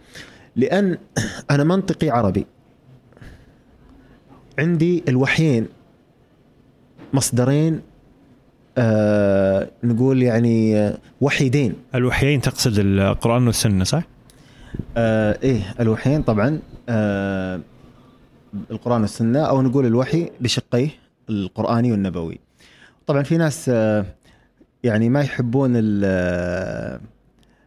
لأن 0.57 0.99
أنا 1.51 1.65
منطقي 1.65 2.11
عربي. 2.11 2.47
عندي 4.59 5.05
الوحيين 5.09 5.67
مصدرين 7.13 7.81
آه 8.79 9.71
نقول 9.85 10.23
يعني 10.23 10.77
آه، 10.77 10.99
وحيدين. 11.21 11.75
الوحيين 11.95 12.41
تقصد 12.41 12.79
القرآن 12.79 13.47
والسنة 13.47 13.85
صح؟ 13.85 14.03
آه 14.97 15.39
إيه 15.43 15.75
الوحيين 15.81 16.23
طبعا 16.23 16.61
آه 16.89 17.61
القرآن 18.71 19.01
والسنة 19.01 19.41
أو 19.41 19.63
نقول 19.63 19.87
الوحي 19.87 20.31
بشقيه 20.41 20.89
القرآني 21.31 21.93
والنبوي. 21.93 22.41
طبعا 23.07 23.23
في 23.23 23.37
ناس 23.37 23.69
آه 23.69 24.05
يعني 24.85 25.09
ما 25.09 25.21
يحبون 25.21 25.71
ال- 25.75 27.01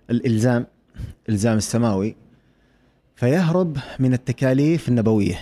الإلزام 0.10 0.66
إلزام 1.30 1.58
السماوي 1.58 2.16
فيهرب 3.16 3.78
من 4.00 4.14
التكاليف 4.14 4.90
النبوية. 4.90 5.40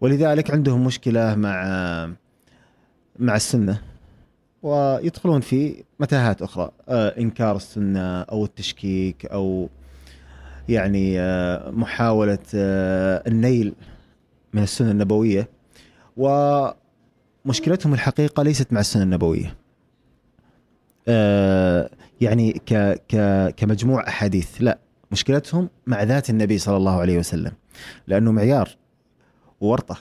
ولذلك 0.00 0.50
عندهم 0.50 0.84
مشكلة 0.84 1.34
مع 1.34 1.62
مع 3.18 3.36
السنة. 3.36 3.80
ويدخلون 4.62 5.40
في 5.40 5.84
متاهات 6.00 6.42
أخرى 6.42 6.70
آه 6.88 7.14
إنكار 7.18 7.56
السنة 7.56 8.20
أو 8.20 8.44
التشكيك 8.44 9.26
أو 9.26 9.68
يعني 10.68 11.20
آه، 11.20 11.70
محاولة 11.70 12.38
آه، 12.54 13.22
النيل 13.26 13.74
من 14.52 14.62
السنة 14.62 14.90
النبوية. 14.90 15.48
ومشكلتهم 16.16 17.94
الحقيقة 17.94 18.42
ليست 18.42 18.72
مع 18.72 18.80
السنة 18.80 19.02
النبوية. 19.02 19.56
آه، 21.08 21.90
يعني 22.20 22.52
ك 22.52 22.74
ك 23.08 23.16
كمجموع 23.56 24.08
أحاديث 24.08 24.56
لا. 24.60 24.78
مشكلتهم 25.12 25.68
مع 25.86 26.02
ذات 26.02 26.30
النبي 26.30 26.58
صلى 26.58 26.76
الله 26.76 27.00
عليه 27.00 27.18
وسلم 27.18 27.52
لأنه 28.06 28.32
معيار 28.32 28.76
وورطة. 29.60 29.96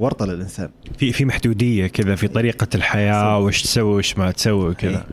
ورطة 0.00 0.26
للإنسان. 0.26 0.70
في 0.98 1.12
في 1.12 1.24
محدودية 1.24 1.86
كذا 1.86 2.14
في 2.14 2.28
طريقة 2.28 2.68
الحياة 2.74 3.38
وش 3.38 3.62
تسوي 3.62 3.94
وش 3.94 4.18
ما 4.18 4.30
تسوي 4.30 4.70
وكذا. 4.70 4.90
إيه. 4.90 5.06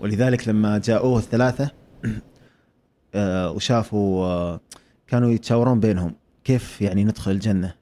ولذلك 0.00 0.48
لما 0.48 0.78
جاءوه 0.78 1.18
الثلاثة 1.18 1.70
آه، 3.14 3.50
وشافوا 3.50 4.26
آه، 4.26 4.60
كانوا 5.06 5.30
يتشاورون 5.30 5.80
بينهم 5.80 6.14
كيف 6.44 6.82
يعني 6.82 7.04
ندخل 7.04 7.30
الجنة. 7.30 7.74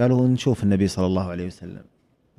قالوا 0.00 0.28
نشوف 0.28 0.62
النبي 0.62 0.88
صلى 0.88 1.06
الله 1.06 1.30
عليه 1.30 1.46
وسلم. 1.46 1.82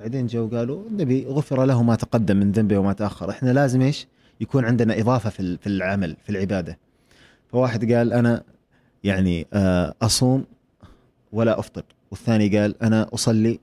بعدين 0.00 0.26
جو 0.26 0.48
قالوا 0.48 0.88
النبي 0.88 1.26
غفر 1.26 1.64
له 1.64 1.82
ما 1.82 1.94
تقدم 1.94 2.36
من 2.36 2.52
ذنبه 2.52 2.78
وما 2.78 2.92
تأخر. 2.92 3.30
إحنا 3.30 3.50
لازم 3.50 3.80
إيش؟ 3.80 4.06
يكون 4.40 4.64
عندنا 4.64 5.00
إضافة 5.00 5.30
في 5.30 5.58
في 5.58 5.66
العمل 5.66 6.16
في 6.24 6.30
العبادة. 6.30 6.78
فواحد 7.52 7.92
قال 7.92 8.12
أنا 8.12 8.42
يعني 9.04 9.46
آه، 9.52 9.94
أصوم 10.02 10.44
ولا 11.32 11.58
أفطر. 11.58 11.93
والثاني 12.10 12.58
قال 12.58 12.82
أنا 12.82 13.14
أصلي 13.14 13.60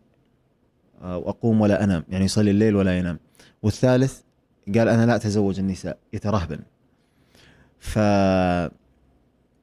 آه، 1.02 1.18
وأقوم 1.18 1.62
ولا 1.62 1.84
أنام 1.84 2.04
يعني 2.10 2.26
يصلي 2.26 2.52
الليل 2.52 2.76
ولا 2.76 2.98
ينام. 2.98 3.20
والثالث 3.64 4.22
قال 4.76 4.90
أنا 4.90 5.06
لا 5.06 5.16
أتزوج 5.16 5.60
النساء 5.60 5.98
يترهبن. 6.14 6.60
ف 7.80 8.00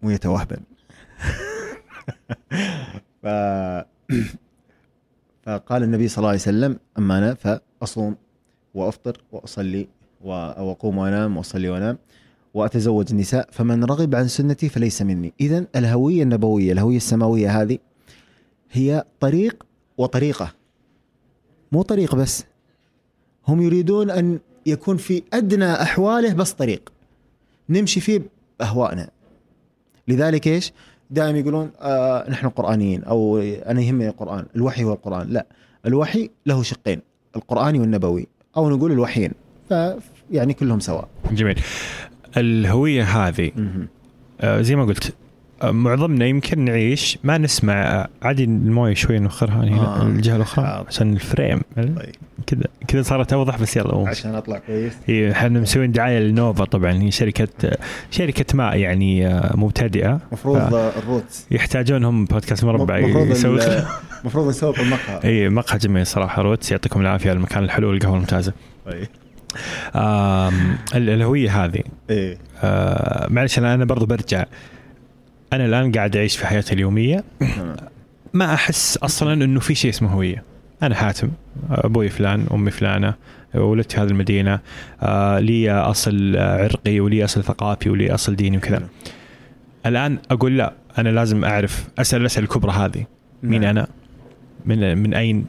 ويتوهبن. 0.03 0.61
ف 3.23 3.27
فقال 5.43 5.83
النبي 5.83 6.09
صلى 6.09 6.19
الله 6.19 6.29
عليه 6.29 6.39
وسلم 6.39 6.79
أما 6.99 7.19
أنا 7.19 7.35
فأصوم 7.35 8.17
وأفطر 8.75 9.23
وأصلي 9.33 9.89
وأقوم 10.21 10.99
وأنام 10.99 11.37
وأصلي 11.37 11.69
وأنام 11.69 11.99
وأتزوج 12.55 13.07
النساء 13.11 13.49
فمن 13.53 13.85
رغب 13.85 14.15
عن 14.15 14.29
سنتي 14.29 14.69
فليس 14.69 15.03
مني. 15.03 15.33
اذا 15.41 15.67
الهوية 15.77 16.23
النبوية 16.23 16.73
الهوية 16.73 16.97
السماوية 16.97 17.63
هذه 17.63 17.79
هي 18.73 19.05
طريق 19.21 19.67
وطريقة. 19.99 20.53
مو 21.73 21.83
طريق 21.83 22.15
بس. 22.15 22.45
هم 23.49 23.63
يريدون 23.63 24.11
أن 24.11 24.39
يكون 24.67 24.97
في 24.97 25.23
أدنى 25.33 25.73
أحواله 25.73 26.35
بس 26.35 26.53
طريق. 26.53 26.93
نمشي 27.69 28.01
فيه 28.01 28.23
بأهوائنا. 28.61 29.11
لذلك 30.09 30.47
إيش؟ 30.47 30.73
دائما 31.11 31.39
يقولون 31.39 31.71
آه 31.81 32.31
نحن 32.31 32.49
قرآنيين 32.49 33.05
أو 33.05 33.39
أنا 33.39 33.81
يهمني 33.81 34.09
القرآن، 34.09 34.47
الوحي 34.57 34.85
هو 34.85 34.93
القرآن، 34.93 35.29
لا. 35.29 35.47
الوحي 35.87 36.31
له 36.47 36.63
شقين 36.63 37.01
القرآني 37.37 37.79
والنبوي 37.79 38.27
أو 38.57 38.71
نقول 38.71 38.93
الوحيين. 38.93 39.33
ف 39.71 39.75
يعني 40.31 40.55
كلهم 40.55 40.81
سواء. 40.81 41.09
جميل. 41.33 41.61
الهوية 42.37 43.03
هذه 43.03 43.53
آه، 44.41 44.61
زي 44.61 44.77
ما 44.77 44.85
قلت 44.85 45.15
معظمنا 45.65 46.27
يمكن 46.27 46.65
نعيش 46.65 47.19
ما 47.25 47.39
نسمع 47.39 47.73
آه، 47.83 48.09
عادي 48.23 48.45
الموية 48.45 48.95
شوي 48.95 49.19
نوخرها 49.19 49.65
هنا 49.65 49.81
آه. 50.03 50.03
الجهة 50.03 50.37
الأخرى 50.37 50.67
حاضر. 50.67 50.87
عشان 50.89 51.13
ال 51.13 51.20
frame. 51.20 51.61
طيب. 51.77 51.99
كذا 52.47 52.63
كذا 52.89 53.03
صارت 53.03 53.33
أوضح 53.33 53.59
بس 53.61 53.77
يلا 53.77 53.89
قوم. 53.93 54.09
عشان 54.09 54.35
أطلع 54.35 54.59
كويس. 54.59 54.93
هي 55.07 55.33
إحنا 55.33 55.61
مسوين 55.61 55.93
دعاية 55.93 56.19
لنوفا 56.19 56.65
طبعا 56.65 56.93
هي 56.93 57.11
شركة 57.11 57.49
شركة 58.11 58.57
ماء 58.57 58.77
يعني 58.77 59.27
آه، 59.27 59.57
مبتدئة. 59.57 60.21
المفروض 60.29 60.75
الروت 60.75 61.45
يحتاجون 61.51 62.05
هم 62.05 62.25
بودكاست 62.25 62.65
مربع 62.65 62.99
المفروض 62.99 63.27
يسوي 63.31 63.57
ال- 63.67 63.85
المفروض 64.21 64.49
نسوق 64.51 64.79
المقهى. 64.79 65.21
إي 65.25 65.49
مقهى 65.49 65.79
جميل 65.79 66.07
صراحة 66.07 66.43
روتس. 66.43 66.73
يعطيكم 66.73 67.01
العافية 67.01 67.31
على 67.31 67.37
المكان 67.37 67.65
الحلو 67.65 67.89
والقهوة 67.89 68.15
الممتازة. 68.15 68.53
طيب. 68.87 69.07
الهوية 70.95 71.65
هذه. 71.65 71.83
إيه 72.11 72.39
آه، 72.63 73.27
معلش 73.31 73.59
أنا 73.59 73.85
برضو 73.85 74.07
برجع. 74.07 74.45
أنا 75.53 75.67
الآن 75.67 75.93
قاعد 75.93 76.17
أعيش 76.17 76.37
في 76.37 76.47
حياتي 76.47 76.75
اليومية. 76.75 77.25
ما 78.35 78.55
أحس 78.55 78.97
أصلا 78.97 79.45
إنه 79.45 79.61
في 79.61 79.75
شيء 79.75 79.91
اسمه 79.91 80.13
هوية. 80.13 80.43
أنا 80.83 80.95
حاتم 80.95 81.31
أبوي 81.71 82.09
فلان 82.09 82.47
أمي 82.53 82.71
فلانة 82.71 83.15
ولدت 83.55 83.93
في 83.93 84.01
هذه 84.01 84.09
المدينة. 84.09 84.61
آه، 85.03 85.39
لي 85.39 85.71
أصل 85.71 86.37
عرقي 86.37 87.01
ولي 87.01 87.25
أصل 87.25 87.45
ثقافي 87.45 87.91
ولي 87.91 88.15
أصل 88.15 88.37
ديني 88.37 88.57
وكذا. 88.57 88.89
الآن 89.87 90.19
أقول 90.31 90.59
لا 90.59 90.73
أنا 90.99 91.09
لازم 91.09 91.45
أعرف 91.45 91.89
أسأل 91.99 92.21
الاسئله 92.21 92.45
الكبرى 92.45 92.73
هذه. 92.73 93.05
مين 93.43 93.61
نعم. 93.61 93.71
أنا؟ 93.71 93.87
من 94.67 94.99
من 94.99 95.15
أين؟ 95.15 95.47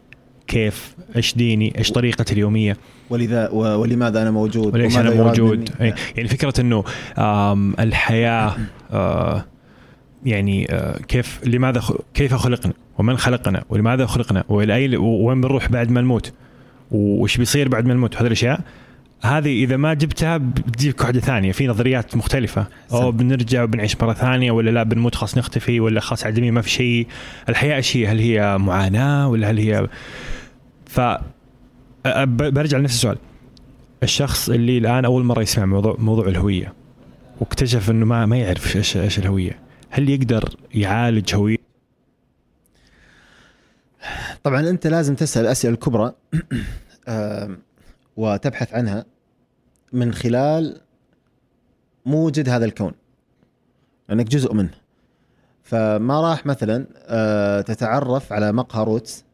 كيف؟ 0.48 0.96
إيش 1.16 1.36
ديني؟ 1.36 1.78
إيش 1.78 1.92
طريقتي 1.92 2.34
اليومية؟ 2.34 2.78
ولذا 3.10 3.50
ولماذا 3.50 4.22
أنا 4.22 4.32
موجود؟ 4.32 4.74
وليش 4.74 4.98
أنا 4.98 5.24
موجود؟ 5.24 5.70
أي. 5.82 5.94
يعني 6.16 6.30
فكرة 6.30 6.62
إنه 6.62 6.84
الحياة 7.80 8.56
آه، 8.92 9.46
يعني 10.26 10.72
آه، 10.72 10.98
كيف 10.98 11.40
لماذا 11.46 11.82
كيف 12.14 12.34
خلقنا؟ 12.34 12.74
ومن 12.98 13.18
خلقنا؟ 13.18 13.64
ولماذا 13.70 14.06
خلقنا؟ 14.06 14.44
وإلى 14.50 14.76
أي 14.76 14.98
وين 14.98 15.42
بنروح 15.42 15.70
بعد 15.70 15.92
ما 15.92 16.02
نموت؟ 16.02 16.34
وش 16.92 17.38
بيصير 17.38 17.68
بعد 17.68 17.86
ما 17.86 17.94
نموت؟ 17.94 18.18
هذه 18.18 18.28
الأشياء. 18.28 18.62
هذه 19.22 19.64
إذا 19.64 19.78
ما 19.78 19.94
جبتها 19.94 20.38
بتجيك 20.38 21.02
وحده 21.02 21.20
ثانية 21.20 21.52
في 21.52 21.68
نظريات 21.68 22.18
مختلفة. 22.18 22.68
أو. 22.92 23.12
بنرجع 23.12 23.64
وبنعيش 23.64 24.02
مرة 24.02 24.14
ثانية 24.14 24.52
ولا 24.52 24.70
لا 24.70 24.84
بنموت 24.84 25.16
خلاص 25.16 25.38
نختفي 25.38 25.80
ولا 25.80 26.00
خلاص 26.00 26.26
عدمي 26.26 26.52
ما 26.52 26.62
في 26.62 26.70
شيء. 26.70 27.08
الحياة 27.50 27.76
إيش 27.76 27.98
هي؟ 27.98 28.08
هل 28.08 28.20
هي 28.20 28.58
معاناة 28.58 29.28
ولا 29.28 29.52
هل 29.52 29.58
هي 29.58 29.88
ف 30.86 31.02
برجع 32.28 32.78
لنفس 32.78 32.94
السؤال. 32.96 33.18
الشخص 34.04 34.50
اللي 34.50 34.78
الآن 34.78 35.06
أول 35.06 35.24
مرة 35.24 35.42
يسمع 35.42 35.66
موضوع 35.66 35.96
موضوع 36.00 36.28
الهوية 36.28 36.74
واكتشف 37.40 37.90
إنه 37.90 38.06
ما 38.06 38.26
ما 38.26 38.38
يعرف 38.38 38.76
إيش 38.76 38.98
إيش 38.98 39.20
الهوية. 39.20 39.69
هل 39.90 40.10
يقدر 40.10 40.56
يعالج 40.74 41.36
هوية؟ 41.36 41.58
طبعا 44.44 44.70
أنت 44.70 44.88
لازم 44.88 45.16
تسأل 45.16 45.42
الاسئله 45.42 45.74
الكبرى 45.74 46.14
آم، 47.08 47.60
وتبحث 48.18 48.74
عنها 48.74 49.06
من 49.94 50.14
خلال 50.14 50.82
موجد 52.06 52.50
هذا 52.50 52.66
الكون 52.66 52.92
لأنك 54.10 54.26
جزء 54.28 54.54
منه. 54.54 54.74
فما 55.64 56.22
راح 56.22 56.46
مثلا 56.46 56.88
آه، 56.98 57.62
تتعرف 57.62 58.34
على 58.34 58.52
مقهى 58.52 58.84
روتس 58.84 59.26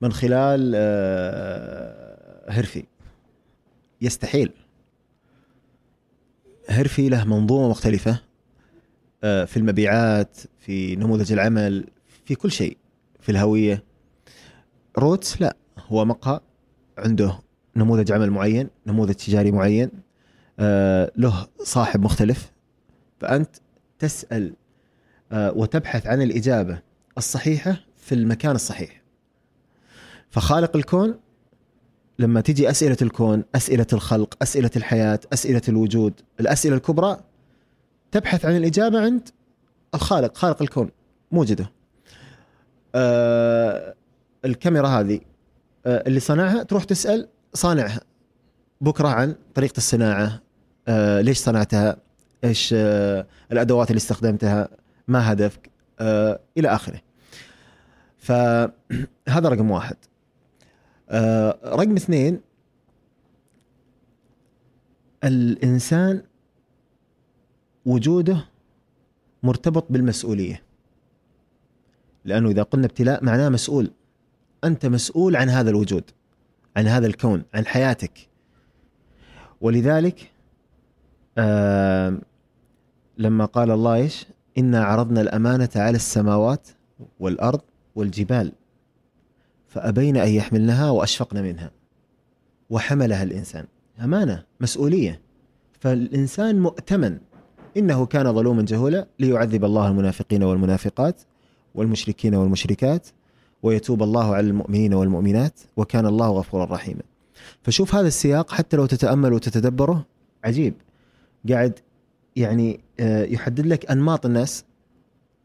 من 0.00 0.12
خلال 0.12 0.72
آه، 0.76 2.50
هرفي 2.52 2.84
يستحيل. 4.00 4.52
هرفي 6.68 7.08
له 7.08 7.24
منظومة 7.24 7.68
مختلفة. 7.68 8.10
آه، 8.10 8.20
في 9.20 9.56
المبيعات 9.56 10.36
في 10.58 10.96
نموذج 10.96 11.32
العمل 11.32 11.86
في 12.24 12.34
كل 12.34 12.50
شيء. 12.50 12.76
في 13.20 13.32
الهوية. 13.32 13.84
روتس 14.98 15.40
لا 15.40 15.56
هو 15.78 16.04
مقهى. 16.04 16.40
عنده 16.98 17.38
نموذج 17.76 18.12
عمل 18.12 18.30
معين 18.30 18.68
نموذج 18.86 19.14
تجاري 19.14 19.50
معين 19.50 19.90
آه، 20.58 21.12
له 21.16 21.46
صاحب 21.62 22.00
مختلف. 22.02 22.52
فأنت 23.20 23.56
تسأل 23.98 24.54
آه، 25.32 25.52
وتبحث 25.52 26.06
عن 26.06 26.22
الإجابة 26.22 26.82
الصحيحة 27.18 27.80
في 27.96 28.14
المكان 28.14 28.54
الصحيح. 28.54 29.02
فخالق 30.30 30.76
الكون 30.76 31.20
لما 32.18 32.40
تيجي 32.40 32.70
أسئلة 32.70 32.96
الكون 33.02 33.44
أسئلة 33.54 33.86
الخلق 33.92 34.34
أسئلة 34.42 34.70
الحياة 34.76 35.20
أسئلة 35.32 35.62
الوجود 35.68 36.20
الأسئلة 36.40 36.76
الكبرى 36.76 37.20
تبحث 38.12 38.44
عن 38.44 38.56
الإجابة 38.56 39.00
عند 39.00 39.28
الخالق 39.94 40.36
خالق 40.36 40.62
الكون 40.62 40.90
موجده 41.32 41.70
آه 42.94 43.94
الكاميرا 44.44 44.88
هذه 44.88 45.20
آه 45.86 46.04
اللي 46.06 46.20
صنعها 46.20 46.62
تروح 46.62 46.84
تسأل 46.84 47.28
صانعها. 47.54 48.00
بكرة 48.80 49.08
عن 49.08 49.34
طريقة 49.54 49.76
الصناعة 49.76 50.40
آه 50.88 51.20
ليش 51.20 51.38
صنعتها؟ 51.38 51.96
إيش 52.44 52.74
آه 52.76 53.26
الأدوات 53.52 53.90
اللي 53.90 53.98
استخدمتها؟ 53.98 54.68
ما 55.08 55.32
هدفك؟ 55.32 55.70
آه 56.00 56.40
إلى 56.58 56.68
آخره. 56.68 57.00
فهذا 58.18 58.72
رقم 59.48 59.70
واحد. 59.70 59.96
آه 61.10 61.58
رقم 61.64 61.96
اثنين 61.96 62.40
الإنسان 65.24 66.22
وجوده 67.86 68.44
مرتبط 69.42 69.86
بالمسؤولية. 69.90 70.62
لأنه 72.24 72.48
إذا 72.50 72.62
قلنا 72.62 72.86
ابتلاء 72.86 73.24
معناه 73.24 73.48
مسؤول. 73.48 73.90
أنت 74.64 74.86
مسؤول 74.86 75.36
عن 75.36 75.48
هذا 75.48 75.70
الوجود 75.70 76.04
عن 76.76 76.86
هذا 76.86 77.06
الكون 77.06 77.42
عن 77.54 77.66
حياتك. 77.66 78.28
ولذلك 79.60 80.30
آه 81.38 82.18
لما 83.18 83.44
قال 83.44 83.70
الله 83.70 83.94
إيش؟ 83.94 84.26
إنا 84.58 84.84
عرضنا 84.84 85.20
الأمانة 85.20 85.68
على 85.76 85.96
السماوات 85.96 86.68
والأرض 87.20 87.60
والجبال 87.94 88.52
فأبين 89.68 90.16
أن 90.16 90.28
يحملنها 90.28 90.90
وأشفقن 90.90 91.42
منها. 91.42 91.70
وحملها 92.70 93.22
الإنسان. 93.22 93.66
أمانة 94.04 94.44
مسؤولية. 94.60 95.20
فالإنسان 95.80 96.60
مؤتمن. 96.60 97.18
إنه 97.76 98.06
كان 98.06 98.32
ظلوما 98.34 98.62
جهولا 98.62 99.06
ليعذب 99.18 99.64
الله 99.64 99.88
المنافقين 99.88 100.42
والمنافقات 100.42 101.22
والمشركين 101.74 102.34
والمشركات 102.34 103.08
ويتوب 103.62 104.02
الله 104.02 104.34
على 104.34 104.46
المؤمنين 104.46 104.94
والمؤمنات 104.94 105.60
وكان 105.76 106.06
الله 106.06 106.28
غفورا 106.28 106.64
رحيما. 106.64 107.02
فشوف 107.62 107.94
هذا 107.94 108.08
السياق 108.08 108.52
حتى 108.52 108.76
لو 108.76 108.86
تتأمل 108.86 109.32
وتتدبره 109.32 110.06
عجيب. 110.44 110.74
قاعد 111.50 111.78
يعني 112.36 112.80
آه، 113.00 113.24
يحدد 113.24 113.66
لك 113.66 113.90
أنماط 113.90 114.26
الناس 114.26 114.64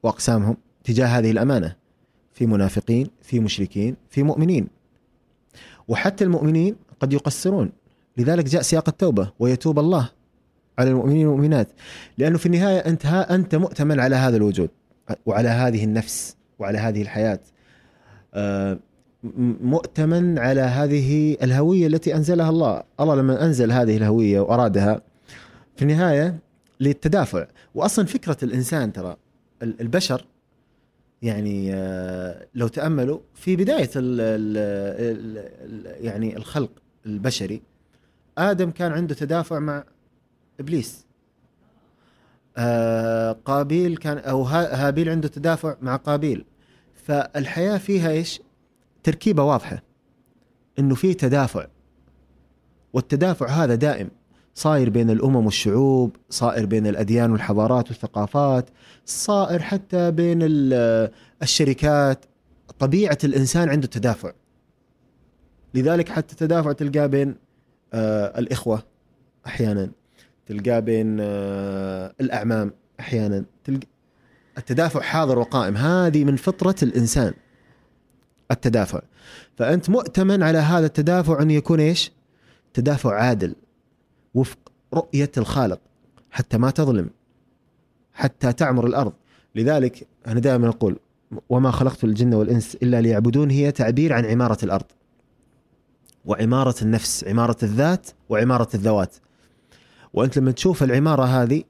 وأقسامهم 0.04 0.58
تجاه 0.84 1.08
هذه 1.08 1.32
الأمانة. 1.32 1.76
في 2.34 2.46
منافقين 2.46 3.08
في 3.22 3.40
مشركين 3.40 3.96
في 4.10 4.24
مؤمنين. 4.24 4.68
وحتى 5.88 6.24
المؤمنين 6.24 6.76
قد 7.00 7.14
يقصرون. 7.14 7.72
لذلك 8.18 8.46
جاء 8.46 8.62
سياق 8.62 8.90
التوبة 8.90 9.32
ويتوب 9.40 9.80
الله. 9.80 10.10
على 10.80 10.90
المؤمنين 10.90 11.28
والمؤمنات. 11.28 11.68
لأنه 12.18 12.38
في 12.38 12.46
النهاية 12.46 12.80
أنت 12.80 13.06
ها 13.06 13.36
أنت 13.36 13.56
مؤتمن 13.56 14.00
على 14.00 14.16
هذا 14.16 14.38
الوجود 14.38 14.70
وعلى 15.26 15.50
هذه 15.50 15.84
النفس 15.84 16.36
وعلى 16.60 16.78
هذه 16.78 17.02
الحياة. 17.02 17.40
مؤتمن 19.62 20.40
على 20.40 20.62
هذه 20.62 21.38
الهويه 21.44 21.88
التي 21.88 22.16
انزلها 22.16 22.50
الله 22.50 22.84
الله 23.00 23.16
لما 23.16 23.46
انزل 23.46 23.72
هذه 23.72 23.98
الهويه 23.98 24.40
وارادها 24.40 25.02
في 25.76 25.82
النهايه 25.82 26.40
للتدافع 26.80 27.46
واصلا 27.76 28.06
فكره 28.06 28.38
الانسان 28.44 28.94
ترى 28.94 29.16
ال- 29.64 29.82
البشر 29.82 30.26
يعني 31.22 31.72
لو 32.56 32.68
تاملوا 32.68 33.20
في 33.36 33.56
بدايه 33.56 33.90
ال 33.96 34.22
ال 34.22 34.58
ال 35.70 36.06
يعني 36.06 36.38
الخلق 36.38 36.72
البشري 37.06 37.62
آدم 38.38 38.72
كان 38.72 38.92
عنده 38.92 39.16
تدافع 39.16 39.60
مع 39.60 39.84
إبليس. 40.60 41.06
آه، 42.58 43.32
قابيل 43.32 43.98
كان 43.98 44.18
أو 44.18 44.42
ها- 44.44 44.88
هابيل 44.88 45.10
عنده 45.10 45.28
تدافع 45.28 45.76
مع 45.82 45.96
قابيل. 45.96 46.46
فالحياة 46.94 47.78
فيها 47.78 48.10
إيش؟ 48.12 48.42
تركيبة 49.04 49.44
واضحة. 49.44 49.84
إنه 50.80 50.96
في 50.96 51.14
تدافع. 51.14 51.68
والتدافع 52.94 53.48
هذا 53.48 53.76
دائم. 53.76 54.10
صاير 54.56 54.90
بين 54.90 55.10
الأمم 55.10 55.46
والشعوب، 55.46 56.16
صائر 56.30 56.66
بين 56.66 56.88
الأديان 56.88 57.32
والحضارات 57.32 57.88
والثقافات، 57.90 58.70
صائر 59.06 59.62
حتى 59.62 60.12
بين 60.12 60.40
ال- 60.42 61.12
الشركات، 61.44 62.26
طبيعة 62.80 63.18
الإنسان 63.24 63.70
عنده 63.70 63.88
تدافع. 63.88 64.32
لذلك 65.74 66.10
حتى 66.10 66.36
تدافع 66.36 66.72
تلقاه 66.72 67.06
بين 67.06 67.36
آه 67.94 68.40
الإخوة 68.40 68.84
أحيانا. 69.46 69.92
تلقاه 70.46 70.80
بين 70.80 71.18
آه 71.20 72.14
الأعمام 72.22 72.72
أحيانا. 73.00 73.46
تلقى 73.64 73.88
التدافع 74.58 75.02
حاضر 75.02 75.40
وقائم. 75.40 75.78
هذه 75.78 76.24
من 76.24 76.36
فطرة 76.36 76.76
الإنسان 76.84 77.34
التدافع. 78.52 79.02
فأنت 79.58 79.90
مؤتمن 79.90 80.44
على 80.44 80.58
هذا 80.58 80.86
التدافع 80.86 81.42
أن 81.42 81.52
يكون 81.52 81.80
إيش؟ 81.80 82.12
تدافع 82.74 83.16
عادل 83.16 83.56
وفق 84.34 84.60
رؤية 84.94 85.32
الخالق 85.38 85.80
حتى 86.32 86.58
ما 86.58 86.72
تظلم 86.72 87.10
حتى 88.14 88.54
تعمر 88.54 88.88
الأرض. 88.88 89.14
لذلك 89.56 90.08
أنا 90.28 90.40
دائما 90.40 90.70
أقول 90.70 91.00
وما 91.50 91.72
خلقت 91.72 92.04
الجن 92.04 92.34
والإنس 92.34 92.76
إلا 92.76 93.02
ليعبدون 93.02 93.50
هي 93.52 93.72
تعبير 93.72 94.14
عن 94.14 94.26
عمارة 94.26 94.58
الأرض 94.66 94.86
وعمارة 96.26 96.76
النفس 96.82 97.24
عمارة 97.24 97.58
الذات 97.64 98.10
وعمارة 98.30 98.70
الذوات. 98.74 99.16
وأنت 100.16 100.38
لما 100.38 100.52
تشوف 100.52 100.84
العمارة 100.84 101.24
هذه 101.24 101.64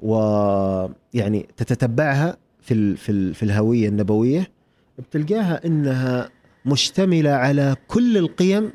ويعني 0.00 1.48
تتتبعها 1.56 2.36
في 2.60 2.74
ال 2.74 2.96
في 2.96 3.12
ال 3.12 3.34
في 3.34 3.42
الهوية 3.42 3.88
النبوية 3.88 4.50
بتلقاها 4.98 5.66
إنها 5.66 6.30
مشتملة 6.66 7.30
على 7.30 7.76
كل 7.88 8.18
القيم 8.18 8.72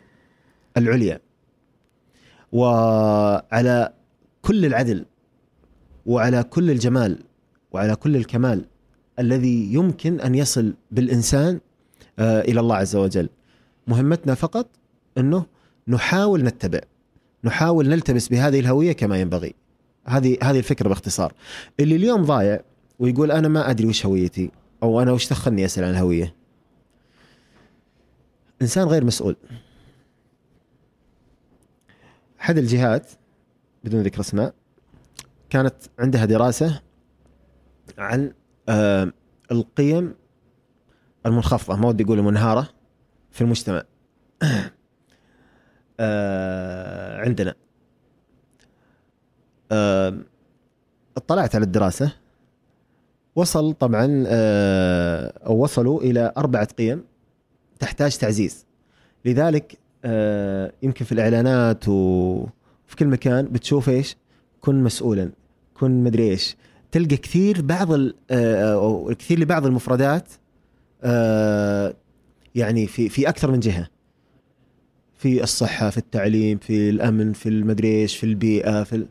العليا 0.77 1.19
وعلى 2.51 3.93
كل 4.41 4.65
العدل 4.65 5.05
وعلى 6.05 6.43
كل 6.43 6.71
الجمال 6.71 7.23
وعلى 7.71 7.95
كل 7.95 8.15
الكمال 8.15 8.65
الذي 9.19 9.73
يمكن 9.73 10.19
أن 10.19 10.35
يصل 10.35 10.73
بالإنسان 10.91 11.59
آه، 12.19 12.41
إلى 12.41 12.59
الله 12.59 12.75
عز 12.75 12.95
وجل. 12.95 13.29
مهمتنا 13.87 14.33
فقط 14.33 14.67
إنه 15.17 15.45
نحاول 15.87 16.43
نتبع. 16.43 16.79
نحاول 17.43 17.89
نلتبس 17.89 18.27
بهذه 18.27 18.59
الهوية 18.59 18.91
كما 18.91 19.21
ينبغي. 19.21 19.55
هذه 20.05 20.37
هذه 20.43 20.57
الفكرة 20.57 20.89
باختصار. 20.89 21.33
اللي 21.79 21.95
اليوم 21.95 22.23
ضايع 22.23 22.61
ويقول 22.99 23.31
أنا 23.31 23.47
ما 23.47 23.69
أدري 23.69 23.87
وش 23.87 24.05
هويتي 24.05 24.51
أو 24.83 25.01
أنا 25.01 25.11
وش 25.11 25.29
دخلني 25.29 25.65
أسأل 25.65 25.83
عن 25.83 25.89
الهوية. 25.89 26.35
إنسان 28.61 28.87
غير 28.87 29.05
مسؤول. 29.05 29.35
أحد 32.41 32.57
الجهات 32.57 33.11
بدون 33.83 34.01
ذكر 34.01 34.19
أسماء 34.19 34.53
كانت 35.49 35.75
عندها 35.99 36.25
دراسة 36.25 36.81
عن 37.97 38.33
آه، 38.69 39.13
القيم 39.51 40.15
المنخفضة 41.25 41.75
ما 41.77 41.87
ودي 41.87 42.03
أقول 42.03 42.19
المنهارة 42.19 42.69
في 43.31 43.41
المجتمع. 43.41 43.83
آه، 45.99 47.17
عندنا. 47.21 47.55
آه، 49.71 50.17
اطلعت 51.17 51.55
على 51.55 51.63
الدراسة. 51.63 52.11
وصل 53.35 53.73
طبعا 53.73 54.25
أو 55.47 55.63
وصلوا 55.63 56.01
إلى 56.01 56.33
أربعة 56.37 56.67
قيم 56.77 57.03
تحتاج 57.79 58.17
تعزيز. 58.17 58.65
لذلك 59.25 59.77
يمكن 60.83 61.05
في 61.05 61.11
الإعلانات 61.11 61.87
وفي 61.87 62.95
كل 62.99 63.07
مكان 63.07 63.45
بتشوف 63.45 63.89
إيش؟ 63.89 64.17
كن 64.61 64.83
مسؤولا 64.83 65.31
كن 65.73 66.03
مدري 66.03 66.29
إيش. 66.29 66.57
تلقى 66.91 67.17
كثير 67.17 67.61
بعض 67.61 67.91
آه، 68.31 68.73
أو 68.73 69.15
كثير 69.19 69.39
لبعض 69.39 69.65
المفردات 69.65 70.29
آه، 71.03 71.93
يعني 72.55 72.87
في 72.87 73.09
في 73.09 73.29
أكثر 73.29 73.51
من 73.51 73.59
جهة. 73.59 73.87
في 75.19 75.43
الصحة 75.43 75.89
في 75.89 75.97
التعليم 75.97 76.57
في 76.57 76.89
الأمن 76.89 77.33
في 77.33 77.49
المدري 77.49 78.01
إيش 78.01 78.17
في 78.17 78.23
البيئة 78.23 78.83
في 78.83 79.07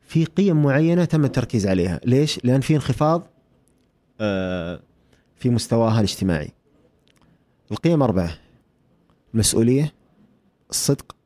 في 0.00 0.24
قيم 0.24 0.62
معينة 0.62 1.04
تم 1.04 1.24
التركيز 1.24 1.66
عليها. 1.66 2.00
ليش؟ 2.04 2.44
لأن 2.44 2.60
في 2.60 2.74
انخفاض 2.74 3.26
آه، 4.20 4.80
في 5.36 5.50
مستواها 5.50 5.98
الاجتماعي. 5.98 6.52
القيم 7.70 8.02
أربعة 8.02 8.30
المسؤوليه 9.34 9.92
الصدق 10.70 11.16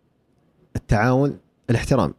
التعاون 0.77 1.39
الاحترام. 1.71 2.14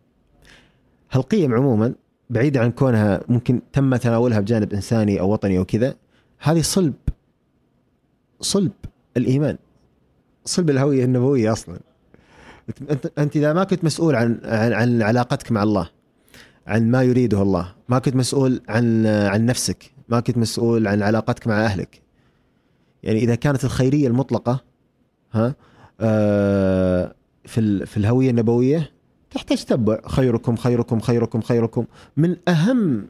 هالقيم 1.11 1.53
عموما 1.53 1.93
بعيدة 2.29 2.59
عن 2.59 2.71
كونها 2.71 3.21
ممكن 3.27 3.61
تم 3.73 3.95
تناولها 3.95 4.39
بجانب 4.39 4.73
إنساني 4.73 5.19
أو 5.19 5.31
وطني 5.33 5.57
أو 5.57 5.65
كذا 5.65 5.95
هذه 6.39 6.61
صلب 6.61 6.93
صلب 8.39 8.71
الإيمان 9.17 9.57
صلب 10.45 10.69
الهوية 10.69 11.05
النبوية 11.05 11.51
أصلا. 11.51 11.90
أنت 13.17 13.35
إذا 13.35 13.53
ما 13.53 13.63
كنت 13.63 13.83
مسؤول 13.83 14.15
عن, 14.15 14.39
عن, 14.43 14.73
عن 14.73 15.01
علاقتك 15.01 15.51
مع 15.51 15.63
الله 15.63 15.89
عن 16.67 16.91
ما 16.91 17.03
يريده 17.03 17.41
الله 17.41 17.73
ما 17.89 17.99
كنت 17.99 18.15
مسؤول 18.15 18.61
عن 18.69 19.05
عن 19.05 19.45
نفسك 19.45 19.91
ما 20.09 20.19
كنت 20.19 20.37
مسؤول 20.37 20.87
عن 20.87 21.03
علاقتك 21.03 21.47
مع 21.47 21.65
أهلك 21.65 22.01
يعني 23.03 23.19
إذا 23.19 23.35
كانت 23.35 23.63
الخيرية 23.63 24.07
المطلقة 24.07 24.63
ها 25.31 25.55
آه 25.99 27.15
في 27.45 27.85
في 27.85 27.97
الهوية 27.97 28.29
النبوية 28.29 28.91
تحتاج 29.31 29.63
تتبع 29.63 29.99
خيركم 30.07 30.55
خيركم 30.55 30.99
خيركم 30.99 31.41
خيركم 31.41 31.85
من 32.17 32.35
أهم 32.47 33.07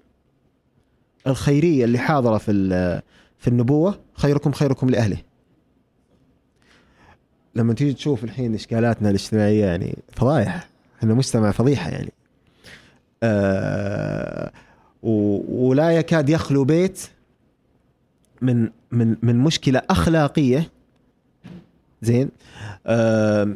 الخيرية 1.27 1.85
اللي 1.85 1.97
حاضرة 1.97 2.37
في 2.37 3.01
في 3.37 3.47
النبوة 3.47 3.99
خيركم 4.13 4.51
خيركم 4.51 4.89
لأهله. 4.89 5.17
لما 7.55 7.73
تيجي 7.73 7.93
تشوف 7.93 8.23
الحين 8.23 8.53
إشكالاتنا 8.55 9.09
الاجتماعية 9.09 9.65
يعني 9.65 9.97
فضايح. 10.11 10.69
إحنا 10.99 11.13
مجتمع 11.13 11.51
فضيحة 11.51 11.89
يعني. 11.89 12.13
آه 13.23 14.51
ولا 15.03 15.91
يكاد 15.91 16.29
يخلو 16.29 16.63
بيت 16.63 17.01
من 18.41 18.69
من 18.91 19.15
من 19.21 19.37
مشكلة 19.37 19.81
أخلاقية. 19.89 20.69
زين؟ 22.01 22.29
آه 22.87 23.55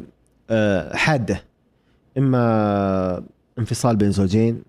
آه 0.50 0.96
حادة. 0.96 1.42
إما 2.18 3.22
انفصال 3.58 3.96
بين 3.96 4.10
زوجين 4.10 4.62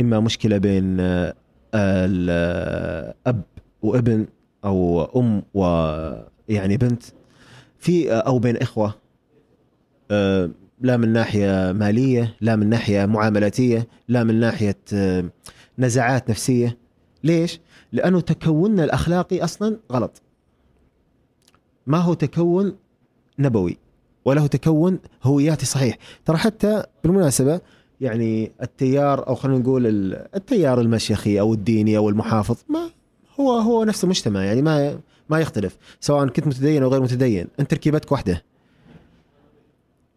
إما 0.00 0.20
مشكلة 0.20 0.58
بين 0.58 0.96
آه، 1.00 1.34
الاب 1.74 3.42
وابن 3.82 4.26
أو 4.64 5.04
أم 5.20 5.42
ويعني 5.54 6.76
بنت. 6.76 7.02
في 7.80 8.12
أو 8.12 8.38
بين 8.38 8.56
إخوة. 8.56 8.94
آه، 10.10 10.50
لا 10.80 10.96
من 10.96 11.12
ناحية 11.12 11.72
مالية 11.72 12.36
لا 12.40 12.56
من 12.56 12.68
ناحية 12.68 13.06
معاملاتية 13.06 13.88
لا 14.08 14.24
من 14.24 14.40
ناحية 14.40 14.78
آه، 14.92 15.24
نزعات 15.78 16.30
نفسية. 16.30 16.78
ليش؟ 17.24 17.60
لأنه 17.92 18.20
تكوننا 18.20 18.84
الأخلاقي 18.84 19.44
أصلا 19.44 19.78
غلط. 19.92 20.22
ما 21.86 21.98
هو 21.98 22.14
تكون 22.14 22.76
نبوي 23.38 23.78
وله 24.24 24.46
تكون 24.46 24.98
هوياتي 25.22 25.66
صحيح. 25.66 25.98
ترى 26.24 26.36
حتى 26.36 26.82
بالمناسبة 27.04 27.60
يعني 28.00 28.52
التيار 28.62 29.28
أو 29.28 29.34
خلينا 29.34 29.58
نقول 29.58 29.86
التيار 30.34 30.80
المشيخي 30.80 31.40
أو 31.40 31.54
الديني 31.54 31.96
أو 31.96 32.08
المحافظ 32.08 32.56
ما 32.68 32.90
هو 33.40 33.58
هو 33.58 33.84
نفس 33.84 34.04
المجتمع 34.04 34.44
يعني 34.44 34.62
ما 34.62 35.00
ما 35.30 35.40
يختلف 35.40 35.78
سواء 36.00 36.28
كنت 36.28 36.46
متدين 36.46 36.82
أو 36.82 36.88
غير 36.88 37.02
متدين 37.02 37.46
أنت 37.60 37.70
تركيبتك 37.70 38.12
واحدة 38.12 38.42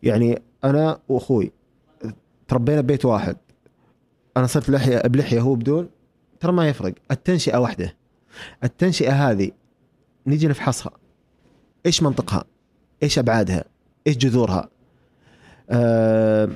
يعني 0.03 0.41
أنا 0.63 0.99
وأخوي 1.09 1.51
تربينا 2.47 2.81
ببيت 2.81 3.05
واحد. 3.05 3.37
أنا 4.37 4.47
صرت 4.47 4.69
لحية 4.69 5.01
بلحية 5.01 5.41
هو 5.41 5.55
بدون 5.55 5.89
ترى 6.39 6.51
ما 6.51 6.69
يفرق. 6.69 6.93
التنشئة 7.11 7.57
واحدة 7.57 7.95
التنشئة 8.63 9.11
هذه 9.11 9.51
نيجي 10.27 10.47
نفحصها. 10.47 10.91
إيش 11.85 12.03
منطقها؟ 12.03 12.43
إيش 13.03 13.19
أبعادها؟ 13.19 13.63
إيش 14.07 14.17
جذورها؟ 14.17 14.69
آه، 15.69 16.49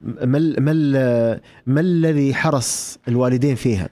ما 0.00 0.38
ما 0.38 1.40
ما 1.66 1.80
الذي 1.80 2.34
حرص 2.34 2.98
الوالدين 3.08 3.54
فيها؟ 3.54 3.88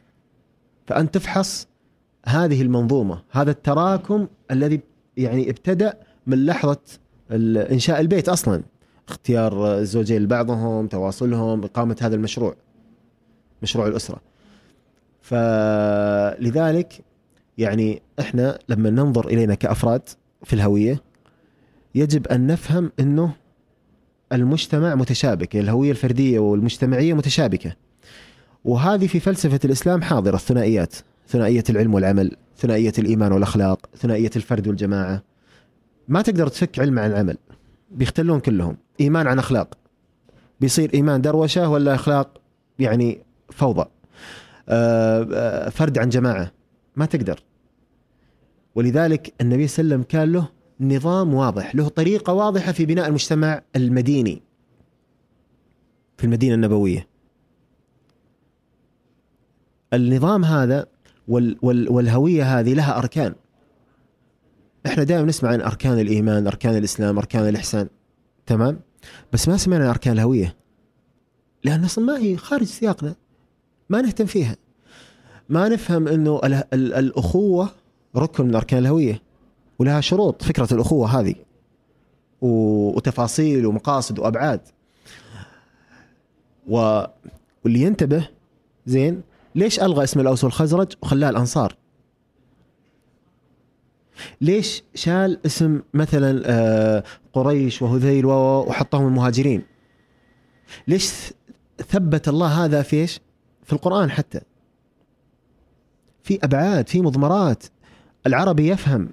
فأنت 0.86 1.14
تفحص 1.14 1.66
هذه 2.26 2.62
المنظومة 2.62 3.22
هذا 3.30 3.50
التراكم 3.50 4.26
الذي 4.50 4.80
يعني 5.16 5.50
ابتدأ 5.50 5.94
من 6.26 6.46
لحظة 6.46 6.78
إنشاء 7.70 8.00
البيت 8.00 8.28
أصلا. 8.28 8.62
اختيار 9.08 9.78
الزوجين 9.78 10.22
لبعضهم 10.22 10.86
تواصلهم 10.86 11.64
إقامة 11.64 11.96
هذا 12.00 12.14
المشروع 12.14 12.54
مشروع 13.62 13.86
الأسرة. 13.86 14.20
فلذلك 15.22 17.04
يعني 17.58 18.02
إحنا 18.20 18.58
لما 18.68 18.90
ننظر 18.90 19.26
إلينا 19.26 19.54
كأفراد 19.54 20.08
في 20.44 20.52
الهوية 20.52 21.02
يجب 21.94 22.26
أن 22.26 22.46
نفهم 22.46 22.92
إنه 23.00 23.32
المجتمع 24.32 24.94
متشابك 24.94 25.56
الهوية 25.56 25.90
الفردية 25.90 26.38
والمجتمعية 26.38 27.14
متشابكة. 27.14 27.76
وهذه 28.64 29.06
في 29.06 29.20
فلسفة 29.20 29.60
الإسلام 29.64 30.02
حاضرة 30.02 30.36
الثنائيات. 30.36 30.94
ثنائية 31.32 31.64
العلم 31.70 31.94
والعمل 31.94 32.36
ثنائية 32.56 32.92
الإيمان 32.98 33.32
والأخلاق 33.32 33.86
ثنائية 33.96 34.30
الفرد 34.36 34.68
والجماعة. 34.68 35.22
ما 36.08 36.22
تقدر 36.22 36.48
تفك 36.48 36.78
علم 36.78 36.98
عن 36.98 37.12
عمل 37.12 37.38
بيختلون 37.90 38.40
كلهم. 38.40 38.76
إيمان 39.00 39.26
عن 39.26 39.38
أخلاق. 39.38 39.74
بيصير 40.60 40.94
إيمان 40.94 41.20
دروشة 41.20 41.68
ولا 41.68 41.94
أخلاق 41.94 42.40
يعني 42.78 43.22
فوضى؟ 43.50 43.84
آه، 44.68 45.28
آه، 45.32 45.68
فرد 45.68 45.98
عن 45.98 46.08
جماعة. 46.08 46.52
ما 46.96 47.06
تقدر. 47.06 47.42
ولذلك 48.74 49.32
النبي 49.40 49.68
صلى 49.68 49.82
الله 49.82 49.94
عليه 49.94 50.04
وسلم 50.04 50.10
كان 50.10 50.32
له 50.32 50.48
نظام 50.80 51.34
واضح 51.34 51.74
له 51.74 51.88
طريقة 51.88 52.32
واضحة 52.32 52.72
في 52.72 52.86
بناء 52.86 53.08
المجتمع 53.08 53.62
المديني. 53.76 54.42
في 56.18 56.24
المدينة 56.24 56.54
النبوية. 56.54 57.06
النظام 59.92 60.44
هذا 60.44 60.91
وال 61.28 61.56
وال 61.62 61.88
والهوية 61.88 62.60
هذه 62.60 62.74
لها 62.74 62.98
أركان. 62.98 63.34
إحنا 64.86 65.02
دائما 65.02 65.26
نسمع 65.26 65.50
عن 65.50 65.60
أركان 65.60 65.98
الإيمان 65.98 66.46
أركان 66.46 66.76
الإسلام 66.76 67.18
أركان 67.18 67.48
الإحسان. 67.48 67.88
تمام؟ 68.46 68.80
بس 69.32 69.48
ما 69.48 69.56
سمعنا 69.56 69.84
عن 69.84 69.90
أركان 69.90 70.12
الهوية. 70.12 70.56
لأن 71.64 71.84
أصلا 71.84 72.04
ما 72.04 72.18
هي 72.18 72.36
خارج 72.36 72.64
سياقنا. 72.64 73.14
ما 73.88 74.02
نهتم 74.02 74.26
فيها. 74.26 74.56
ما 75.48 75.68
نفهم 75.68 76.08
أنه 76.08 76.40
الأخوة 76.74 77.68
ركن 78.16 78.46
من 78.46 78.54
أركان 78.54 78.78
الهوية. 78.78 79.22
ولها 79.78 80.00
شروط 80.00 80.42
فكرة 80.42 80.74
الأخوة 80.74 81.20
هذه. 81.20 81.34
وتفاصيل 82.40 83.66
ومقاصد 83.66 84.18
وأبعاد. 84.18 84.60
واللي 86.66 87.02
ينتبه 87.64 88.28
زين 88.86 89.22
ليش 89.54 89.80
ألغى 89.80 90.04
اسم 90.04 90.20
الأوس 90.20 90.44
والخزرج 90.44 90.92
وخلاها 91.02 91.30
الأنصار؟ 91.30 91.76
ليش 94.40 94.82
شال 94.94 95.46
اسم 95.46 95.82
مثلا 95.94 96.42
آه، 96.46 97.04
قريش 97.32 97.82
وهذيل 97.82 98.26
وحطهم 98.26 99.06
المهاجرين؟ 99.06 99.62
ليش 100.88 101.12
ثبت 101.88 102.28
الله 102.28 102.64
هذا 102.64 102.82
في 102.82 102.96
إيش؟ 102.96 103.20
في 103.64 103.72
القرآن 103.72 104.10
حتى 104.10 104.40
في 106.22 106.38
أبعاد 106.44 106.88
في 106.88 107.00
مضمرات 107.00 107.64
العربي 108.26 108.68
يفهم 108.68 109.08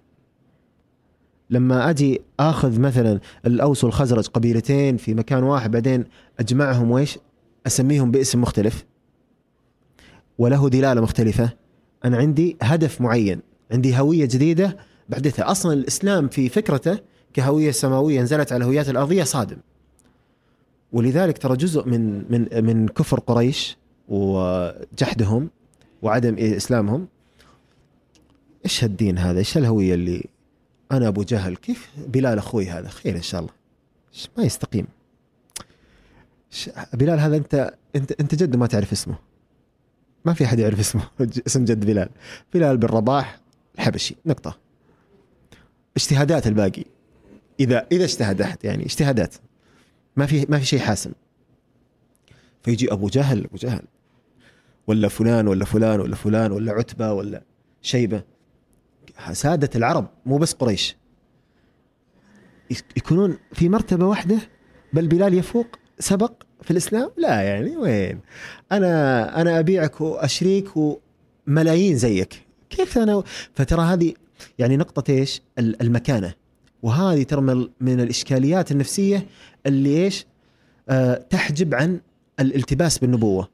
لما 1.50 1.90
أجي 1.90 2.22
آخذ 2.40 2.80
مثلا 2.80 3.20
الأوس 3.46 3.84
والخزرج 3.84 4.28
قبيلتين 4.28 4.98
في 4.98 5.14
مكان 5.14 5.44
واحد 5.44 5.72
بعدين 5.72 6.06
أجمعهم 6.40 6.92
وإيش 6.92 7.18
أسميهم 7.68 8.12
باسم 8.12 8.42
مختلف 8.42 8.86
وله 10.40 10.70
دلالة 10.70 11.02
مختلفة. 11.02 11.50
أنا 12.06 12.18
عندي 12.18 12.58
هدف 12.62 13.02
معين 13.02 13.42
عندي 13.72 14.00
هوية 14.00 14.26
جديدة 14.26 14.78
بحدثها 15.10 15.52
أصلا 15.52 15.74
الإسلام 15.74 16.28
في 16.28 16.50
فكرته 16.50 17.00
كهوية 17.34 17.72
سماوية 17.72 18.22
نزلت 18.22 18.52
على 18.52 18.62
الهويات 18.62 18.90
الأرضية 18.90 19.24
صادم. 19.24 19.58
ولذلك 20.92 21.38
ترى 21.38 21.58
جزء 21.58 21.88
من 21.88 22.32
من 22.32 22.66
من 22.66 22.88
كفر 22.88 23.20
قريش 23.20 23.78
وجحدهم 24.08 25.50
وعدم 26.02 26.36
إسلامهم. 26.38 27.08
إيش 28.66 28.84
هالدين 28.84 29.18
هذا؟ 29.18 29.40
إيش 29.40 29.58
الهويه 29.58 29.94
اللي 29.94 30.26
أنا 30.92 31.08
أبو 31.08 31.24
جهل؟ 31.24 31.56
كيف 31.56 31.90
بلال 32.08 32.38
أخوي 32.38 32.70
هذا؟ 32.70 32.90
خير 32.90 33.16
إن 33.16 33.22
شاء 33.22 33.42
الله. 33.42 33.54
ما 34.38 34.44
يستقيم. 34.44 34.88
بلال 36.94 37.20
هذا 37.20 37.38
أنت 37.38 37.74
أنت 37.96 38.12
أنت 38.12 38.36
جد 38.36 38.56
ما 38.56 38.68
تعرف 38.68 38.92
اسمه. 38.92 39.29
ما 40.26 40.34
في 40.34 40.46
أحد 40.46 40.60
يعرف 40.60 40.80
اسمه. 40.80 41.02
اسم 41.48 41.66
جد 41.66 41.86
بلال. 41.86 42.10
بلال 42.54 42.78
بن 42.78 42.88
رباح 42.88 43.40
الحبشي. 43.76 44.16
نقطة. 44.26 44.58
اجتهادات 45.98 46.48
الباقي. 46.48 46.86
إذا 47.60 47.88
إذا 47.92 48.04
اجتهد 48.04 48.42
احد 48.42 48.58
يعني 48.64 48.86
اجتهادات 48.86 49.36
ما 50.16 50.26
في 50.26 50.46
ما 50.50 50.60
في 50.60 50.66
شيء 50.66 50.80
حاسم. 50.80 51.12
فيجي 52.64 52.94
أبو 52.94 53.08
جهل 53.08 53.46
أبو 53.46 53.58
جهل. 53.58 53.84
ولا 54.88 55.08
فلان 55.08 55.48
ولا 55.48 55.66
فلان 55.66 56.00
ولا 56.00 56.16
فلان 56.16 56.52
ولا 56.52 56.72
عتبة 56.72 57.14
ولا 57.14 57.44
شيبة. 57.82 58.24
سادة 59.32 59.70
العرب 59.76 60.08
مو 60.26 60.38
بس 60.38 60.54
قريش. 60.54 60.96
يكونون 62.98 63.38
في 63.54 63.70
مرتبة 63.70 64.06
واحدة 64.06 64.40
بل 64.94 65.08
بلال 65.08 65.34
يفوق 65.34 65.68
سبق 66.00 66.44
في 66.62 66.72
الإسلام؟ 66.72 67.12
لا 67.18 67.42
يعني 67.42 67.78
وين؟ 67.78 68.20
أنا 68.72 69.42
أنا 69.42 69.60
أبيعك 69.60 70.02
وأشريك 70.02 70.70
وملايين 70.76 71.98
زيك. 71.98 72.46
كيف 72.70 72.98
أنا 72.98 73.24
فترى 73.56 73.82
هذه 73.82 74.14
يعني 74.60 74.78
نقطة 74.78 75.12
إيش؟ 75.12 75.42
المكانة. 75.60 76.34
وهذه 76.84 77.24
ترى 77.24 77.42
من 77.82 78.00
الإشكاليات 78.00 78.72
النفسية 78.72 79.28
اللي 79.66 80.04
إيش؟ 80.04 80.26
آه 80.90 81.26
تحجب 81.30 81.76
عن 81.76 82.00
الالتباس 82.40 82.98
بالنبوة. 82.98 83.50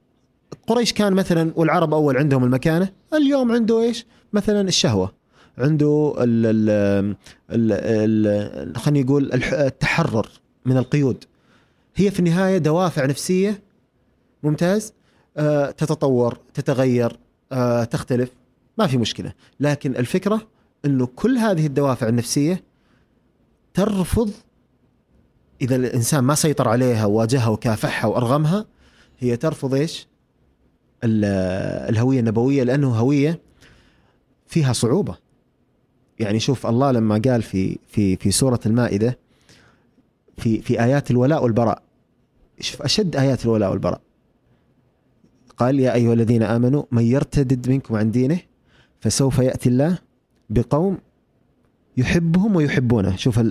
قريش 0.68 0.94
كان 0.94 1.14
مثلا 1.14 1.52
والعرب 1.56 1.94
أول 1.94 2.18
عندهم 2.18 2.44
المكانة 2.44 2.90
اليوم 3.14 3.52
عنده 3.52 3.82
إيش؟ 3.82 4.06
مثلا 4.34 4.62
الشهوة. 4.62 5.14
عنده 5.58 6.16
ال 6.18 6.46
ال 7.52 7.72
ال 7.72 8.78
خلينا 8.78 9.06
نقول 9.06 9.34
التحرر 9.34 10.30
من 10.66 10.78
القيود. 10.78 11.24
هي 11.96 12.12
في 12.12 12.20
النهاية 12.20 12.58
دوافع 12.58 13.06
نفسية. 13.06 13.64
ممتاز. 14.44 14.94
آه 15.38 15.72
تتطور 15.72 16.38
تتغير 16.54 17.20
آه 17.52 17.84
تختلف. 17.84 18.32
ما 18.78 18.88
في 18.88 18.98
مشكلة. 18.98 19.34
لكن 19.60 19.96
الفكرة 19.96 20.48
إنه 20.86 21.06
كل 21.16 21.38
هذه 21.38 21.66
الدوافع 21.66 22.08
النفسية 22.08 22.64
ترفض 23.74 24.32
إذا 25.62 25.76
الإنسان 25.76 26.24
ما 26.24 26.36
سيطر 26.36 26.68
عليها 26.68 27.06
وواجهها 27.06 27.48
وكافحها 27.48 28.08
وأرغمها 28.08 28.66
هي 29.20 29.38
ترفض 29.38 29.74
إيش؟ 29.74 30.08
الهوية 31.04 32.20
النبوية 32.20 32.64
لأنه 32.64 32.96
هوية 32.96 33.40
فيها 34.48 34.74
صعوبة. 34.74 35.18
يعني 36.20 36.40
شوف 36.40 36.66
الله 36.68 36.92
لما 36.92 37.22
قال 37.26 37.42
في 37.42 37.78
في 37.88 38.16
في 38.16 38.32
سورة 38.32 38.60
المائدة 38.66 39.20
في 40.38 40.62
في 40.62 40.84
آيات 40.84 41.12
الولاء 41.12 41.44
والبراء 41.44 41.84
شوف 42.60 42.82
أشد 42.82 43.16
آيات 43.16 43.46
الولاء 43.46 43.72
والبراء. 43.72 44.02
قال 45.58 45.80
يا 45.80 45.94
أيها 45.94 46.14
الذين 46.14 46.44
آمنوا 46.44 46.84
من 46.92 47.04
يرتدد 47.04 47.70
منكم 47.70 47.96
عن 47.96 48.12
دينه 48.12 48.40
فسوف 49.00 49.40
يأتي 49.40 49.70
الله 49.70 49.98
بقوم 50.50 50.98
يحبهم 51.98 52.56
ويحبونه. 52.56 53.16
شوف 53.16 53.42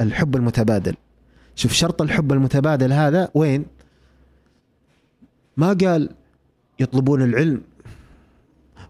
الحب 0.00 0.36
المتبادل. 0.36 0.94
شوف 1.54 1.72
شرط 1.72 2.02
الحب 2.02 2.32
المتبادل 2.32 2.92
هذا 2.92 3.30
وين؟ 3.34 3.66
ما 5.56 5.72
قال 5.72 6.10
يطلبون 6.80 7.22
العلم 7.22 7.62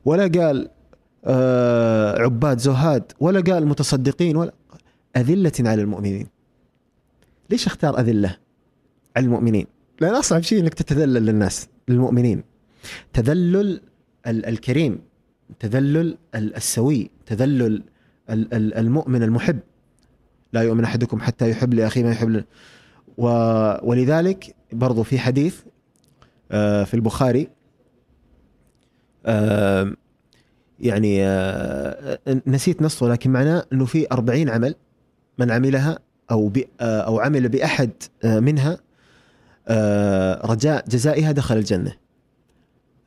ولا 0.04 0.22
قال 0.22 0.70
آه 1.24 2.22
عباد 2.22 2.58
زهاد 2.58 3.12
ولا 3.20 3.40
قال 3.40 3.66
متصدقين 3.66 4.36
ولا. 4.36 4.52
أذلة 5.16 5.52
على 5.60 5.82
المؤمنين. 5.82 6.26
ليش 7.50 7.66
أختار 7.66 7.98
أذلة؟ 8.00 8.36
المؤمنين. 9.16 9.66
لأن 10.00 10.14
أصعب 10.14 10.42
شيء 10.42 10.60
أنك 10.60 10.74
تتذلل 10.74 11.26
للناس 11.26 11.68
للمؤمنين. 11.88 12.42
تذلل 13.12 13.80
الكريم 14.26 14.98
تذلل 15.60 16.18
السوي 16.34 17.10
تذلل 17.26 17.82
المؤمن 18.52 19.22
المحب. 19.22 19.58
لا 20.52 20.62
يؤمن 20.62 20.84
أحدكم 20.84 21.20
حتى 21.20 21.50
يحب 21.50 21.74
لأخيه 21.74 22.02
ما 22.02 22.10
يحب 22.10 22.44
و... 23.18 23.26
ولذلك 23.90 24.54
برضو 24.72 25.02
في 25.02 25.18
حديث 25.18 25.60
آه، 26.52 26.84
في 26.84 26.94
البخاري 26.94 27.48
آه، 29.26 29.92
يعني 30.80 31.24
آه، 31.24 32.18
نسيت 32.46 32.82
نصه 32.82 33.08
لكن 33.08 33.30
معناه 33.30 33.64
إنه 33.72 33.84
في 33.84 34.06
أربعين 34.12 34.48
عمل 34.48 34.74
من 35.38 35.50
عملها 35.50 35.98
أو 36.30 36.52
أو 36.80 37.20
عمل 37.20 37.48
بأحد 37.48 37.90
منها 38.24 38.78
رجاء 40.44 40.88
جزائها 40.88 41.32
دخل 41.32 41.56
الجنة. 41.56 41.96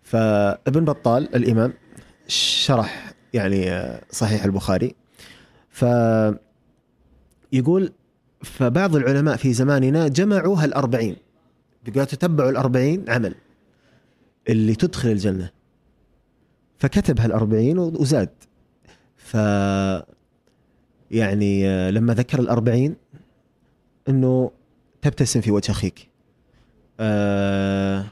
فابن 0.04 0.86
بطال 0.86 1.36
الإمام 1.36 1.74
شرح 2.28 3.14
يعني 3.34 3.88
صحيح 4.12 4.44
البخاري. 4.44 4.96
ف 5.70 5.86
يقول 7.52 7.94
فبعض 8.44 8.96
العلماء 8.96 9.36
في 9.38 9.54
زماننا 9.54 10.08
جمعوا 10.08 10.58
هالأربعين 10.58 11.16
بقوا 11.86 12.06
تتبعوا 12.06 12.50
الأربعين 12.50 13.06
عمل 13.10 13.36
اللي 14.50 14.76
تدخل 14.76 15.10
الجنة. 15.10 15.50
فكتب 16.78 17.20
هالأربعين 17.20 17.80
وزاد. 17.80 18.30
ف 19.18 19.34
يعني 21.12 21.92
لما 21.92 22.14
ذكر 22.14 22.40
الأربعين 22.40 22.96
أنه 24.10 24.52
تبتسم 25.02 25.42
في 25.42 25.52
وجه 25.52 25.72
أخيك. 25.72 26.10
أه 27.00 28.06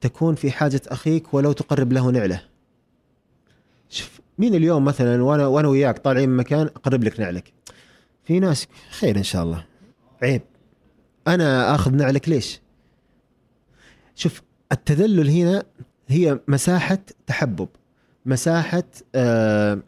تكون 0.00 0.34
في 0.34 0.50
حاجة 0.50 0.80
أخيك 0.86 1.34
ولو 1.34 1.52
تقرب 1.52 1.92
له 1.92 2.10
نعلة. 2.10 2.42
شوف 3.88 4.20
مين 4.38 4.54
اليوم 4.54 4.84
مثلا 4.84 5.22
وأنا 5.22 5.46
وأنا 5.46 5.68
وياك 5.68 5.98
طالعين 5.98 6.28
من 6.28 6.36
مكان 6.36 6.66
أقرب 6.66 7.04
لك 7.04 7.20
نعلك؟ 7.20 7.52
في 8.24 8.40
ناس 8.40 8.66
خير 8.90 9.16
إن 9.16 9.22
شاء 9.22 9.42
الله. 9.42 9.64
عيب. 10.22 10.42
أنا 11.28 11.74
آخذ 11.74 11.94
نعلك 11.94 12.28
ليش؟ 12.28 12.60
شوف 14.14 14.42
التذلل 14.72 15.30
هنا 15.30 15.62
هي 16.08 16.40
مساحة 16.48 16.98
تحبب 17.26 17.68
مساحة 18.26 18.84
آه 19.14 19.82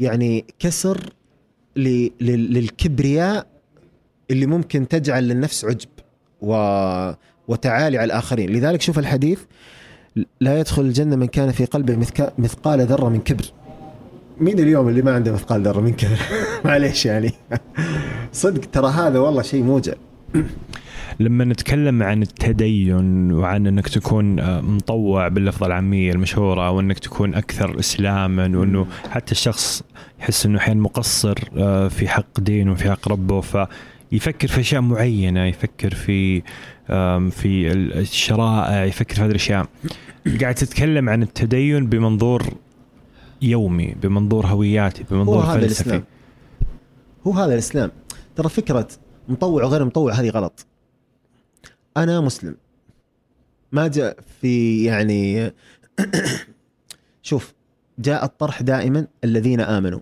يعني 0.00 0.44
كسر 0.58 1.12
للكبرياء 1.76 3.46
اللي 4.30 4.46
ممكن 4.46 4.88
تجعل 4.88 5.28
للنفس 5.28 5.64
عجب 5.64 5.88
و 6.40 6.54
وتعالي 7.48 7.98
على 7.98 8.04
الآخرين. 8.04 8.50
لذلك 8.50 8.80
شوف 8.82 8.98
الحديث 8.98 9.40
لا 10.40 10.58
يدخل 10.60 10.82
الجنة 10.82 11.16
من 11.16 11.26
كان 11.26 11.52
في 11.52 11.64
قلبه 11.64 11.96
مثقال 12.38 12.80
ذرة 12.80 13.08
من 13.08 13.20
كبر. 13.20 13.44
مين 14.40 14.58
اليوم 14.58 14.88
اللي 14.88 15.02
ما 15.02 15.14
عنده 15.14 15.32
مثقال 15.32 15.62
ذرة 15.62 15.80
من 15.80 15.92
كذا 15.92 16.16
معليش 16.64 17.06
يعني. 17.06 17.32
صدق 18.32 18.70
ترى 18.70 18.90
هذا 18.90 19.18
والله 19.18 19.42
شيء 19.42 19.62
موجع. 19.62 19.92
لما 21.20 21.44
نتكلم 21.44 22.02
عن 22.02 22.22
التدين 22.22 23.32
وعن 23.32 23.66
إنك 23.66 23.88
تكون 23.88 24.40
آه، 24.40 24.60
مطوع 24.60 25.28
باللفظه 25.28 25.66
العامية 25.66 26.12
المشهورة 26.12 26.70
وإنك 26.70 26.98
تكون 26.98 27.34
أكثر 27.34 27.78
إسلاما 27.78 28.58
وإنه 28.58 28.86
حتى 29.10 29.32
الشخص 29.32 29.82
يحس 30.20 30.46
إنه 30.46 30.58
أحيانا 30.58 30.80
مقصر 30.80 31.34
آه، 31.56 31.88
في 31.88 32.08
حق 32.08 32.40
دينه 32.40 32.72
وفي 32.72 32.90
حق 32.90 33.08
ربه 33.08 33.36
فيفكر 34.10 34.48
في 34.48 34.60
أشياء 34.60 34.80
معينة 34.80 35.44
يفكر 35.44 35.94
في 35.94 36.42
في 37.30 37.72
الشرائع 37.72 38.84
يفكر 38.84 39.14
في 39.14 39.20
هذه 39.20 39.30
الأشياء. 39.30 39.66
قاعد 40.40 40.54
تتكلم 40.54 41.08
عن 41.08 41.22
التدين 41.22 41.86
بمنظور 41.86 42.54
يومي 43.42 43.94
بمنظور 44.02 44.46
هوياتي 44.46 45.04
بمنظور 45.10 45.36
هو 45.36 45.40
هذا 45.40 45.60
فلسفي. 45.60 45.80
الإسلام. 45.80 46.04
هو 47.26 47.32
هذا 47.32 47.54
الإسلام. 47.54 47.90
ترى 48.36 48.48
فكرة 48.48 48.88
مطوع 49.28 49.64
وغير 49.64 49.84
مطوع 49.84 50.12
هذه 50.12 50.28
غلط. 50.30 50.66
أنا 51.96 52.20
مسلم. 52.20 52.56
ما 53.72 53.88
جاء 53.88 54.16
في 54.40 54.84
يعني 54.84 55.52
شوف 57.22 57.54
جاء 57.98 58.24
الطرح 58.24 58.62
دائما 58.62 59.06
الذين 59.24 59.60
آمنوا. 59.60 60.00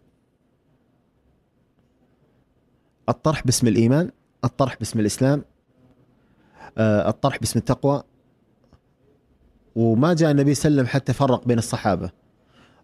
الطرح 3.09 3.45
باسم 3.45 3.67
الإيمان 3.67 4.11
الطرح 4.45 4.77
باسم 4.79 5.01
الإسلام 5.01 5.45
آه، 6.79 7.09
الطرح 7.09 7.39
باسم 7.39 7.59
التقوى. 7.59 8.03
وما 9.77 10.15
جاء 10.15 10.31
النبي 10.31 10.55
صلى 10.55 10.69
الله 10.69 10.81
عليه 10.81 10.91
وسلم 10.91 11.01
حتى 11.01 11.13
فرق 11.13 11.47
بين 11.47 11.59
الصحابة. 11.59 12.11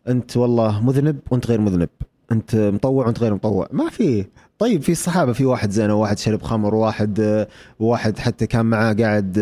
أنت 0.09 0.37
والله 0.37 0.85
مذنب 0.85 1.18
وأنت 1.31 1.47
غير 1.47 1.61
مذنب. 1.61 1.89
أنت 2.33 2.57
مطوع 2.57 3.07
وأنت 3.07 3.20
غير 3.20 3.35
مطوع. 3.35 3.68
ما 3.73 3.89
في. 3.91 4.27
طيب 4.59 4.83
في 4.83 4.93
الصحابة 4.93 5.33
في 5.33 5.45
واحد 5.45 5.70
زنا 5.70 5.93
وواحد 5.93 6.18
شرب 6.18 6.43
خمر 6.43 6.75
وواحد 6.75 7.47
وواحد 7.81 8.18
حتى 8.18 8.47
كان 8.47 8.66
معاه 8.66 8.93
قاعد 8.93 9.37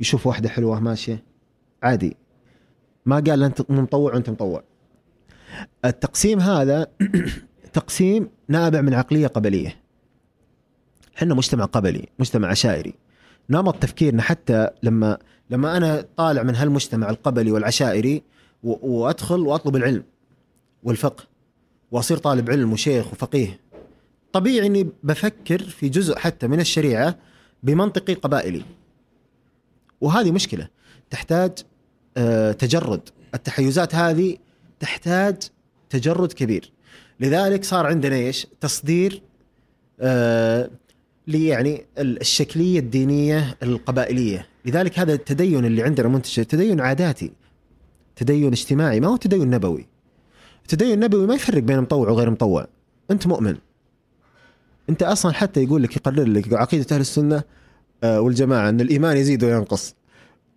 يشوف 0.00 0.26
واحدة 0.26 0.48
حلوة 0.48 0.80
ماشية. 0.80 1.24
عادي. 1.82 2.16
ما 3.06 3.16
قال 3.16 3.42
أنت 3.42 3.70
مطوع 3.70 4.14
وأنت 4.14 4.30
مطوع. 4.30 4.62
التقسيم 5.84 6.40
هذا 6.40 6.86
تقسيم 7.72 8.28
نابع 8.48 8.80
من 8.80 8.94
عقلية 8.94 9.26
قبلية. 9.26 9.79
إحنا 11.16 11.34
مجتمع 11.34 11.64
قبلي 11.64 12.08
مجتمع 12.18 12.48
عشائري. 12.48 12.94
نمط 13.50 13.74
تفكيرنا 13.74 14.22
حتى 14.22 14.68
لما 14.82 15.18
لما 15.50 15.76
أنا 15.76 16.04
طالع 16.16 16.42
من 16.42 16.56
هالمجتمع 16.56 17.10
القبلي 17.10 17.52
والعشائري 17.52 18.22
وأدخل 18.62 19.40
وأطلب 19.40 19.76
العلم 19.76 20.04
والفقه 20.82 21.24
وأصير 21.90 22.16
طالب 22.16 22.50
علم 22.50 22.72
وشيخ 22.72 23.12
وفقيه. 23.12 23.60
طبيعي 24.32 24.66
إني 24.66 24.88
بفكر 25.02 25.62
في 25.62 25.88
جزء 25.88 26.16
حتى 26.18 26.48
من 26.48 26.60
الشريعة 26.60 27.18
بمنطقي 27.62 28.14
قبائلي. 28.14 28.62
وهذه 30.00 30.30
مشكلة. 30.30 30.68
تحتاج 31.10 31.52
آه، 32.16 32.52
تجرد. 32.52 33.08
التحيزات 33.34 33.94
هذه 33.94 34.36
تحتاج 34.80 35.36
تجرد 35.90 36.32
كبير. 36.32 36.72
لذلك 37.20 37.64
صار 37.64 37.86
عندنا 37.86 38.16
إيش؟ 38.16 38.46
تصدير 38.60 39.22
آه 41.34 41.48
يعني 41.48 41.86
الشكلية 41.98 42.78
الدينية 42.78 43.56
القبائلية. 43.62 44.46
لذلك 44.64 44.98
هذا 44.98 45.12
التدين 45.12 45.64
اللي 45.64 45.82
عندنا 45.82 46.08
منتشر 46.08 46.42
تدين 46.42 46.80
عاداتي 46.80 47.32
تدين 48.16 48.52
اجتماعي 48.52 49.00
ما 49.00 49.08
هو 49.08 49.16
تدين 49.16 49.50
نبوي. 49.50 49.86
التدين 50.62 50.92
النبوي 50.92 51.26
ما 51.26 51.34
يفرق 51.34 51.62
بين 51.62 51.80
مطوع 51.80 52.08
وغير 52.08 52.30
مطوع. 52.30 52.66
أنت 53.10 53.26
مؤمن. 53.26 53.56
أنت 54.90 55.02
أصلا 55.02 55.32
حتى 55.32 55.62
يقول 55.62 55.82
لك 55.82 55.96
يقرر 55.96 56.24
لك 56.24 56.52
عقيدة 56.52 56.86
أهل 56.92 57.00
السنة 57.00 57.42
آه، 58.04 58.20
والجماعة 58.20 58.68
أن 58.68 58.80
الإيمان 58.80 59.16
يزيد 59.16 59.44
وينقص. 59.44 59.94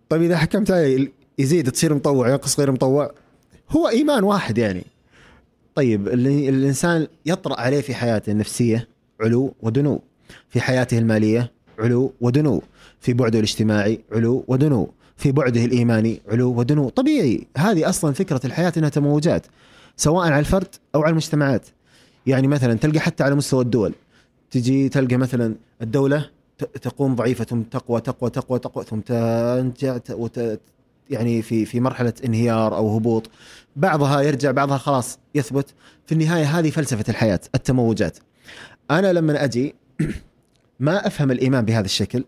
طيب 0.08 0.22
إذا 0.22 0.36
حكمت 0.36 0.70
عليه 0.70 1.12
يزيد 1.38 1.70
تصير 1.70 1.94
مطوع 1.94 2.28
ينقص 2.28 2.60
غير 2.60 2.72
مطوع؟ 2.72 3.14
هو 3.70 3.88
إيمان 3.88 4.24
واحد 4.24 4.58
يعني. 4.58 4.84
طيب 5.74 6.08
الإنسان 6.08 7.06
يطرأ 7.26 7.60
عليه 7.60 7.80
في 7.80 7.94
حياته 7.94 8.30
النفسية 8.30 8.88
علو 9.20 9.54
ودنو. 9.62 10.02
في 10.48 10.60
حياته 10.60 10.98
المالية 10.98 11.52
علو 11.78 12.12
ودنو. 12.20 12.62
في 13.00 13.12
بعده 13.12 13.38
الاجتماعي 13.38 14.00
علو 14.12 14.44
ودنو. 14.48 14.90
في 15.16 15.32
بعده 15.32 15.64
الإيماني 15.64 16.20
علو 16.28 16.58
ودنو. 16.58 16.88
طبيعي 16.88 17.46
هذه 17.56 17.88
أصلا 17.88 18.12
فكرة 18.12 18.40
الحياة 18.44 18.72
إنها 18.76 18.88
تموجات 18.88 19.46
سواء 19.96 20.26
على 20.26 20.38
الفرد 20.38 20.68
أو 20.94 21.02
على 21.02 21.10
المجتمعات. 21.10 21.66
يعني 22.26 22.48
مثلا 22.48 22.74
تلقى 22.74 23.00
حتى 23.00 23.24
على 23.24 23.34
مستوى 23.34 23.62
الدول. 23.62 23.94
تجي 24.50 24.88
تلقى 24.88 25.16
مثلا 25.16 25.54
الدولة 25.82 26.30
تقوم 26.82 27.14
ضعيفه 27.14 27.44
ثم 27.44 27.62
تقوى 27.62 28.00
تقوى 28.00 28.30
تقوى 28.30 28.58
تقوى 28.58 28.84
ثم 28.84 29.00
تنجع 29.00 29.98
وت 30.10 30.60
يعني 31.10 31.42
في 31.42 31.64
في 31.64 31.80
مرحلة 31.80 32.12
انهيار 32.24 32.76
أو 32.76 32.96
هبوط. 32.96 33.30
بعضها 33.76 34.20
يرجع 34.20 34.50
بعضها 34.50 34.78
خلاص 34.78 35.18
يثبت. 35.34 35.74
في 36.06 36.12
النهاية 36.12 36.44
هذه 36.44 36.70
فلسفة 36.70 37.04
الحياة 37.08 37.40
التموجات. 37.54 38.18
أنا 38.90 39.12
لما 39.12 39.44
أجي 39.44 39.74
ما 40.80 41.06
أفهم 41.06 41.30
الإيمان 41.30 41.64
بهذا 41.64 41.84
الشكل. 41.84 42.24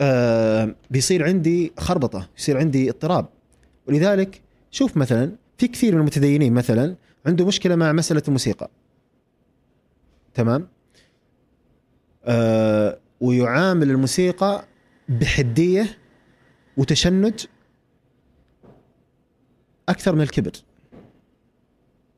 آه 0.00 0.74
بيصير 0.90 1.24
عندي 1.24 1.72
خربطة 1.78 2.28
يصير 2.38 2.58
عندي 2.58 2.90
اضطراب. 2.90 3.26
ولذلك 3.86 4.42
شوف 4.70 4.96
مثلا 4.96 5.32
في 5.58 5.68
كثير 5.68 5.94
من 5.94 6.00
المتدينين 6.00 6.52
مثلا 6.52 6.96
عنده 7.26 7.46
مشكلة 7.46 7.76
مع 7.76 7.92
مسألة 7.92 8.22
الموسيقى. 8.28 8.70
تمام؟ 10.34 10.68
آه 12.24 12.98
ويعامل 13.20 13.90
الموسيقى 13.90 14.64
بحدية 15.08 15.98
وتشنج 16.76 17.46
أكثر 19.88 20.14
من 20.14 20.20
الكبر. 20.20 20.52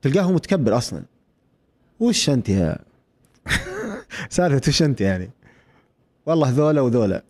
تلقاه 0.02 0.32
متكبر 0.32 0.76
أصلا. 0.76 1.02
وش 2.00 2.30
أنت 2.30 2.48
يا 2.48 2.78
سالفة 4.28 4.68
وش 4.68 4.82
أنت 4.82 5.00
يعني؟ 5.00 5.30
والله 6.26 6.50
ذولا 6.50 6.80
وذولا. 6.80 7.24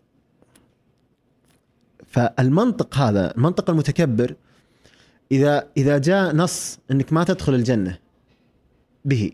فالمنطق 2.07 2.97
هذا 2.97 3.35
المنطق 3.35 3.69
المتكبر 3.69 4.35
إذا 5.31 5.67
إذا 5.77 5.97
جاء 5.97 6.35
نص 6.35 6.79
إنك 6.91 7.13
ما 7.13 7.23
تدخل 7.23 7.55
الجنة 7.55 7.97
به 9.05 9.31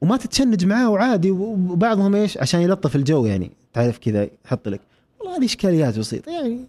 وما 0.00 0.16
تتشنج 0.16 0.64
معاه 0.64 0.90
وعادي 0.90 1.30
وبعضهم 1.30 2.14
إيش؟ 2.14 2.38
عشان 2.38 2.60
يلطف 2.60 2.96
الجو 2.96 3.26
يعني. 3.26 3.50
تعرف 3.72 3.98
كذا 3.98 4.28
يحط 4.44 4.68
لك. 4.68 4.80
والله 5.20 5.36
هذه 5.36 5.44
إشكاليات 5.44 5.98
بسيطة 5.98 6.32
يعني. 6.32 6.66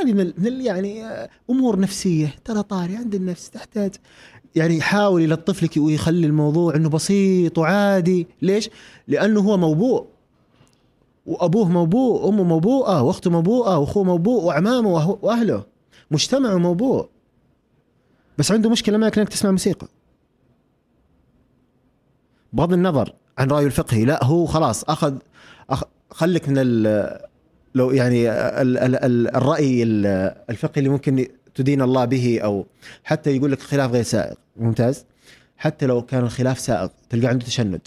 هذه 0.00 0.12
من 0.38 0.60
يعني 0.60 1.04
أمور 1.50 1.80
نفسية 1.80 2.34
ترى 2.44 2.62
طاري 2.62 2.96
عند 2.96 3.14
النفس 3.14 3.50
تحتاج 3.50 3.94
يعني 4.54 4.76
يحاول 4.76 5.22
يلطف 5.22 5.62
لك 5.62 5.76
ويخلي 5.76 6.26
الموضوع 6.26 6.74
إنه 6.74 6.88
بسيط 6.88 7.58
وعادي. 7.58 8.26
ليش؟ 8.42 8.70
لأنه 9.08 9.40
هو 9.40 9.56
موبوء. 9.56 10.06
وأبوه 11.26 11.68
موبوء 11.68 12.28
أمه 12.28 12.42
موبوءة 12.42 13.02
وأخته 13.02 13.30
موبوءة 13.30 13.78
وأخوه 13.78 14.04
موبوء 14.04 14.44
واعمامه 14.44 15.18
وأهله. 15.22 15.64
مجتمعه 16.10 16.56
موبوء. 16.56 17.08
بس 18.38 18.52
عنده 18.52 18.70
مشكلة 18.70 18.98
معك 18.98 19.18
انك 19.18 19.28
تسمع 19.28 19.50
موسيقى. 19.50 19.88
بغض 22.52 22.72
النظر 22.72 23.14
عن 23.38 23.50
رايه 23.50 23.66
الفقهي 23.66 24.04
لا 24.04 24.24
هو 24.24 24.46
خلاص 24.46 24.84
أخذ 24.84 25.14
أخ... 25.70 25.82
خليك 26.10 26.48
من 26.48 26.54
ال... 26.58 27.20
لو 27.74 27.90
يعني 27.90 28.30
ال... 28.30 28.78
ال... 28.78 28.96
ال... 28.96 29.36
الرأي 29.36 29.82
الفقهي 29.82 30.78
اللي 30.78 30.88
ممكن 30.88 31.26
تدين 31.54 31.82
الله 31.82 32.04
به 32.04 32.40
أو 32.40 32.66
حتى 33.04 33.36
يقول 33.36 33.52
لك 33.52 33.60
خلاف 33.60 33.90
غير 33.90 34.02
سائغ 34.02 34.34
ممتاز؟ 34.56 35.06
حتى 35.56 35.86
لو 35.86 36.02
كان 36.02 36.24
الخلاف 36.24 36.58
سائغ 36.58 36.88
تلقى 37.10 37.26
عنده 37.26 37.46
تشنج 37.46 37.80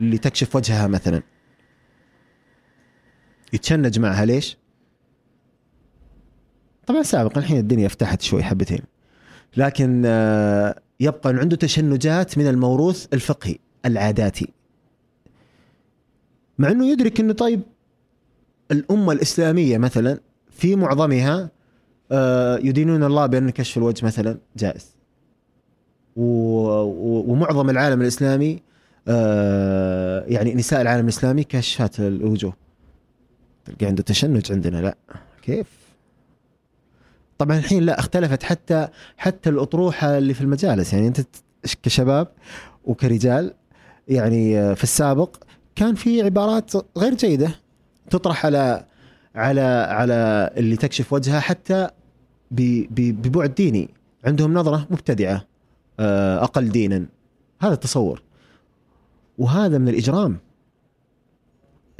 اللي 0.00 0.18
تكشف 0.18 0.56
وجهها 0.56 0.86
مثلا. 0.86 1.22
يتشنج 3.52 3.98
معها 3.98 4.24
ليش؟ 4.24 4.56
طبعا 6.86 7.02
سابقا 7.02 7.40
الحين 7.40 7.56
الدنيا 7.56 7.88
فتحت 7.88 8.22
شوي 8.22 8.42
حبتين. 8.42 8.80
لكن 9.56 10.02
آه، 10.06 10.80
يبقى 11.00 11.34
عنده 11.34 11.56
تشنجات 11.56 12.38
من 12.38 12.46
الموروث 12.46 13.06
الفقهي 13.12 13.58
العاداتي. 13.86 14.52
مع 16.58 16.70
إنه 16.70 16.86
يدرك 16.86 17.20
إنه 17.20 17.32
طيب 17.32 17.60
الأمة 18.70 19.12
الإسلامية 19.12 19.78
مثلا 19.78 20.20
في 20.50 20.76
معظمها 20.76 21.50
يدينون 22.62 23.04
الله 23.04 23.26
بأن 23.26 23.50
كشف 23.50 23.76
الوجه 23.78 24.06
مثلا 24.06 24.38
جائز. 24.56 24.98
ومعظم 26.16 27.70
العالم 27.70 28.02
الإسلامي 28.02 28.62
آه، 29.08 30.24
يعني 30.26 30.54
نساء 30.54 30.80
العالم 30.80 31.04
الإسلامي 31.04 31.44
كشفات 31.44 32.00
الوجوه. 32.00 32.52
تلقى 33.64 33.86
عنده 33.86 34.02
تشنج 34.02 34.52
عندنا 34.52 34.76
لا. 34.76 34.96
كيف؟ 35.42 35.66
طبعا 37.38 37.58
الحين 37.58 37.82
لا 37.82 37.98
اختلفت 37.98 38.42
حتى 38.42 38.88
حتى 39.16 39.50
الأطروحة 39.50 40.18
اللي 40.18 40.34
في 40.34 40.40
المجالس. 40.40 40.92
يعني 40.92 41.08
أنت 41.08 41.20
كشباب 41.82 42.28
وكرجال 42.84 43.54
يعني 44.08 44.58
آه، 44.58 44.74
في 44.74 44.84
السابق 44.84 45.36
كان 45.76 45.94
في 45.94 46.22
عبارات 46.22 46.72
غير 46.98 47.14
جيدة 47.14 47.50
تطرح 48.10 48.46
على 48.46 48.84
على 49.34 49.60
على 49.90 50.50
اللي 50.56 50.76
تكشف 50.76 51.12
وجهها 51.12 51.40
حتى 51.40 51.88
ببعد 52.50 53.54
ديني. 53.54 53.90
عندهم 54.24 54.54
نظرة 54.54 54.86
مبتدعة 54.90 55.44
آه، 56.00 56.44
أقل 56.44 56.68
دينا. 56.68 57.06
هذا 57.60 57.72
التصور. 57.72 58.22
وهذا 59.38 59.78
من 59.78 59.88
الإجرام. 59.88 60.38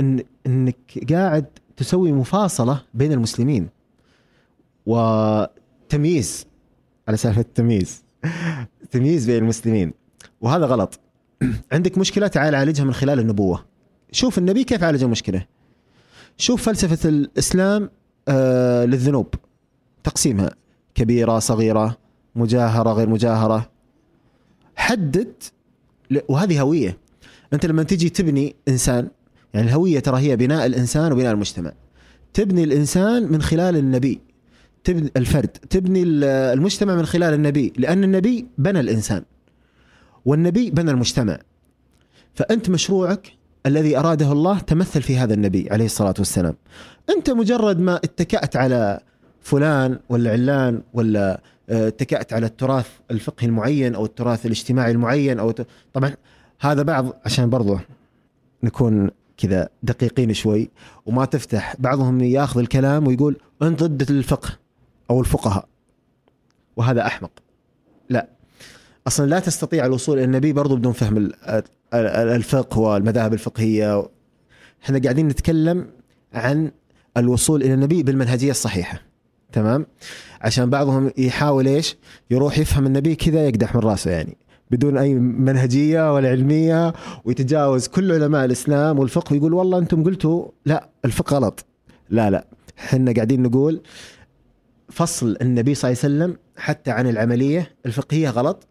ان 0.01 0.23
إنك 0.47 1.13
قاعد 1.13 1.47
تسوي 1.77 2.13
مفاصلة 2.13 2.83
بين 2.95 3.13
المسلمين. 3.13 3.69
وتمييز. 4.87 6.47
على 7.09 7.17
سالفة 7.17 7.41
التمييز. 7.41 8.05
تمييز 8.93 9.27
بين 9.27 9.43
المسلمين. 9.43 9.93
وهذا 10.41 10.67
غلط. 10.67 11.01
عندك 11.73 11.99
مشكلة 11.99 12.27
تعال 12.27 12.55
عالجها 12.55 12.85
من 12.85 12.93
خلال 12.93 13.19
النبوة. 13.19 13.65
شوف 14.13 14.39
النبي 14.39 14.65
كيف 14.65 14.85
عالج 14.85 15.03
المشكلة 15.03 15.47
شوف 16.37 16.63
فلسفة 16.63 17.09
الإسلام 17.09 17.91
آه 18.29 18.85
للذنوب. 18.85 19.35
تقسيمها. 20.05 20.51
كبيرة 20.95 21.39
صغيرة 21.39 21.99
مجاهرة 22.35 22.93
غير 22.93 23.09
مجاهرة. 23.09 23.71
حدد 24.77 25.33
وهذه 26.29 26.61
هوية. 26.61 26.99
أنت 27.53 27.67
لما 27.67 27.83
تجي 27.83 28.09
تبني 28.09 28.57
إنسان 28.69 29.09
يعني 29.55 29.67
الهوية 29.67 30.01
ترى 30.01 30.21
هي 30.21 30.37
بناء 30.37 30.67
الإنسان 30.67 31.13
وبناء 31.13 31.33
المجتمع. 31.33 31.73
تبني 32.35 32.65
الإنسان 32.65 33.33
من 33.33 33.43
خلال 33.43 33.77
النبي. 33.77 34.21
تبني 34.85 35.11
الفرد. 35.17 35.49
تبني 35.49 36.03
ال- 36.03 36.25
المجتمع 36.25 36.95
من 36.95 37.07
خلال 37.07 37.35
النبي. 37.35 37.73
لأن 37.77 38.05
النبي 38.05 38.47
بنى 38.59 38.81
الإنسان. 38.81 39.25
والنبي 40.25 40.71
بنى 40.71 40.91
المجتمع. 40.91 41.39
فأنت 42.35 42.71
مشروعك 42.71 43.33
الذي 43.67 43.99
أراده 43.99 44.33
الله 44.33 44.59
تمثل 44.59 45.03
في 45.03 45.19
هذا 45.19 45.35
النبي 45.35 45.69
عليه 45.71 45.85
الصلاة 45.85 46.15
والسلام. 46.19 46.57
أنت 47.11 47.31
مجرد 47.31 47.81
ما 47.81 47.97
اتكأت 47.97 48.57
على 48.57 49.01
فلان 49.49 49.99
ولا 50.09 50.31
علان 50.31 50.83
ولا 50.95 51.41
آه، 51.71 51.89
اتكأت 51.89 52.33
على 52.33 52.47
التراث 52.47 52.87
الفقهي 53.11 53.47
المعين 53.47 53.95
أو 53.95 54.05
التراث 54.05 54.47
الاجتماعي 54.47 54.91
المعين 54.91 55.55
ت- 55.55 55.67
طبعا 55.93 56.15
هذا 56.61 56.83
بعض 56.83 57.07
عشان 57.25 57.51
برضه 57.51 57.81
نكون 58.63 59.11
كذا 59.37 59.69
دقيقين 59.83 60.35
شوي 60.35 60.71
وما 61.07 61.25
تفتح 61.25 61.77
بعضهم 61.79 62.21
ياخذ 62.21 62.61
الكلام 62.61 63.07
ويقول 63.07 63.37
انت 63.63 63.83
ضد 63.85 64.11
الفقه 64.11 64.49
أو 65.11 65.21
الفقهاء 65.21 65.69
وهذا 66.77 67.07
أحمق. 67.07 67.31
لا. 68.09 68.29
أصلا 69.07 69.27
لا 69.27 69.39
تستطيع 69.41 69.87
الوصول 69.87 70.19
إلى 70.19 70.25
النبي 70.25 70.53
برضو 70.53 70.77
بدون 70.77 70.93
فهم 70.93 71.17
ال- 71.17 71.35
ال- 71.45 71.63
ال- 71.95 72.29
الفقه 72.29 72.79
والمذاهب 72.79 73.33
الفقهية. 73.33 74.09
إحنا 74.85 74.99
قاعدين 74.99 75.29
نتكلم 75.29 75.87
عن 76.35 76.71
الوصول 77.17 77.63
إلى 77.63 77.75
النبي 77.75 78.03
بالمنهجية 78.03 78.51
الصحيحة. 78.51 79.03
تمام؟ 79.53 79.87
عشان 80.41 80.71
بعضهم 80.71 81.11
يحاول 81.19 81.69
إيش؟ 81.69 81.97
يروح 82.31 82.59
يفهم 82.59 82.87
النبي 82.87 83.15
كذا 83.15 83.49
يقدح 83.49 83.75
من 83.75 83.81
راسه 83.81 84.11
يعني 84.11 84.37
بدون 84.71 84.99
أي 84.99 85.15
منهجية 85.15 86.15
ولا 86.15 86.29
علمية 86.31 86.93
ويتجاوز 87.25 87.87
كل 87.87 88.13
علماء 88.13 88.45
الإسلام 88.45 88.99
والفقه 88.99 89.33
ويقول 89.33 89.53
والله 89.55 89.79
أنتم 89.79 90.05
قلتوا 90.05 90.49
لا 90.67 90.89
الفقه 91.05 91.35
غلط. 91.37 91.65
لا 92.11 92.31
لا 92.31 92.47
إحنا 92.79 93.13
قاعدين 93.13 93.43
نقول 93.43 93.81
فصل 94.91 95.37
النبي 95.43 95.75
صلى 95.75 95.91
الله 95.91 96.05
عليه 96.05 96.15
وسلم 96.15 96.37
حتى 96.57 96.91
عن 96.91 97.07
العملية 97.09 97.71
الفقهية 97.87 98.31
غلط 98.31 98.67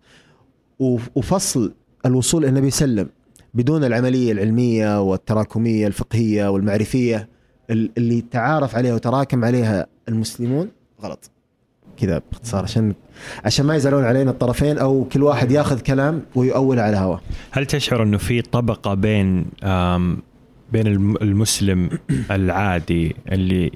وف- 0.80 1.10
وفصل 1.16 1.74
الوصول 2.06 2.44
إلى 2.44 2.50
النبي 2.50 2.70
صلى 2.70 2.86
الله 2.86 2.94
عليه 3.02 3.10
وسلم 3.12 3.18
بدون 3.54 3.84
العملية 3.84 4.32
العلمية 4.32 5.02
والتراكمية 5.02 5.88
الفقهية 5.88 6.50
والمعرفية 6.52 7.30
ال- 7.70 7.92
اللي 7.98 8.22
تعارف 8.22 8.76
عليها 8.76 8.96
وتراكم 8.96 9.46
عليها 9.46 9.88
المسلمون؟ 10.10 10.70
غلط. 11.02 11.32
كذا 11.98 12.22
باختصار 12.32 12.64
عشان 12.64 12.94
عشان 13.46 13.66
ما 13.66 13.76
يزعلون 13.76 14.04
علينا 14.04 14.32
الطرفين 14.32 14.78
أو 14.78 15.04
كل 15.04 15.24
واحد 15.24 15.52
ياخذ 15.52 15.80
كلام 15.80 16.22
ويؤول 16.36 16.80
على 16.80 16.98
هواه 16.98 17.22
هل 17.52 17.66
تشعر 17.66 18.04
إنه 18.04 18.18
في 18.18 18.42
طبقة 18.42 18.94
بين 18.94 19.46
بين 20.72 20.88
الم- 20.88 21.18
المسلم 21.22 21.90
العادي 22.32 23.16
اللي 23.32 23.72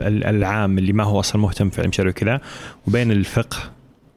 ال- 0.00 0.24
العام 0.24 0.78
اللي 0.78 0.92
ما 0.92 1.04
هو 1.04 1.20
أصلا 1.20 1.42
مهتم 1.42 1.70
في 1.70 1.80
علم 1.82 1.92
شرعي 1.92 2.10
وكذا 2.10 2.40
وبين 2.88 3.12
الفقه 3.12 3.58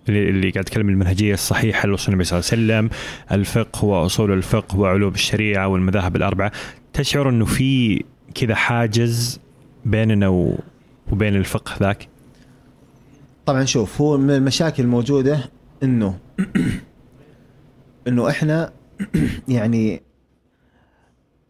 اللي 0.09 0.29
اللي 0.29 0.49
قاعد 0.49 0.65
اتكلم 0.65 0.89
المنهجية 0.89 1.33
الصحيحة 1.33 1.87
للرسول 1.87 2.13
النبي 2.13 2.23
صلى 2.23 2.39
الله 2.39 2.49
عليه 2.51 2.83
وسلم 2.83 2.97
الفقه 3.31 3.85
وأصول 3.85 4.31
الفقه 4.31 4.79
وعلوم 4.79 5.13
الشريعة 5.13 5.67
والمذاهب 5.67 6.15
الأربعة 6.15 6.51
تشعر 6.93 7.29
إنه 7.29 7.45
في 7.45 8.03
كذا 8.35 8.55
حاجز 8.55 9.39
بيننا 9.85 10.27
و- 10.27 10.59
وبين 11.13 11.35
الفقه 11.35 11.75
ذاك؟ 11.79 12.09
طبعا 13.45 13.65
شوف 13.65 14.01
هو 14.01 14.17
من 14.17 14.29
المشاكل 14.29 14.83
الموجوده 14.83 15.51
إنه 15.83 16.19
إنه 18.07 18.29
إحنا 18.29 18.73
يعني 19.47 20.01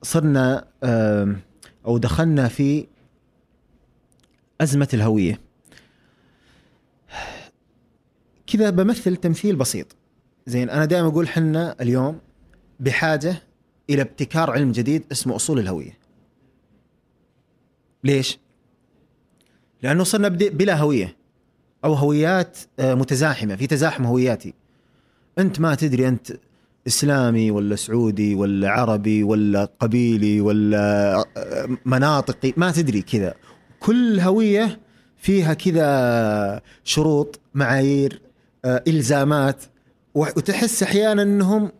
صرنا 0.01 0.65
أو 1.85 1.97
دخلنا 1.97 2.47
في 2.47 2.87
أزمة 4.61 4.87
الهوية. 4.93 5.39
كذا 8.47 8.69
بمثل 8.69 9.15
تمثيل 9.15 9.55
بسيط. 9.55 9.95
زين 10.45 10.69
أنا 10.69 10.85
دائما 10.85 11.07
أقول 11.07 11.27
حنا 11.27 11.75
اليوم 11.81 12.19
بحاجة 12.79 13.35
إلى 13.89 14.01
ابتكار 14.01 14.51
علم 14.51 14.71
جديد 14.71 15.03
اسمه 15.11 15.35
أصول 15.35 15.59
الهوية. 15.59 15.97
ليش؟ 18.03 18.42
لأنه 19.83 20.03
صرنا 20.03 20.27
بلا 20.27 20.77
هوية 20.77 21.15
أو 21.85 21.93
هويات 21.93 22.57
آه، 22.79 22.93
متزاحمة 22.93 23.55
في 23.55 23.67
تزاحم 23.67 24.05
هوياتي. 24.05 24.53
أنت 25.39 25.59
ما 25.59 25.75
تدري 25.75 26.07
أنت 26.07 26.37
إسلامي 26.87 27.51
ولا 27.51 27.75
سعودي 27.75 28.35
ولا 28.35 28.69
عربي 28.69 29.23
ولا 29.23 29.69
قبيلي 29.79 30.41
ولا 30.41 31.15
آه، 31.37 31.77
مناطقي 31.85 32.53
ما 32.57 32.71
تدري 32.71 33.01
كذا. 33.01 33.33
كل 33.79 34.19
هوية 34.19 34.79
فيها 35.17 35.53
كذا 35.53 36.61
شروط 36.83 37.39
معايير 37.53 38.21
آه، 38.65 38.83
إلزامات 38.87 39.63
وتحس 40.15 40.83
أحيانا 40.83 41.21
إنهم 41.21 41.71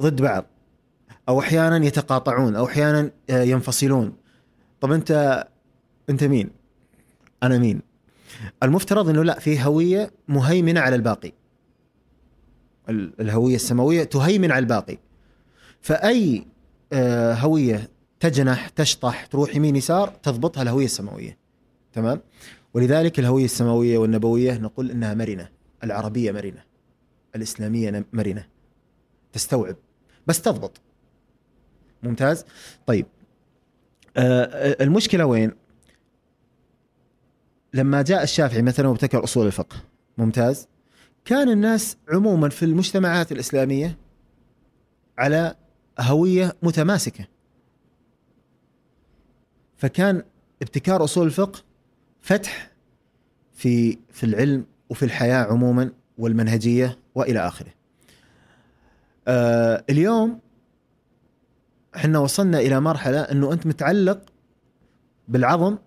ضد 0.00 0.22
بعض 0.22 0.46
أو 1.28 1.40
أحيانا 1.40 1.86
يتقاطعون 1.86 2.56
أو 2.56 2.66
أحيانا 2.66 3.10
ينفصلون. 3.30 4.12
طب 4.80 4.92
أنت 4.92 5.44
أنت 6.10 6.24
مين؟ 6.24 6.61
أنا 7.42 7.58
مين؟ 7.58 7.82
المفترض 8.62 9.08
إنه 9.08 9.24
لا 9.24 9.38
في 9.38 9.62
هوية 9.64 10.10
مهيمنة 10.28 10.80
على 10.80 10.96
الباقي. 10.96 11.32
ال- 12.88 13.20
الهوية 13.20 13.54
السماوية 13.54 14.04
تهيمن 14.04 14.52
على 14.52 14.58
الباقي. 14.62 14.98
فأي 15.80 16.46
آه، 16.92 17.34
هوية 17.34 17.90
تجنح 18.20 18.68
تشطح 18.68 19.26
تروح 19.26 19.56
يمين 19.56 19.76
يسار 19.76 20.08
تضبطها 20.08 20.62
الهوية 20.62 20.84
السماوية. 20.84 21.38
تمام؟ 21.92 22.20
ولذلك 22.74 23.18
الهوية 23.18 23.44
السماوية 23.44 23.98
والنبوية 23.98 24.58
نقول 24.58 24.90
إنها 24.90 25.14
مرنة. 25.14 25.48
العربية 25.84 26.32
مرنة. 26.32 26.62
الإسلامية 27.36 28.04
مرنة. 28.12 28.46
تستوعب. 29.32 29.76
بس 30.26 30.42
تضبط. 30.42 30.80
ممتاز؟ 32.02 32.44
طيب. 32.86 33.06
آه، 34.16 34.42
آه، 34.44 34.84
المشكلة 34.84 35.26
وين؟ 35.26 35.52
لما 37.74 38.02
جاء 38.02 38.22
الشافعي 38.22 38.62
مثلا 38.62 38.88
وابتكر 38.88 39.24
أصول 39.24 39.46
الفقه 39.46 39.76
ممتاز 40.18 40.68
كان 41.24 41.48
الناس 41.48 41.96
عموما 42.08 42.48
في 42.48 42.64
المجتمعات 42.64 43.32
الإسلامية 43.32 43.98
على 45.18 45.54
هوية 46.00 46.56
متماسكة 46.62 47.26
فكان 49.76 50.22
ابتكار 50.62 51.04
أصول 51.04 51.26
الفقه 51.26 51.60
فتح 52.20 52.70
في 53.52 53.98
في 54.10 54.24
العلم 54.26 54.66
وفي 54.90 55.04
الحياة 55.04 55.44
عموما 55.44 55.92
والمنهجية 56.18 56.98
وإلى 57.14 57.38
آخره. 57.48 57.74
آه 59.28 59.84
اليوم 59.90 60.40
إحنا 61.96 62.18
وصلنا 62.18 62.58
إلى 62.58 62.80
مرحلة 62.80 63.20
إنه 63.20 63.52
أنت 63.52 63.66
متعلق 63.66 64.20
بالعظم 65.28 65.78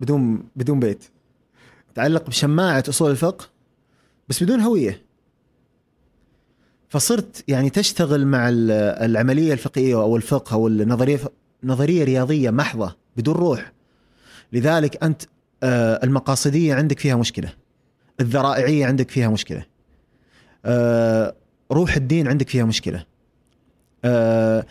بدون 0.00 0.42
بدون 0.56 0.80
بيت. 0.80 1.04
تعلق 1.94 2.26
بشماعة 2.26 2.84
أصول 2.88 3.10
الفقه 3.10 3.46
بس 4.28 4.42
بدون 4.42 4.60
هوية. 4.60 5.02
فصرت 6.88 7.44
يعني 7.48 7.70
تشتغل 7.70 8.26
مع 8.26 8.48
ال- 8.48 8.70
العملية 9.10 9.52
الفقهية 9.52 9.94
أو 9.94 10.16
الفقه 10.16 10.54
أو 10.54 10.68
النظرية 10.68 11.18
نظرية 11.64 12.04
رياضية 12.04 12.50
محضة 12.50 12.96
بدون 13.16 13.34
روح. 13.34 13.72
لذلك 14.52 15.04
أنت 15.04 15.22
آه، 15.62 16.00
المقاصدية 16.04 16.74
عندك 16.74 16.98
فيها 16.98 17.16
مشكلة. 17.16 17.52
الذرائعية 18.20 18.86
عندك 18.86 19.10
فيها 19.10 19.28
مشكلة. 19.28 19.66
آه، 20.64 21.34
روح 21.72 21.96
الدين 21.96 22.28
عندك 22.28 22.48
فيها 22.48 22.64
مشكلة. 22.64 23.04
آه، 24.04 24.66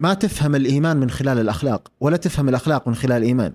ما 0.00 0.14
تفهم 0.14 0.54
الإيمان 0.54 0.96
من 0.96 1.10
خلال 1.10 1.38
الأخلاق 1.38 1.92
ولا 2.00 2.16
تفهم 2.16 2.48
الأخلاق 2.48 2.88
من 2.88 2.94
خلال 2.94 3.16
الإيمان. 3.16 3.52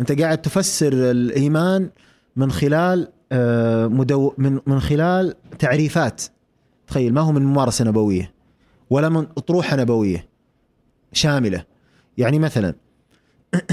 انت 0.00 0.20
قاعد 0.20 0.42
تفسر 0.42 0.92
الإيمان 0.92 1.90
من 2.36 2.52
خلال 2.52 3.08
آه، 3.32 3.86
مدو 3.86 4.32
من 4.38 4.60
من 4.66 4.80
خلال 4.80 5.34
تعريفات 5.58 6.22
تخيل 6.86 7.14
ما 7.14 7.20
هو 7.20 7.32
من 7.32 7.42
ممارسة 7.42 7.84
نبوية 7.84 8.32
ولا 8.90 9.08
من 9.08 9.26
أطروحة 9.36 9.76
نبوية 9.76 10.28
شاملة 11.12 11.64
يعني 12.18 12.38
مثلا 12.38 12.74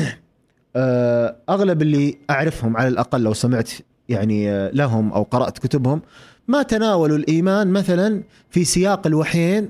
آه، 0.75 1.35
أغلب 1.49 1.81
اللي 1.81 2.17
أعرفهم 2.29 2.77
على 2.77 2.87
الأقل 2.87 3.21
لو 3.21 3.33
سمعت 3.33 3.71
يعني 4.09 4.51
آه، 4.51 4.71
لهم 4.71 5.13
أو 5.13 5.23
قرأت 5.23 5.57
كتبهم 5.59 6.01
ما 6.47 6.63
تناولوا 6.63 7.17
الإيمان 7.17 7.67
مثلا 7.67 8.23
في 8.49 8.63
سياق 8.63 9.07
الوحيين. 9.07 9.69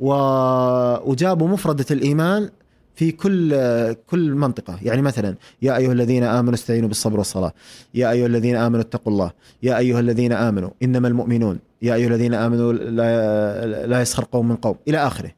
وجابوا 0.00 1.48
مفردة 1.48 1.86
الإيمان 1.90 2.50
في 2.98 3.12
كل 3.12 3.54
كل 3.94 4.34
منطقة. 4.34 4.78
يعني 4.82 5.02
مثلا 5.02 5.34
يا 5.62 5.76
أيها 5.76 5.92
الذين 5.92 6.24
آمنوا 6.24 6.54
استعينوا 6.54 6.88
بالصبر 6.88 7.18
والصلاة. 7.18 7.52
يا 7.94 8.10
أيها 8.10 8.26
الذين 8.26 8.56
آمنوا 8.56 8.80
اتقوا 8.80 9.12
الله. 9.12 9.30
يا 9.62 9.78
أيها 9.78 10.00
الذين 10.00 10.32
آمنوا 10.32 10.70
إنما 10.82 11.08
المؤمنون. 11.08 11.58
يا 11.82 11.94
أيها 11.94 12.08
الذين 12.08 12.34
آمنوا 12.34 12.72
لا 12.72 13.86
لا 13.86 14.00
يسخر 14.00 14.24
قوم 14.32 14.48
من 14.48 14.56
قوم. 14.56 14.76
إلى 14.88 14.98
آخره. 14.98 15.30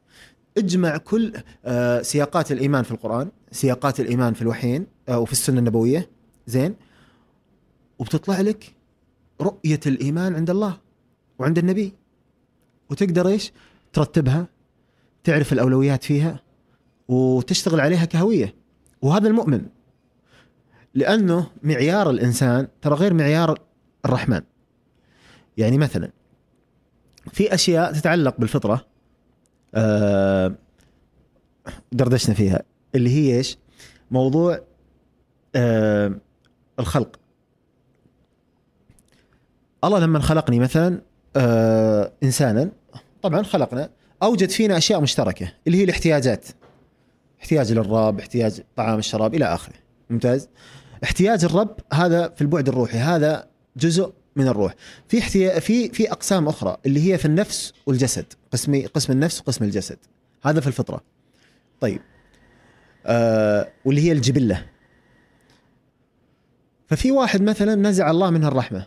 اجمع 0.57 0.97
كل 0.97 1.33
آه، 1.65 2.01
سياقات 2.01 2.51
الإيمان 2.51 2.83
في 2.83 2.91
القرآن 2.91 3.29
سياقات 3.51 3.99
الإيمان 3.99 4.33
في 4.33 4.41
الوحيين 4.41 4.87
أو 5.09 5.25
في 5.25 5.31
السنة 5.31 5.59
النبوية. 5.59 6.09
زين؟ 6.47 6.75
وبتطلع 7.99 8.41
لك 8.41 8.73
رؤية 9.41 9.79
الإيمان 9.85 10.35
عند 10.35 10.49
الله 10.49 10.77
وعند 11.39 11.57
النبي. 11.57 11.93
وتقدر 12.89 13.27
إيش؟ 13.27 13.51
ترتبها 13.93 14.47
تعرف 15.23 15.53
الأولويات 15.53 16.03
فيها. 16.03 16.50
وتشتغل 17.11 17.79
عليها 17.79 18.05
كهوية. 18.05 18.55
وهذا 19.01 19.27
المؤمن. 19.27 19.65
لأنه 20.93 21.47
معيار 21.63 22.09
الإنسان 22.09 22.67
ترى 22.81 22.95
غير 22.95 23.13
معيار 23.13 23.59
الرحمن. 24.05 24.41
يعني 25.57 25.77
مثلا 25.77 26.11
في 27.31 27.53
أشياء 27.53 27.93
تتعلق 27.93 28.35
بالفطرة 28.39 28.85
آه 29.75 30.55
دردشنا 31.91 32.35
فيها 32.35 32.63
اللي 32.95 33.09
هي 33.09 33.37
إيش؟ 33.37 33.57
موضوع 34.11 34.59
آه 35.55 36.15
الخلق. 36.79 37.19
الله 39.83 39.99
لما 39.99 40.19
خلقني 40.19 40.59
مثلا 40.59 41.01
آه 41.35 42.11
انسانا 42.23 42.71
طبعا 43.21 43.43
خلقنا 43.43 43.89
أوجد 44.23 44.49
فينا 44.49 44.77
أشياء 44.77 45.01
مشتركة 45.01 45.53
اللي 45.67 45.77
هي 45.77 45.83
الاحتياجات. 45.83 46.47
احتياج 47.41 47.71
للرب 47.71 48.19
احتياج 48.19 48.61
طعام 48.75 48.99
الشراب 48.99 49.35
إلى 49.35 49.45
آخره. 49.45 49.75
ممتاز؟ 50.09 50.49
احتياج 51.03 51.45
الرب 51.45 51.75
هذا 51.93 52.29
في 52.29 52.41
البعد 52.41 52.67
الروحي 52.67 52.97
هذا 52.97 53.47
جزء 53.77 54.13
من 54.35 54.47
الروح. 54.47 54.75
في 55.07 55.19
احتيا... 55.19 55.59
في 55.59 55.89
في 55.89 56.11
أقسام 56.11 56.47
أخرى 56.47 56.77
اللي 56.85 57.11
هي 57.11 57.17
في 57.17 57.25
النفس 57.25 57.73
والجسد. 57.85 58.25
قسم 58.51 58.85
قسم 58.93 59.13
النفس 59.13 59.39
وقسم 59.39 59.65
الجسد. 59.65 59.97
هذا 60.43 60.59
في 60.59 60.67
الفطرة. 60.67 61.01
طيب. 61.79 62.01
آه 63.05 63.67
واللي 63.85 64.01
هي 64.01 64.11
الجبلة. 64.11 64.65
ففي 66.87 67.11
واحد 67.11 67.41
مثلا 67.41 67.75
نزع 67.75 68.11
الله 68.11 68.29
منها 68.29 68.47
الرحمة. 68.47 68.85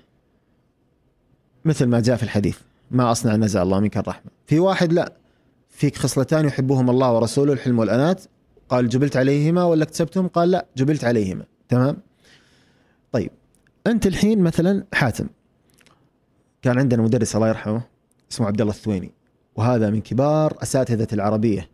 مثل 1.64 1.86
ما 1.86 2.00
جاء 2.00 2.16
في 2.16 2.22
الحديث. 2.22 2.58
ما 2.90 3.12
أصنع 3.12 3.36
نزع 3.36 3.62
الله 3.62 3.80
منك 3.80 3.96
الرحمة. 3.96 4.30
في 4.46 4.58
واحد 4.58 4.92
لا. 4.92 5.12
فيك 5.70 5.96
خصلتان 5.96 6.44
يحبهما 6.44 6.90
الله 6.90 7.12
ورسوله 7.12 7.52
الحلم 7.52 7.78
والأنات. 7.78 8.22
قال 8.68 8.88
جبلت 8.88 9.16
عليهما 9.16 9.64
ولا 9.64 9.82
اكتسبتهم؟ 9.82 10.28
قال 10.28 10.50
لا 10.50 10.66
جبلت 10.76 11.04
عليهما. 11.04 11.44
تمام؟ 11.68 11.96
طيب 13.12 13.30
أنت 13.86 14.06
الحين 14.06 14.40
مثلا 14.40 14.84
حاتم 14.94 15.26
كان 16.62 16.78
عندنا 16.78 17.02
مدرس 17.02 17.36
الله 17.36 17.48
يرحمه 17.48 17.82
اسمه 18.32 18.46
عبد 18.46 18.60
الله 18.60 18.72
الثويني 18.72 19.12
وهذا 19.56 19.90
من 19.90 20.00
كبار 20.00 20.58
أساتذة 20.62 21.08
العربية 21.12 21.68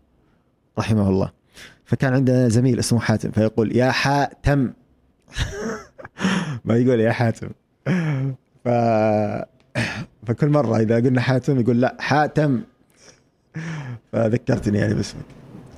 رحمه 0.79 1.09
الله. 1.09 1.33
فكان 1.85 2.15
عندنا 2.15 2.49
زميل 2.49 2.79
اسمه 2.79 3.01
حاتم 3.01 3.31
فيقول 3.31 3.77
يا 3.77 3.91
حاتم. 3.91 4.73
ما 6.65 6.77
يقول 6.77 7.01
يا 7.01 7.13
حاتم. 7.13 7.51
ف... 8.65 8.69
فكل 10.27 10.49
مرة 10.49 10.77
إذا 10.81 10.97
قلنا 10.97 11.21
حاتم 11.21 11.61
يقول 11.61 11.81
لا 11.81 11.97
حاتم. 12.01 12.63
فذكرتني 14.13 14.79
يعني 14.79 14.95
باسمك. 14.95 15.25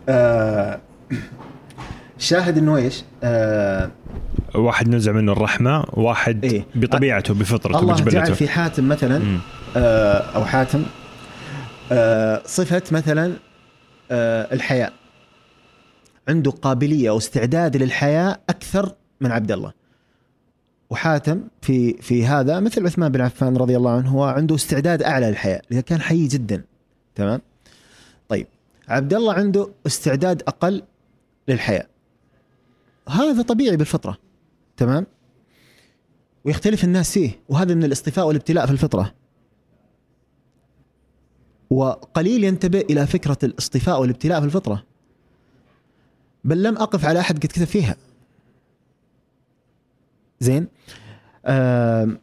آه 0.09 0.81
شاهد 2.19 2.59
إنه 2.59 2.77
إيش؟ 2.77 3.05
آه 3.23 3.91
واحد 4.55 4.89
نزع 4.89 5.13
منه 5.13 5.33
الرحمة 5.33 5.85
واحد 5.93 6.45
إيه؟ 6.45 6.67
بطبيعته 6.75 7.35
بفطرته 7.35 7.79
الله 7.79 7.95
جعل 7.95 8.05
بجبلته 8.05 8.35
في 8.35 8.49
حاتم 8.49 8.89
مثلا. 8.89 9.39
آه 9.77 10.19
أو 10.19 10.45
حاتم 10.45 10.83
آه 11.93 12.43
صفة 12.47 12.83
مثلا 12.91 13.33
آه 14.11 14.55
الحياء 14.55 14.93
عنده 16.29 16.51
قابلية 16.51 17.11
أو 17.11 17.19
استعداد 17.19 17.77
للحياء 17.77 18.41
أكثر 18.49 18.93
من 19.21 19.33
عبد 19.33 19.53
الله 19.53 19.73
وحاتم 20.91 21.41
في 21.63 21.93
في 21.93 22.27
هذا 22.27 22.61
مثل 22.61 22.87
عثمان 22.87 23.13
بن 23.13 23.21
عفان 23.21 23.57
رضي 23.57 23.77
الله 23.77 23.91
عنه 23.91 24.11
هو 24.11 24.25
عنده 24.25 24.55
استعداد 24.55 25.03
أعلى 25.03 25.27
للحياء 25.27 25.63
لأنه 25.71 25.83
كان 25.83 26.01
حي 26.01 26.27
جدا 26.27 26.65
تمام 27.15 27.41
طيب 28.29 28.47
عبد 28.89 29.15
الله 29.15 29.35
عنده 29.35 29.69
استعداد 29.87 30.43
أقل 30.49 30.83
للحياء 31.49 31.89
هذا 33.09 33.43
طبيعي 33.43 33.77
بالفطرة 33.77 34.19
تمام؟ 34.77 35.07
ويختلف 36.45 36.85
الناس 36.85 37.13
فيه 37.13 37.41
وهذا 37.49 37.75
من 37.75 37.85
الاصطفاء 37.85 38.27
والابتلاء 38.27 38.67
في 38.67 38.73
الفطرة. 38.73 39.15
وقليل 41.71 42.45
ينتبه 42.45 42.81
إلى 42.81 43.07
فكرة 43.07 43.39
الاصطفاء 43.43 44.01
والابتلاء 44.01 44.41
في 44.41 44.47
الفطرة. 44.47 44.85
بل 46.45 46.63
لم 46.63 46.77
أقف 46.77 47.05
على 47.05 47.21
أحد 47.21 47.37
قد 47.37 47.47
كتب 47.47 47.65
فيها. 47.65 47.97
زين؟ 50.41 50.69
آه، 51.47 52.19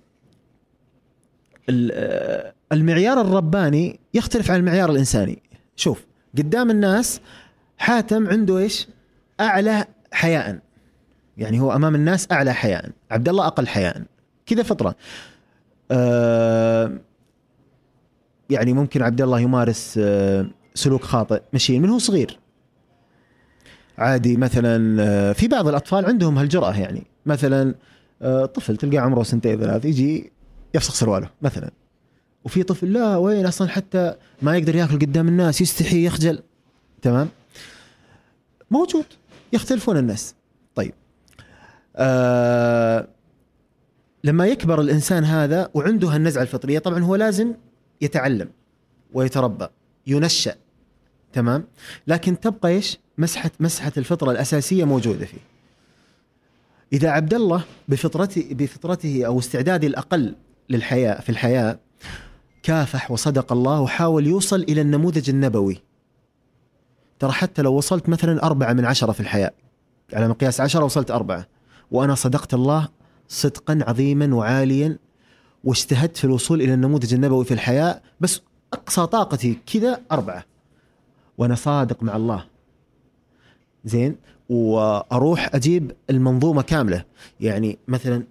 المعيار 2.72 3.22
الرباني 3.22 4.00
يختلف 4.14 4.52
عن 4.52 4.60
المعيار 4.60 4.92
الإنساني. 4.92 5.42
شوف 5.76 6.06
قدام 6.38 6.72
الناس 6.72 7.22
حاتم 7.78 8.28
عنده 8.28 8.58
إيش؟ 8.58 8.88
أعلى 9.40 9.86
حياء. 10.12 10.60
يعني 11.38 11.60
هو 11.60 11.72
أمام 11.74 11.96
الناس 11.96 12.32
أعلى 12.32 12.54
حياء. 12.54 12.90
عبد 13.12 13.30
الله 13.30 13.48
أقل 13.48 13.68
حياء. 13.68 14.04
كذا 14.46 14.64
فطرة. 14.64 14.96
آه 15.92 16.98
يعني 18.50 18.74
ممكن 18.74 19.02
عبد 19.02 19.22
الله 19.22 19.40
يمارس 19.40 20.00
آه 20.04 20.46
سلوك 20.74 21.04
خاطئ. 21.04 21.42
مشين. 21.54 21.82
من 21.82 21.90
هو 21.90 21.98
صغير؟ 21.98 22.40
عادي 23.98 24.38
مثلا 24.38 25.04
آه 25.04 25.34
في 25.34 25.48
بعض 25.48 25.68
الأطفال 25.68 26.06
عندهم 26.06 26.38
هالجرأة 26.38 26.80
يعني. 26.80 27.04
مثلا 27.26 27.76
آه 28.22 28.46
طفل 28.46 28.78
تلقاه 28.78 29.00
عمره 29.00 29.24
سنتين 29.24 29.60
ثلاث 29.60 29.86
يجي 29.86 30.32
يفسخ 30.74 30.94
سرواله 30.94 31.30
مثلا. 31.42 31.72
وفي 32.44 32.64
طفل 32.64 32.94
لا 32.94 33.18
وين 33.18 33.46
أصلا 33.46 33.68
حتى 33.68 34.16
ما 34.42 34.58
يقدر 34.58 34.76
ياكل 34.76 35.00
قدام 35.00 35.28
الناس 35.28 35.62
يستحي 35.62 36.06
يخجل. 36.06 36.40
تمام؟ 37.02 37.30
موجود. 38.72 39.06
يختلفون 39.54 39.98
الناس. 39.98 40.36
طيب. 40.76 40.94
آه 41.96 43.08
لما 44.24 44.48
يكبر 44.48 44.82
الإنسان 44.82 45.24
هذا 45.24 45.70
وعنده 45.74 46.08
هالنزعة 46.08 46.42
الفطرية 46.42 46.80
طبعا 46.80 47.04
هو 47.04 47.16
لازم 47.16 47.54
يتعلم 48.02 48.50
ويتربى 49.14 49.68
ينشأ 50.08 50.56
تمام؟ 51.34 51.64
لكن 52.08 52.40
تبقى 52.40 52.70
إيش؟ 52.70 52.98
مسحة 53.18 53.52
مسحة 53.60 53.92
الفطرة 53.98 54.32
الأساسية 54.32 54.84
موجودة 54.84 55.26
فيه. 55.26 55.38
إذا 56.94 57.10
عبد 57.10 57.34
الله 57.34 57.64
بفطرته 57.88 58.48
بفطرته 58.52 59.26
أو 59.26 59.40
استعداده 59.40 59.88
الأقل 59.88 60.36
للحياة 60.70 61.22
في 61.22 61.30
الحياة 61.30 61.80
كافح 62.64 63.12
وصدق 63.12 63.52
الله 63.52 63.82
وحاول 63.82 64.28
يوصل 64.28 64.62
إلى 64.62 64.82
النموذج 64.82 65.30
النبوي. 65.30 65.82
ترى 67.20 67.32
حتى 67.32 67.62
لو 67.62 67.74
وصلت 67.74 68.10
مثلا 68.10 68.44
أربعة 68.44 68.74
من 68.74 68.86
عشرة 68.86 69.12
في 69.12 69.20
الحياة 69.20 69.52
على 70.14 70.28
مقياس 70.28 70.62
عشرة 70.62 70.84
وصلت 70.84 71.12
أربعة 71.12 71.48
وأنا 71.92 72.16
صدقت 72.16 72.54
الله 72.54 72.88
صدقا 73.28 73.80
عظيما 73.88 74.36
وعاليا 74.36 74.98
واجتهدت 75.64 76.18
في 76.18 76.24
الوصول 76.24 76.62
إلى 76.62 76.74
النموذج 76.74 77.14
النبوي 77.14 77.46
في 77.46 77.54
الحياة 77.54 78.02
بس 78.20 78.42
أقصى 78.74 79.06
طاقتي 79.06 79.60
كذا 79.74 80.02
أربعة. 80.12 80.46
وأنا 81.38 81.56
صادق 81.56 82.04
مع 82.04 82.16
الله. 82.16 82.46
زين؟ 83.86 84.16
وأروح 84.50 85.56
أجيب 85.56 85.92
المنظومة 86.10 86.62
كاملة. 86.62 87.06
يعني 87.40 87.78
مثلا 87.88 88.24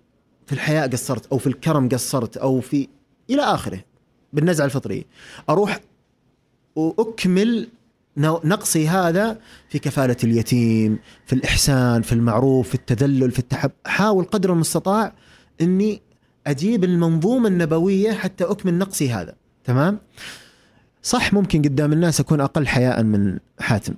في 0.47 0.53
الحياة 0.53 0.87
قصرت 0.87 1.27
أو 1.27 1.39
في 1.39 1.47
الكرم 1.47 1.89
قصرت 1.89 2.37
أو 2.37 2.61
في 2.61 2.89
إلى 3.31 3.43
آخره 3.43 3.81
بالنزعة 4.33 4.65
الفطرية. 4.65 5.03
أروح 5.51 5.81
وأكمل 6.77 7.69
نقصي 8.19 8.89
هذا 8.89 9.39
في 9.69 9.79
كفالة 9.79 10.17
اليتيم 10.25 10.99
في 11.27 11.33
الإحسان 11.33 12.03
في 12.03 12.13
المعروف 12.13 12.69
في 12.69 12.75
التذلل 12.75 13.31
في 13.31 13.39
التحب 13.39 13.71
أحاول 13.87 14.25
قدر 14.25 14.53
المستطاع 14.53 15.13
أني 15.61 16.03
أجيب 16.47 16.85
المنظومة 16.85 17.49
النبوية 17.49 18.13
حتى 18.13 18.45
أكمل 18.45 18.75
نقصي 18.79 19.13
هذا 19.13 19.35
تمام؟ 19.65 19.99
صح 21.03 21.33
ممكن 21.33 21.63
قدام 21.63 21.93
الناس 21.93 22.21
أكون 22.21 22.41
أقل 22.41 22.67
حياء 22.67 23.03
من 23.03 23.39
حاتم 23.61 23.95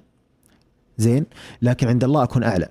زين؟ 0.98 1.26
لكن 1.62 1.88
عند 1.88 2.04
الله 2.04 2.22
أكون 2.22 2.42
أعلى. 2.42 2.68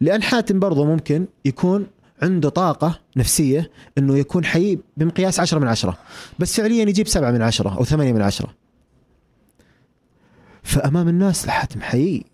لأن 0.00 0.22
حاتم 0.22 0.58
برضه 0.58 0.84
ممكن 0.84 1.26
يكون 1.44 1.86
عنده 2.22 2.48
طاقة 2.48 3.00
نفسية 3.16 3.70
أنه 3.98 4.18
يكون 4.18 4.44
حي 4.44 4.78
بمقياس 4.96 5.40
عشرة 5.40 5.58
من 5.58 5.68
عشرة 5.68 5.98
بس 6.38 6.56
فعليا 6.56 6.82
يجيب 6.82 7.08
سبعة 7.08 7.30
من 7.30 7.42
عشرة 7.42 7.78
أو 7.78 7.84
ثمانية 7.84 8.12
من 8.12 8.22
عشرة. 8.22 8.59
فأمام 10.62 11.08
الناس 11.08 11.46
حاتم 11.46 11.80
حي 11.80 12.24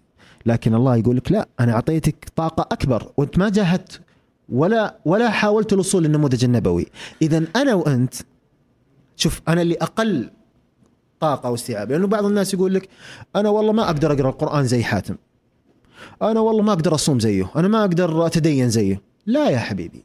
لكن 0.46 0.74
الله 0.74 0.96
يقول 0.96 1.16
لك 1.16 1.32
لا 1.32 1.48
أنا 1.60 1.72
أعطيتك 1.72 2.26
طاقة 2.36 2.68
أكبر 2.72 3.12
وأنت 3.16 3.38
ما 3.38 3.48
جاهدت 3.48 4.00
ولا 4.48 4.96
ولا 5.04 5.30
حاولت 5.30 5.72
الوصول 5.72 6.04
للنموذج 6.04 6.44
النبوي. 6.44 6.86
اذا 7.22 7.44
أنا 7.56 7.74
وأنت 7.74 8.14
شوف 9.16 9.40
أنا 9.48 9.62
اللي 9.62 9.74
أقل 9.74 10.30
طاقة 11.20 11.50
واستيعاب. 11.50 11.92
لأنه 11.92 12.06
بعض 12.06 12.24
الناس 12.24 12.54
يقول 12.54 12.74
لك 12.74 12.88
أنا 13.36 13.48
والله 13.48 13.72
ما 13.72 13.84
أقدر 13.84 14.12
أقرأ 14.12 14.28
القرآن 14.28 14.64
زي 14.64 14.82
حاتم. 14.82 15.16
أنا 16.22 16.40
والله 16.40 16.62
ما 16.62 16.72
أقدر 16.72 16.94
أصوم 16.94 17.20
زيه. 17.20 17.50
أنا 17.56 17.68
ما 17.68 17.80
أقدر 17.80 18.26
أتدين 18.26 18.70
زيه. 18.70 19.02
لا 19.26 19.48
يا 19.48 19.58
حبيبي. 19.58 20.04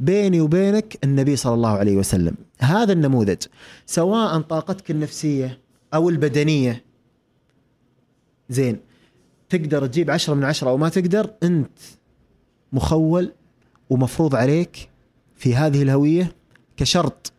بيني 0.00 0.40
وبينك 0.40 0.98
النبي 1.04 1.36
صلى 1.36 1.54
الله 1.54 1.78
عليه 1.78 1.96
وسلم. 1.96 2.34
هذا 2.58 2.92
النموذج 2.92 3.42
سواء 3.86 4.40
طاقتك 4.40 4.90
النفسية 4.90 5.60
أو 5.94 6.08
البدنية 6.08 6.84
زين. 8.48 8.80
تقدر 9.48 9.86
تجيب 9.86 10.10
عشرة 10.10 10.34
من 10.34 10.44
عشرة 10.44 10.70
أو 10.70 10.76
ما 10.76 10.88
تقدر 10.88 11.30
أنت 11.42 11.78
مخول 12.72 13.32
ومفروض 13.90 14.34
عليك 14.34 14.88
في 15.36 15.54
هذه 15.54 15.82
الهوية 15.82 16.32
كشرط 16.76 17.32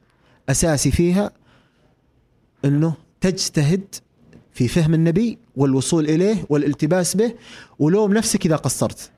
أساسي 0.50 0.92
فيها 0.92 1.32
أنه 2.66 2.94
تجتهد 3.22 3.96
في 4.52 4.68
فهم 4.68 4.94
النبي 4.94 5.38
والوصول 5.56 6.06
إليه 6.06 6.46
والالتباس 6.50 7.16
به 7.16 7.36
ولوم 7.80 8.14
نفسك 8.14 8.46
إذا 8.46 8.56
قصرت. 8.56 9.12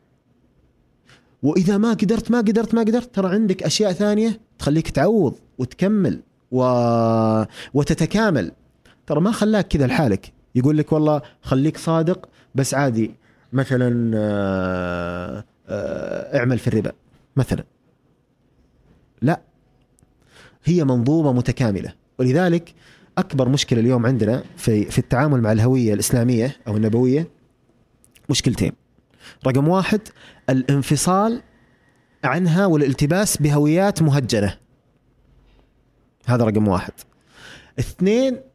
وإذا 1.43 1.77
ما 1.77 1.89
قدرت 1.89 2.31
ما 2.31 2.37
قدرت 2.37 2.73
ما 2.73 2.81
قدرت 2.81 3.15
ترى 3.15 3.29
عندك 3.33 3.63
أشياء 3.63 3.93
ثانية 3.93 4.39
تخليك 4.59 4.89
تعوض 4.89 5.35
وتكمل 5.57 6.21
و... 6.51 6.61
وتتكامل. 7.73 8.51
ترى 9.07 9.21
ما 9.21 9.31
خلاك 9.31 9.67
كذا 9.67 9.87
لحالك. 9.87 10.33
يقول 10.57 10.77
لك 10.77 10.91
والله 10.91 11.21
خليك 11.41 11.77
صادق 11.77 12.29
بس 12.55 12.73
عادي 12.73 13.11
مثلا 13.53 14.11
آه، 14.15 15.43
آه، 15.67 16.37
اعمل 16.37 16.59
في 16.59 16.67
الربا 16.67 16.91
مثلا. 17.35 17.63
لا 19.21 19.41
هي 20.63 20.83
منظومة 20.83 21.33
متكاملة. 21.33 21.93
ولذلك 22.19 22.73
أكبر 23.17 23.49
مشكلة 23.49 23.79
اليوم 23.79 24.05
عندنا 24.05 24.43
في 24.57 24.85
في 24.85 24.97
التعامل 24.97 25.41
مع 25.41 25.51
الهوية 25.51 25.93
الإسلامية 25.93 26.55
أو 26.67 26.77
النبوية 26.77 27.27
مشكلتين. 28.29 28.71
رقم 29.47 29.67
واحد 29.67 30.01
الانفصال 30.49 31.41
عنها 32.23 32.65
والالتباس 32.65 33.37
بهويات 33.37 34.01
مهجنة. 34.01 34.57
هذا 36.25 36.43
رقم 36.45 36.67
واحد. 36.67 36.93
اثنين 37.79 38.46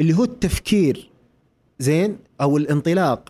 اللي 0.00 0.14
هو 0.14 0.24
التفكير 0.24 1.10
زين؟ 1.78 2.18
أو 2.40 2.56
الانطلاق. 2.56 3.28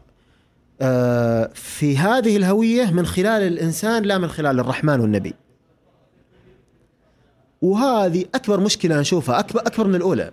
آه، 0.80 1.50
في 1.54 1.98
هذه 1.98 2.36
الهوية 2.36 2.90
من 2.90 3.06
خلال 3.06 3.42
الإنسان 3.42 4.02
لا 4.02 4.18
من 4.18 4.28
خلال 4.28 4.60
الرحمن 4.60 5.00
والنبي. 5.00 5.34
وهذه 7.62 8.24
أكبر 8.34 8.60
مشكلة 8.60 9.00
نشوفها 9.00 9.38
أكبر 9.38 9.60
أكبر 9.60 9.86
من 9.86 9.94
الأولى. 9.94 10.30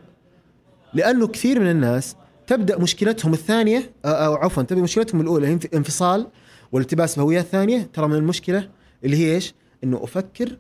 لأنه 0.94 1.28
كثير 1.28 1.60
من 1.60 1.72
الناس 1.72 2.16
تبدأ 2.48 2.80
مشكلتهم 2.80 3.34
الثانية 3.34 3.92
آه، 4.06 4.26
أو 4.26 4.36
عفوا 4.36 4.64
تبدأ 4.64 4.82
مشكلتهم 4.82 5.22
الأولى 5.22 5.48
هي 5.48 5.60
انفصال 5.74 6.28
والالتباس 6.72 7.16
بهويات 7.16 7.46
ثانية 7.46 7.90
ترى 7.94 8.08
من 8.08 8.16
المشكلة 8.16 8.70
اللي 9.04 9.18
هي 9.18 9.36
إيش؟ 9.36 9.54
إنه 9.84 10.04
أفكر 10.04 10.58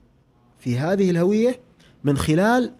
في 0.60 0.77
هذه 0.77 1.11
الهوية 1.11 1.60
من 2.03 2.18
خلال 2.18 2.72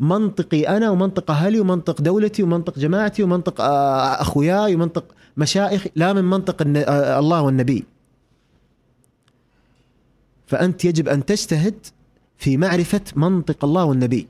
منطقي 0.00 0.76
أنا 0.76 0.90
ومنطق 0.90 1.30
أهلي 1.30 1.60
ومنطق 1.60 2.00
دولتي 2.00 2.42
ومنطق 2.42 2.78
جماعتي 2.78 3.22
ومنطق 3.22 3.60
آه، 3.60 4.20
أخوياي 4.20 4.74
ومنطق 4.74 5.04
مشايخي 5.36 5.90
لا 5.94 6.12
من 6.12 6.24
منطق 6.24 6.62
آه، 6.76 7.18
الله 7.18 7.42
والنبي. 7.42 7.84
فأنت 10.46 10.84
يجب 10.84 11.08
أن 11.08 11.24
تجتهد 11.24 11.74
في 12.38 12.56
معرفة 12.56 13.00
منطق 13.16 13.64
الله 13.64 13.84
والنبي. 13.84 14.26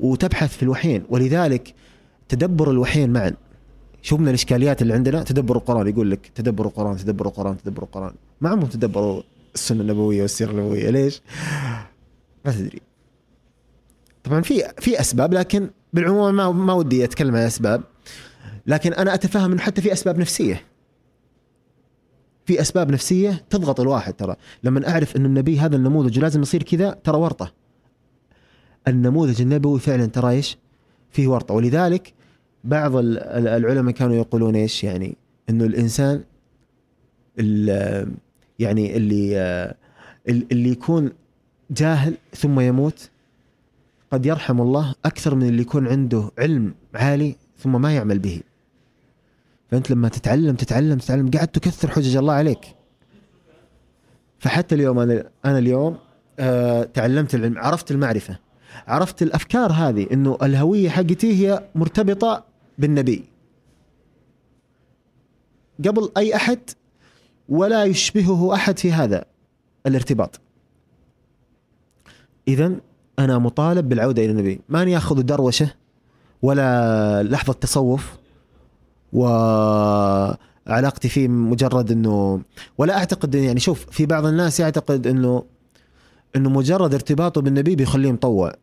وتبحث 0.00 0.56
في 0.56 0.62
الوحيين. 0.62 1.04
ولذلك 1.08 1.74
تدبر 2.28 2.70
الوحيين 2.70 3.12
معا. 3.12 3.34
شوف 4.02 4.20
من 4.20 4.28
الإشكاليات 4.28 4.82
اللي 4.82 4.94
عندنا. 4.94 5.22
تدبر 5.22 5.56
القرآن 5.56 5.88
يقول 5.88 6.10
لك 6.10 6.30
تدبر 6.34 6.66
القرآن 6.66 6.96
تدبر 6.96 7.26
القرآن 7.26 7.56
تدبر 7.56 7.82
القرآن. 7.82 8.14
ما 8.40 8.48
عمرهم 8.48 8.68
تدبروا 8.68 9.22
السنة 9.54 9.80
النبوية 9.80 10.22
والسيرة 10.22 10.50
النبوية. 10.50 10.90
ليش؟ 10.90 11.22
ما 12.44 12.52
تدري. 12.52 12.80
طبعا 14.26 14.40
في 14.40 14.62
في 14.78 15.00
أسباب 15.00 15.34
لكن 15.34 15.70
بالعموم 15.92 16.34
ما 16.34 16.50
ما 16.50 16.72
ودي 16.72 17.04
أتكلم 17.04 17.36
عن 17.36 17.42
أسباب. 17.42 17.82
لكن 18.66 18.92
أنا 18.92 19.14
أتفهم 19.14 19.52
إنه 19.52 19.60
حتى 19.60 19.82
في 19.82 19.92
أسباب 19.92 20.18
نفسية. 20.18 20.62
في 22.46 22.60
أسباب 22.60 22.90
نفسية 22.90 23.44
تضغط 23.50 23.80
الواحد 23.80 24.12
ترى. 24.12 24.36
لما 24.62 24.88
أعرف 24.88 25.16
انه 25.16 25.26
النبي 25.26 25.58
هذا 25.58 25.76
النموذج 25.76 26.18
لازم 26.18 26.42
يصير 26.42 26.62
كذا 26.62 26.90
ترى 27.04 27.16
ورطة. 27.18 27.52
النموذج 28.88 29.42
النبوي 29.42 29.80
فعلا 29.80 30.06
ترى 30.06 30.30
إيش؟ 30.30 30.58
فيه 31.10 31.28
ورطة. 31.28 31.54
ولذلك 31.54 32.14
بعض 32.64 32.92
العلماء 32.96 33.94
كانوا 33.94 34.14
يقولون 34.14 34.56
إيش؟ 34.56 34.84
يعني 34.84 35.16
إنه 35.50 35.64
الإنسان 35.64 36.24
يعني 38.58 38.96
اللي 38.96 39.74
اللي 40.28 40.70
يكون 40.70 41.12
جاهل 41.70 42.14
ثم 42.36 42.60
يموت 42.60 43.10
قد 44.12 44.26
يرحم 44.26 44.60
الله 44.60 44.94
أكثر 45.04 45.34
من 45.34 45.48
اللي 45.48 45.62
يكون 45.62 45.88
عنده 45.88 46.30
علم 46.38 46.74
عالي 46.94 47.36
ثم 47.58 47.82
ما 47.82 47.94
يعمل 47.94 48.18
به. 48.18 48.40
فأنت 49.70 49.90
لما 49.90 50.08
تتعلم 50.08 50.56
تتعلم 50.56 50.98
تتعلم 50.98 51.30
قاعد 51.30 51.48
تكثر 51.48 51.90
حجج 51.90 52.16
الله 52.16 52.32
عليك. 52.32 52.76
فحتى 54.38 54.74
اليوم 54.74 54.98
أنا 54.98 55.30
أنا 55.44 55.58
اليوم 55.58 55.98
آه 56.38 56.82
تعلمت 56.82 57.34
العلم 57.34 57.58
عرفت 57.58 57.90
المعرفة. 57.90 58.38
عرفت 58.86 59.22
الأفكار 59.22 59.72
هذه 59.72 60.06
إنه 60.12 60.38
الهوية 60.42 60.88
حقتي 60.88 61.46
هي 61.46 61.68
مرتبطة 61.74 62.44
بالنبي. 62.78 63.24
قبل 65.84 66.10
أي 66.16 66.36
أحد 66.36 66.58
ولا 67.48 67.84
يشبهه 67.84 68.54
أحد 68.54 68.78
في 68.78 68.92
هذا 68.92 69.24
الارتباط. 69.86 70.40
اذا 72.48 72.80
أنا 73.18 73.38
مطالب 73.38 73.88
بالعودة 73.88 74.24
إلى 74.24 74.30
النبي. 74.30 74.60
ماني 74.68 74.96
اخذ 74.96 75.22
دروشة 75.22 75.74
ولا 76.42 77.22
لحظة 77.22 77.52
تصوف 77.52 78.16
وعلاقتي 79.12 81.08
فيه 81.08 81.28
مجرد 81.28 81.92
إنه 81.92 82.42
ولا 82.78 82.96
أعتقد 82.96 83.34
يعني 83.34 83.60
شوف 83.60 83.86
في 83.90 84.06
بعض 84.06 84.26
الناس 84.26 84.60
يعتقد 84.60 85.06
إنه 85.06 85.44
إنه 86.36 86.50
مجرد 86.50 86.94
ارتباطه 86.94 87.40
بالنبي 87.40 87.76
بيخليه 87.76 88.12
مطوع 88.12 88.54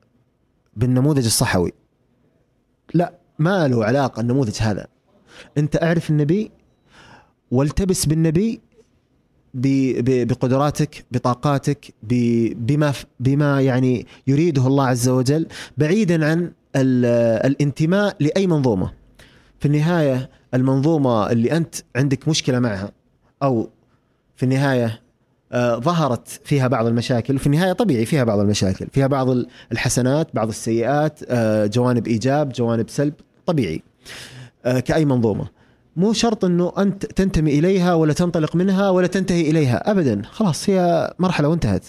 بالنموذج 0.75 1.25
الصحوي. 1.25 1.71
لا 2.93 3.13
ما 3.39 3.67
له 3.67 3.85
علاقة 3.85 4.19
النموذج 4.19 4.57
هذا. 4.61 4.88
أنت 5.57 5.84
أعرف 5.84 6.09
النبي 6.09 6.51
والتبس 7.51 8.05
بالنبي 8.05 8.61
بقدراتك 9.53 11.05
بطاقاتك 11.11 11.93
بما 12.03 12.93
بما 13.19 13.61
يعني 13.61 14.07
يريده 14.27 14.67
الله 14.67 14.88
عز 14.88 15.09
وجل 15.09 15.47
بعيدا 15.77 16.25
عن 16.25 16.51
الانتماء 16.75 18.15
لأي 18.19 18.47
منظومة. 18.47 18.91
في 19.59 19.65
النهاية 19.65 20.30
المنظومة 20.53 21.31
اللي 21.31 21.57
أنت 21.57 21.75
عندك 21.95 22.27
مشكلة 22.27 22.59
معها 22.59 22.91
أو 23.43 23.69
في 24.35 24.43
النهاية 24.43 25.01
آه 25.51 25.75
ظهرت 25.75 26.27
فيها 26.45 26.67
بعض 26.67 26.85
المشاكل 26.85 27.39
في 27.39 27.47
النهاية 27.47 27.73
طبيعي 27.73 28.05
فيها 28.05 28.23
بعض 28.23 28.39
المشاكل 28.39 28.88
فيها 28.91 29.07
بعض 29.07 29.27
الحسنات 29.71 30.27
بعض 30.35 30.47
السيئات 30.47 31.19
آه 31.27 31.65
جوانب 31.65 32.07
إيجاب 32.07 32.51
جوانب 32.51 32.89
سلب 32.89 33.13
طبيعي 33.45 33.84
آه 34.65 34.80
كأي 34.80 35.05
منظومة. 35.05 35.47
مو 35.95 36.14
شرط 36.14 36.45
إنه 36.45 36.74
أنت 36.78 37.06
تنتمي 37.06 37.60
إليها 37.60 37.94
ولا 37.94 38.14
تنطلق 38.14 38.56
منها 38.56 38.90
ولا 38.90 39.07
تنتهي 39.07 39.41
إليها 39.41 39.91
ابدا. 39.91 40.22
خلاص 40.26 40.70
هي 40.70 41.14
مرحلة 41.20 41.48
وانتهت. 41.48 41.86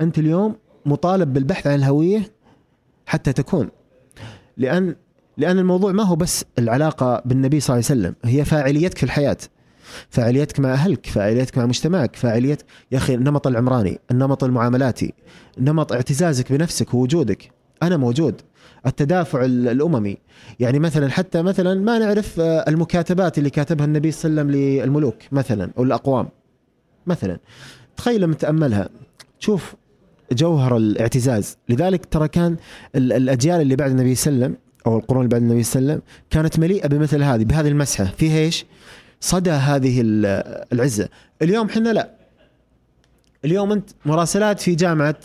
أنت 0.00 0.18
اليوم 0.18 0.56
مطالب 0.86 1.32
بالبحث 1.32 1.66
عن 1.66 1.74
الهوية 1.74 2.32
حتى 3.06 3.32
تكون. 3.32 3.68
لأن 4.56 4.96
لأن 5.36 5.58
الموضوع 5.58 5.92
ما 5.92 6.02
هو 6.02 6.16
بس 6.16 6.44
العلاقة 6.58 7.22
بالنبي 7.24 7.60
صلى 7.60 7.76
الله 7.76 7.86
عليه 7.90 8.00
وسلم 8.00 8.14
هي 8.24 8.44
فاعليتك 8.44 8.98
في 8.98 9.04
الحياة. 9.04 9.36
فاعليتك 10.10 10.60
مع 10.60 10.72
أهلك 10.72 11.06
فاعليتك 11.06 11.58
مع 11.58 11.66
مجتمعك 11.66 12.16
فاعليت 12.16 12.62
يا 12.92 12.98
أخي 12.98 13.14
النمط 13.14 13.46
العمراني 13.46 14.00
النمط 14.10 14.44
المعاملاتي 14.44 15.14
نمط 15.58 15.92
اعتزازك 15.92 16.52
بنفسك 16.52 16.94
ووجودك. 16.94 17.50
أنا 17.82 17.96
موجود. 17.96 18.40
التدافع 18.86 19.44
الأممي. 19.44 20.16
يعني 20.60 20.78
مثلا 20.78 21.10
حتى 21.10 21.42
مثلا 21.42 21.74
ما 21.80 21.98
نعرف 21.98 22.40
آه، 22.40 22.64
المكاتبات 22.68 23.38
اللي 23.38 23.50
كاتبها 23.50 23.86
النبي 23.86 24.10
صلى 24.10 24.30
الله 24.30 24.42
عليه 24.42 24.50
وسلم 24.52 24.84
للملوك 24.86 25.16
مثلا 25.32 25.70
أو 25.78 25.82
الأقوام 25.82 26.28
مثلا. 27.06 27.38
تخيل 27.96 28.20
لما 28.20 28.34
تأملها. 28.34 28.88
تشوف 29.40 29.74
جوهر 30.32 30.76
الاعتزاز. 30.76 31.56
لذلك 31.68 32.04
ترى 32.06 32.28
كان 32.28 32.56
الأجيال 32.96 33.60
اللي 33.60 33.76
بعد 33.76 33.90
النبي 33.90 34.14
صلى 34.14 34.32
الله 34.32 34.44
عليه 34.44 34.54
وسلم 34.54 34.64
أو 34.86 34.98
القرون 34.98 35.20
اللي 35.24 35.30
بعد 35.30 35.42
النبي 35.42 35.62
صلى 35.62 35.80
الله 35.80 35.92
عليه 35.92 36.02
وسلم 36.02 36.14
كانت 36.30 36.58
مليئة 36.58 36.88
بمثل 36.88 37.22
هذه 37.22 37.44
بهذه 37.44 37.68
المسحة. 37.68 38.04
فيها 38.04 38.38
إيش؟ 38.38 38.66
صدى 39.20 39.50
هذه 39.50 40.00
ال- 40.00 40.64
العزة. 40.72 41.08
اليوم 41.42 41.66
إحنا 41.66 41.92
لا. 41.92 42.10
اليوم 43.44 43.72
أنت 43.72 43.90
مراسلات 44.06 44.60
في 44.60 44.74
جامعة 44.74 45.16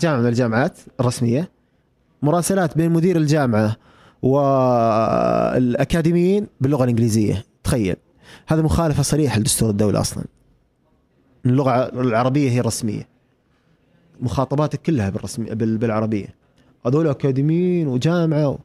جامعة 0.00 0.20
من 0.20 0.26
الجامعات 0.26 0.78
الرسمية 1.00 1.50
مراسلات 2.22 2.76
بين 2.76 2.90
مدير 2.92 3.16
الجامعة 3.16 3.76
والأكاديميين 5.52 6.46
باللغة 6.60 6.84
الإنجليزية. 6.84 7.44
تخيل. 7.64 7.96
هذا 8.46 8.62
مخالفة 8.62 9.02
صريحة 9.02 9.38
لدستور 9.38 9.70
الدولة 9.70 10.00
أصلا. 10.00 10.24
اللغة 11.46 11.88
العربية 12.00 12.50
هي 12.50 12.60
الرسمية. 12.60 13.08
مخاطباتك 14.20 14.82
كلها 14.82 15.10
بالرسمي 15.10 15.54
بال- 15.54 15.78
بالعربية. 15.78 16.34
هذول 16.86 17.08
أكاديميين 17.08 17.88
وجامعة 17.88 18.48
و... 18.48 18.58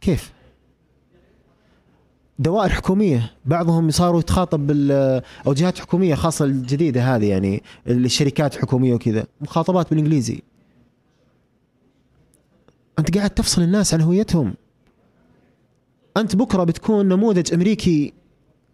كيف؟ 0.00 0.32
دوائر 2.38 2.70
حكومية. 2.70 3.32
بعضهم 3.44 3.90
صاروا 3.90 4.20
يتخاطب 4.20 4.66
بال 4.66 4.92
أو 5.46 5.52
جهات 5.52 5.78
حكومية 5.78 6.14
خاصة 6.14 6.44
الجديدة 6.44 7.16
هذه 7.16 7.26
يعني 7.28 7.62
الشركات 7.88 8.56
حكومية 8.56 8.94
وكذا. 8.94 9.24
مخاطبات 9.40 9.90
بالإنجليزي. 9.90 10.42
أنت 12.98 13.16
قاعد 13.16 13.30
تفصل 13.30 13.62
الناس 13.62 13.94
عن 13.94 14.00
هويتهم. 14.00 14.54
أنت 16.16 16.36
بكرة 16.36 16.64
بتكون 16.64 17.08
نموذج 17.08 17.54
أمريكي 17.54 18.12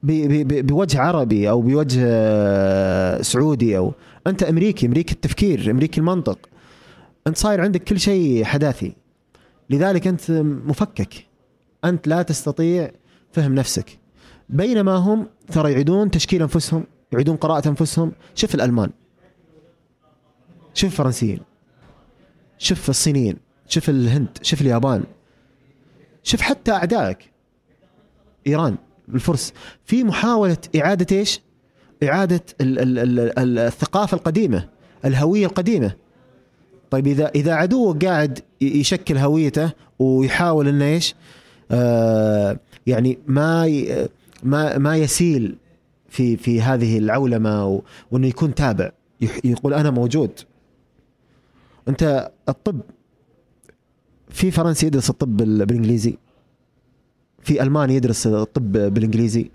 بوجه 0.03 1.01
عربي 1.01 1.51
أو 1.51 1.61
بوجه 1.61 2.01
آه، 2.05 3.23
سعودي 3.23 3.79
أو 3.79 3.95
أنت 4.27 4.43
أمريكي 4.43 4.87
أمريكي 4.87 5.15
التفكير 5.15 5.71
أمريكي 5.71 6.01
المنطق. 6.01 6.39
أنت 7.27 7.37
صاير 7.37 7.61
عندك 7.61 7.85
كل 7.85 8.01
شيء 8.01 8.45
حداثي. 8.45 8.93
لذلك 9.71 10.07
أنت 10.07 10.31
مفكك. 10.65 11.27
أنت 11.85 12.09
لا 12.09 12.23
تستطيع 12.23 12.91
فهم 13.33 13.55
نفسك. 13.55 13.99
بينما 14.49 14.93
هم 14.97 15.27
ترى 15.53 15.73
يعيدون 15.73 16.11
تشكيل 16.11 16.43
أنفسهم 16.43 16.85
يعيدون 17.13 17.37
قراءة 17.37 17.69
أنفسهم. 17.69 18.13
شوف 18.35 18.55
الألمان. 18.55 18.91
شوف 20.75 20.91
الفرنسيين. 20.91 21.41
شوف 22.59 22.91
الصينيين. 22.91 23.50
شوف 23.71 23.89
الهند 23.91 24.29
شوف 24.43 24.61
اليابان 24.61 25.05
شوف 26.23 26.41
حتى 26.41 26.73
أعدائك. 26.73 27.19
إيران 28.47 28.77
الفرس. 29.15 29.53
في 29.85 30.05
محاولة 30.05 30.57
إعادة 30.77 31.17
إيش؟ 31.17 31.41
إعادة 32.03 32.41
ال- 32.61 32.79
ال- 32.79 32.99
ال- 32.99 33.39
ال- 33.39 33.59
الثقافة 33.59 34.17
القديمة 34.17 34.69
الهوية 35.05 35.47
القديمة. 35.47 35.93
طيب 36.91 37.07
إذا 37.07 37.29
إذا 37.29 37.55
عدوك 37.55 38.05
قاعد 38.05 38.39
يشكل 38.61 39.17
هويته 39.19 39.73
ويحاول 39.99 40.69
إنه 40.69 40.85
إيش؟ 40.85 41.15
آه 41.71 42.59
يعني 42.87 43.19
ما 43.27 43.67
ما 44.43 44.79
ما 44.79 44.97
يسيل 44.97 45.57
في 46.09 46.37
في 46.37 46.63
هذه 46.63 46.99
العولمة 46.99 47.83
وإنه 48.11 48.27
يكون 48.27 48.55
تابع. 48.55 48.91
يقول 49.45 49.75
أنا 49.75 49.91
موجود. 49.91 50.31
أنت 51.89 52.31
الطب. 52.49 52.81
في 54.31 54.51
فرنسي 54.51 54.87
يدرس 54.87 55.11
الطب 55.11 55.37
بال- 55.37 55.67
بالإنجليزي. 55.67 56.19
في 57.43 57.63
ألماني 57.63 57.95
يدرس 57.95 58.27
الطب 58.27 58.73
بالإنجليزي. 58.73 59.51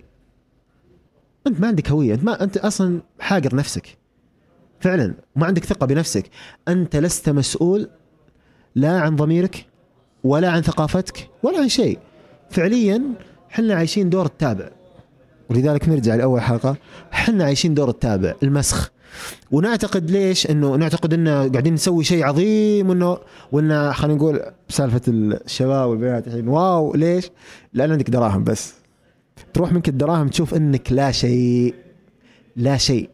أنت 1.48 1.60
ما 1.60 1.68
عندك 1.68 1.92
هوية. 1.92 2.14
أنت 2.14 2.24
ما 2.24 2.44
أنت 2.44 2.58
أصلا 2.58 3.02
حاقر 3.20 3.56
نفسك. 3.56 3.98
فعلا. 4.80 5.14
ما 5.36 5.46
عندك 5.46 5.66
ثقة 5.66 5.86
بنفسك. 5.86 6.30
أنت 6.68 6.96
لست 6.96 7.30
مسؤول 7.30 7.90
لا 8.76 9.00
عن 9.00 9.16
ضميرك 9.16 9.66
ولا 10.24 10.50
عن 10.50 10.62
ثقافتك 10.62 11.30
ولا 11.44 11.60
عن 11.60 11.70
شيء. 11.70 12.00
فعليا 12.50 13.04
إحنا 13.52 13.74
عايشين 13.76 14.10
دور 14.10 14.26
التابع. 14.26 14.70
ولذلك 15.50 15.90
نرجع 15.90 16.16
لأول 16.16 16.42
حلقة. 16.42 16.78
إحنا 17.14 17.44
عايشين 17.44 17.74
دور 17.74 17.90
التابع. 17.90 18.34
المسخ. 18.44 18.92
ونعتقد 19.52 20.12
ليش؟ 20.12 20.50
إنه 20.50 20.76
نعتقد 20.76 21.14
إنه 21.14 21.48
قاعدين 21.48 21.74
نسوي 21.74 22.04
شيء 22.04 22.24
عظيم 22.24 22.90
وانه 22.90 23.18
وانه 23.52 23.92
خلينا 23.92 24.18
نقول 24.18 24.42
بسالفه 24.70 25.02
الشباب 25.08 25.90
والبنات 25.90 26.28
الحين. 26.28 26.48
واو 26.48 26.94
ليش؟ 26.96 27.30
لأن 27.74 27.92
عندك 27.92 28.10
دراهم 28.10 28.44
بس. 28.44 28.74
تروح 29.54 29.72
منك 29.72 29.90
الدراهم 29.90 30.28
تشوف 30.28 30.54
إنك 30.54 30.92
لا 30.92 31.12
شيء 31.12 31.76
لا 32.56 32.78
شيء. 32.78 33.10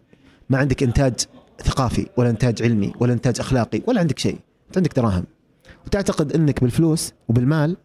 ما 0.50 0.58
عندك 0.58 0.84
إنتاج 0.84 1.14
ثقافي 1.64 2.08
ولا 2.18 2.30
إنتاج 2.30 2.64
علمي 2.64 2.94
ولا 3.00 3.14
إنتاج 3.14 3.40
أخلاقي 3.40 3.82
ولا 3.88 4.00
عندك 4.00 4.20
شيء. 4.20 4.38
أنت 4.68 4.78
عندك 4.78 4.96
دراهم. 4.96 5.24
وتعتقد 5.86 6.34
إنك 6.34 6.62
بالفلوس 6.62 7.14
وبالمال 7.28 7.78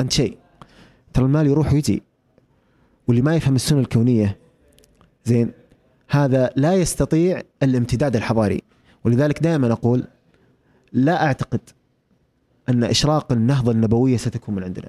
انت 0.00 0.12
شيء. 0.12 0.36
ترى 1.12 1.24
المال 1.24 1.46
يروح 1.46 1.72
ويجي. 1.72 2.02
واللي 3.08 3.22
ما 3.22 3.36
يفهم 3.36 3.54
السنة 3.54 3.80
الكونية 3.80 4.38
زين 5.24 5.52
هذا 6.12 6.50
لا 6.56 6.74
يستطيع 6.74 7.42
الامتداد 7.62 8.16
الحضاري. 8.16 8.62
ولذلك 9.04 9.42
دائما 9.42 9.72
أقول 9.72 10.04
لا 10.92 11.24
أعتقد 11.26 11.60
أن 12.68 12.84
إشراق 12.84 13.32
النهضة 13.32 13.72
النبوية 13.72 14.16
ستكون 14.16 14.54
من 14.54 14.64
عندنا. 14.64 14.88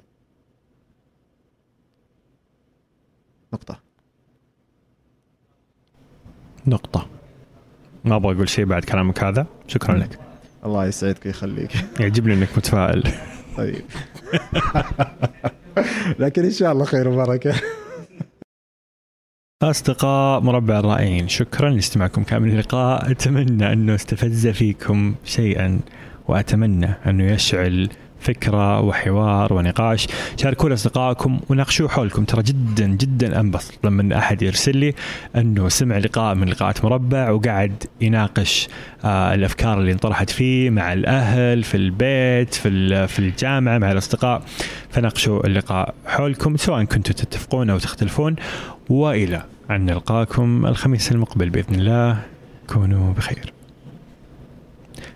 نقطة. 3.52 3.80
نقطة. 6.66 7.06
ما 8.04 8.16
أبغى 8.16 8.34
أقول 8.34 8.48
شيء 8.48 8.64
بعد 8.64 8.84
كلامك 8.84 9.24
هذا. 9.24 9.46
شكرا 9.66 9.96
لك. 9.96 10.18
الله 10.64 10.86
يسعدك 10.86 11.26
ويخليك. 11.26 11.70
يعجبني 12.00 12.34
إنك 12.34 12.48
متفائل. 12.56 13.02
طيب. 13.56 13.84
لكن 16.22 16.44
إن 16.44 16.50
شاء 16.50 16.72
الله 16.72 16.84
خير 16.84 17.08
وبركة. 17.08 17.54
أصدقاء 19.62 20.40
مربع 20.40 20.78
الرائعين 20.78 21.28
شكرا 21.28 21.70
لاستماعكم. 21.70 22.22
كامل 22.22 22.48
اللقاء 22.48 23.10
أتمنى 23.10 23.72
أنه 23.72 23.94
استفز 23.94 24.46
فيكم 24.46 25.14
شيئا 25.24 25.80
وأتمنى 26.28 26.86
أنه 27.06 27.24
يشعل 27.24 27.88
فكرة 28.24 28.80
وحوار 28.80 29.52
ونقاش. 29.52 30.06
شاركوا 30.36 30.68
لأصدقائكم 30.68 31.40
وناقشوا 31.48 31.88
حولكم. 31.88 32.24
ترى 32.24 32.42
جدا 32.42 32.86
جدا 32.86 33.40
أنبسط 33.40 33.72
لما 33.84 34.18
أحد 34.18 34.42
يرسل 34.42 34.76
لي 34.76 34.94
أنه 35.36 35.68
سمع 35.68 35.98
لقاء 35.98 36.34
من 36.34 36.48
لقاءات 36.48 36.84
مربع 36.84 37.30
وقعد 37.30 37.84
يناقش 38.00 38.68
آه 39.04 39.34
الأفكار 39.34 39.78
اللي 39.78 39.92
انطرحت 39.92 40.30
فيه 40.30 40.70
مع 40.70 40.92
الأهل 40.92 41.62
في 41.62 41.76
البيت 41.76 42.54
في, 42.54 43.06
في 43.06 43.18
الجامعة 43.18 43.78
مع 43.78 43.92
الأصدقاء. 43.92 44.42
فناقشوا 44.90 45.46
اللقاء 45.46 45.94
حولكم 46.06 46.56
سواء 46.56 46.84
كنتوا 46.84 47.14
تتفقون 47.14 47.70
أو 47.70 47.78
تختلفون. 47.78 48.36
وإلى 48.88 49.42
أن 49.70 49.86
نلقاكم 49.86 50.66
الخميس 50.66 51.12
المقبل 51.12 51.50
بإذن 51.50 51.74
الله. 51.74 52.22
كونوا 52.66 53.12
بخير. 53.12 53.52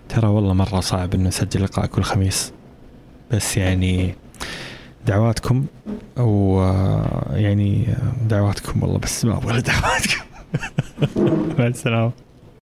ترى 0.09 0.27
والله 0.27 0.53
مرة 0.53 0.79
صعب 0.79 1.13
إنه 1.13 1.27
نسجل 1.27 1.63
لقاء 1.63 1.85
كل 1.85 2.01
خميس. 2.01 2.53
بس 3.31 3.57
يعني 3.57 4.15
دعواتكم 5.07 5.65
أو 6.17 6.61
يعني 7.31 7.87
دعواتكم 8.29 8.83
والله 8.83 8.97
بس 8.97 9.25
ما 9.25 9.37
أبغى 9.37 9.61
دعواتكم. 9.61 10.23
مع 11.59 11.67
السلامة. 11.67 12.11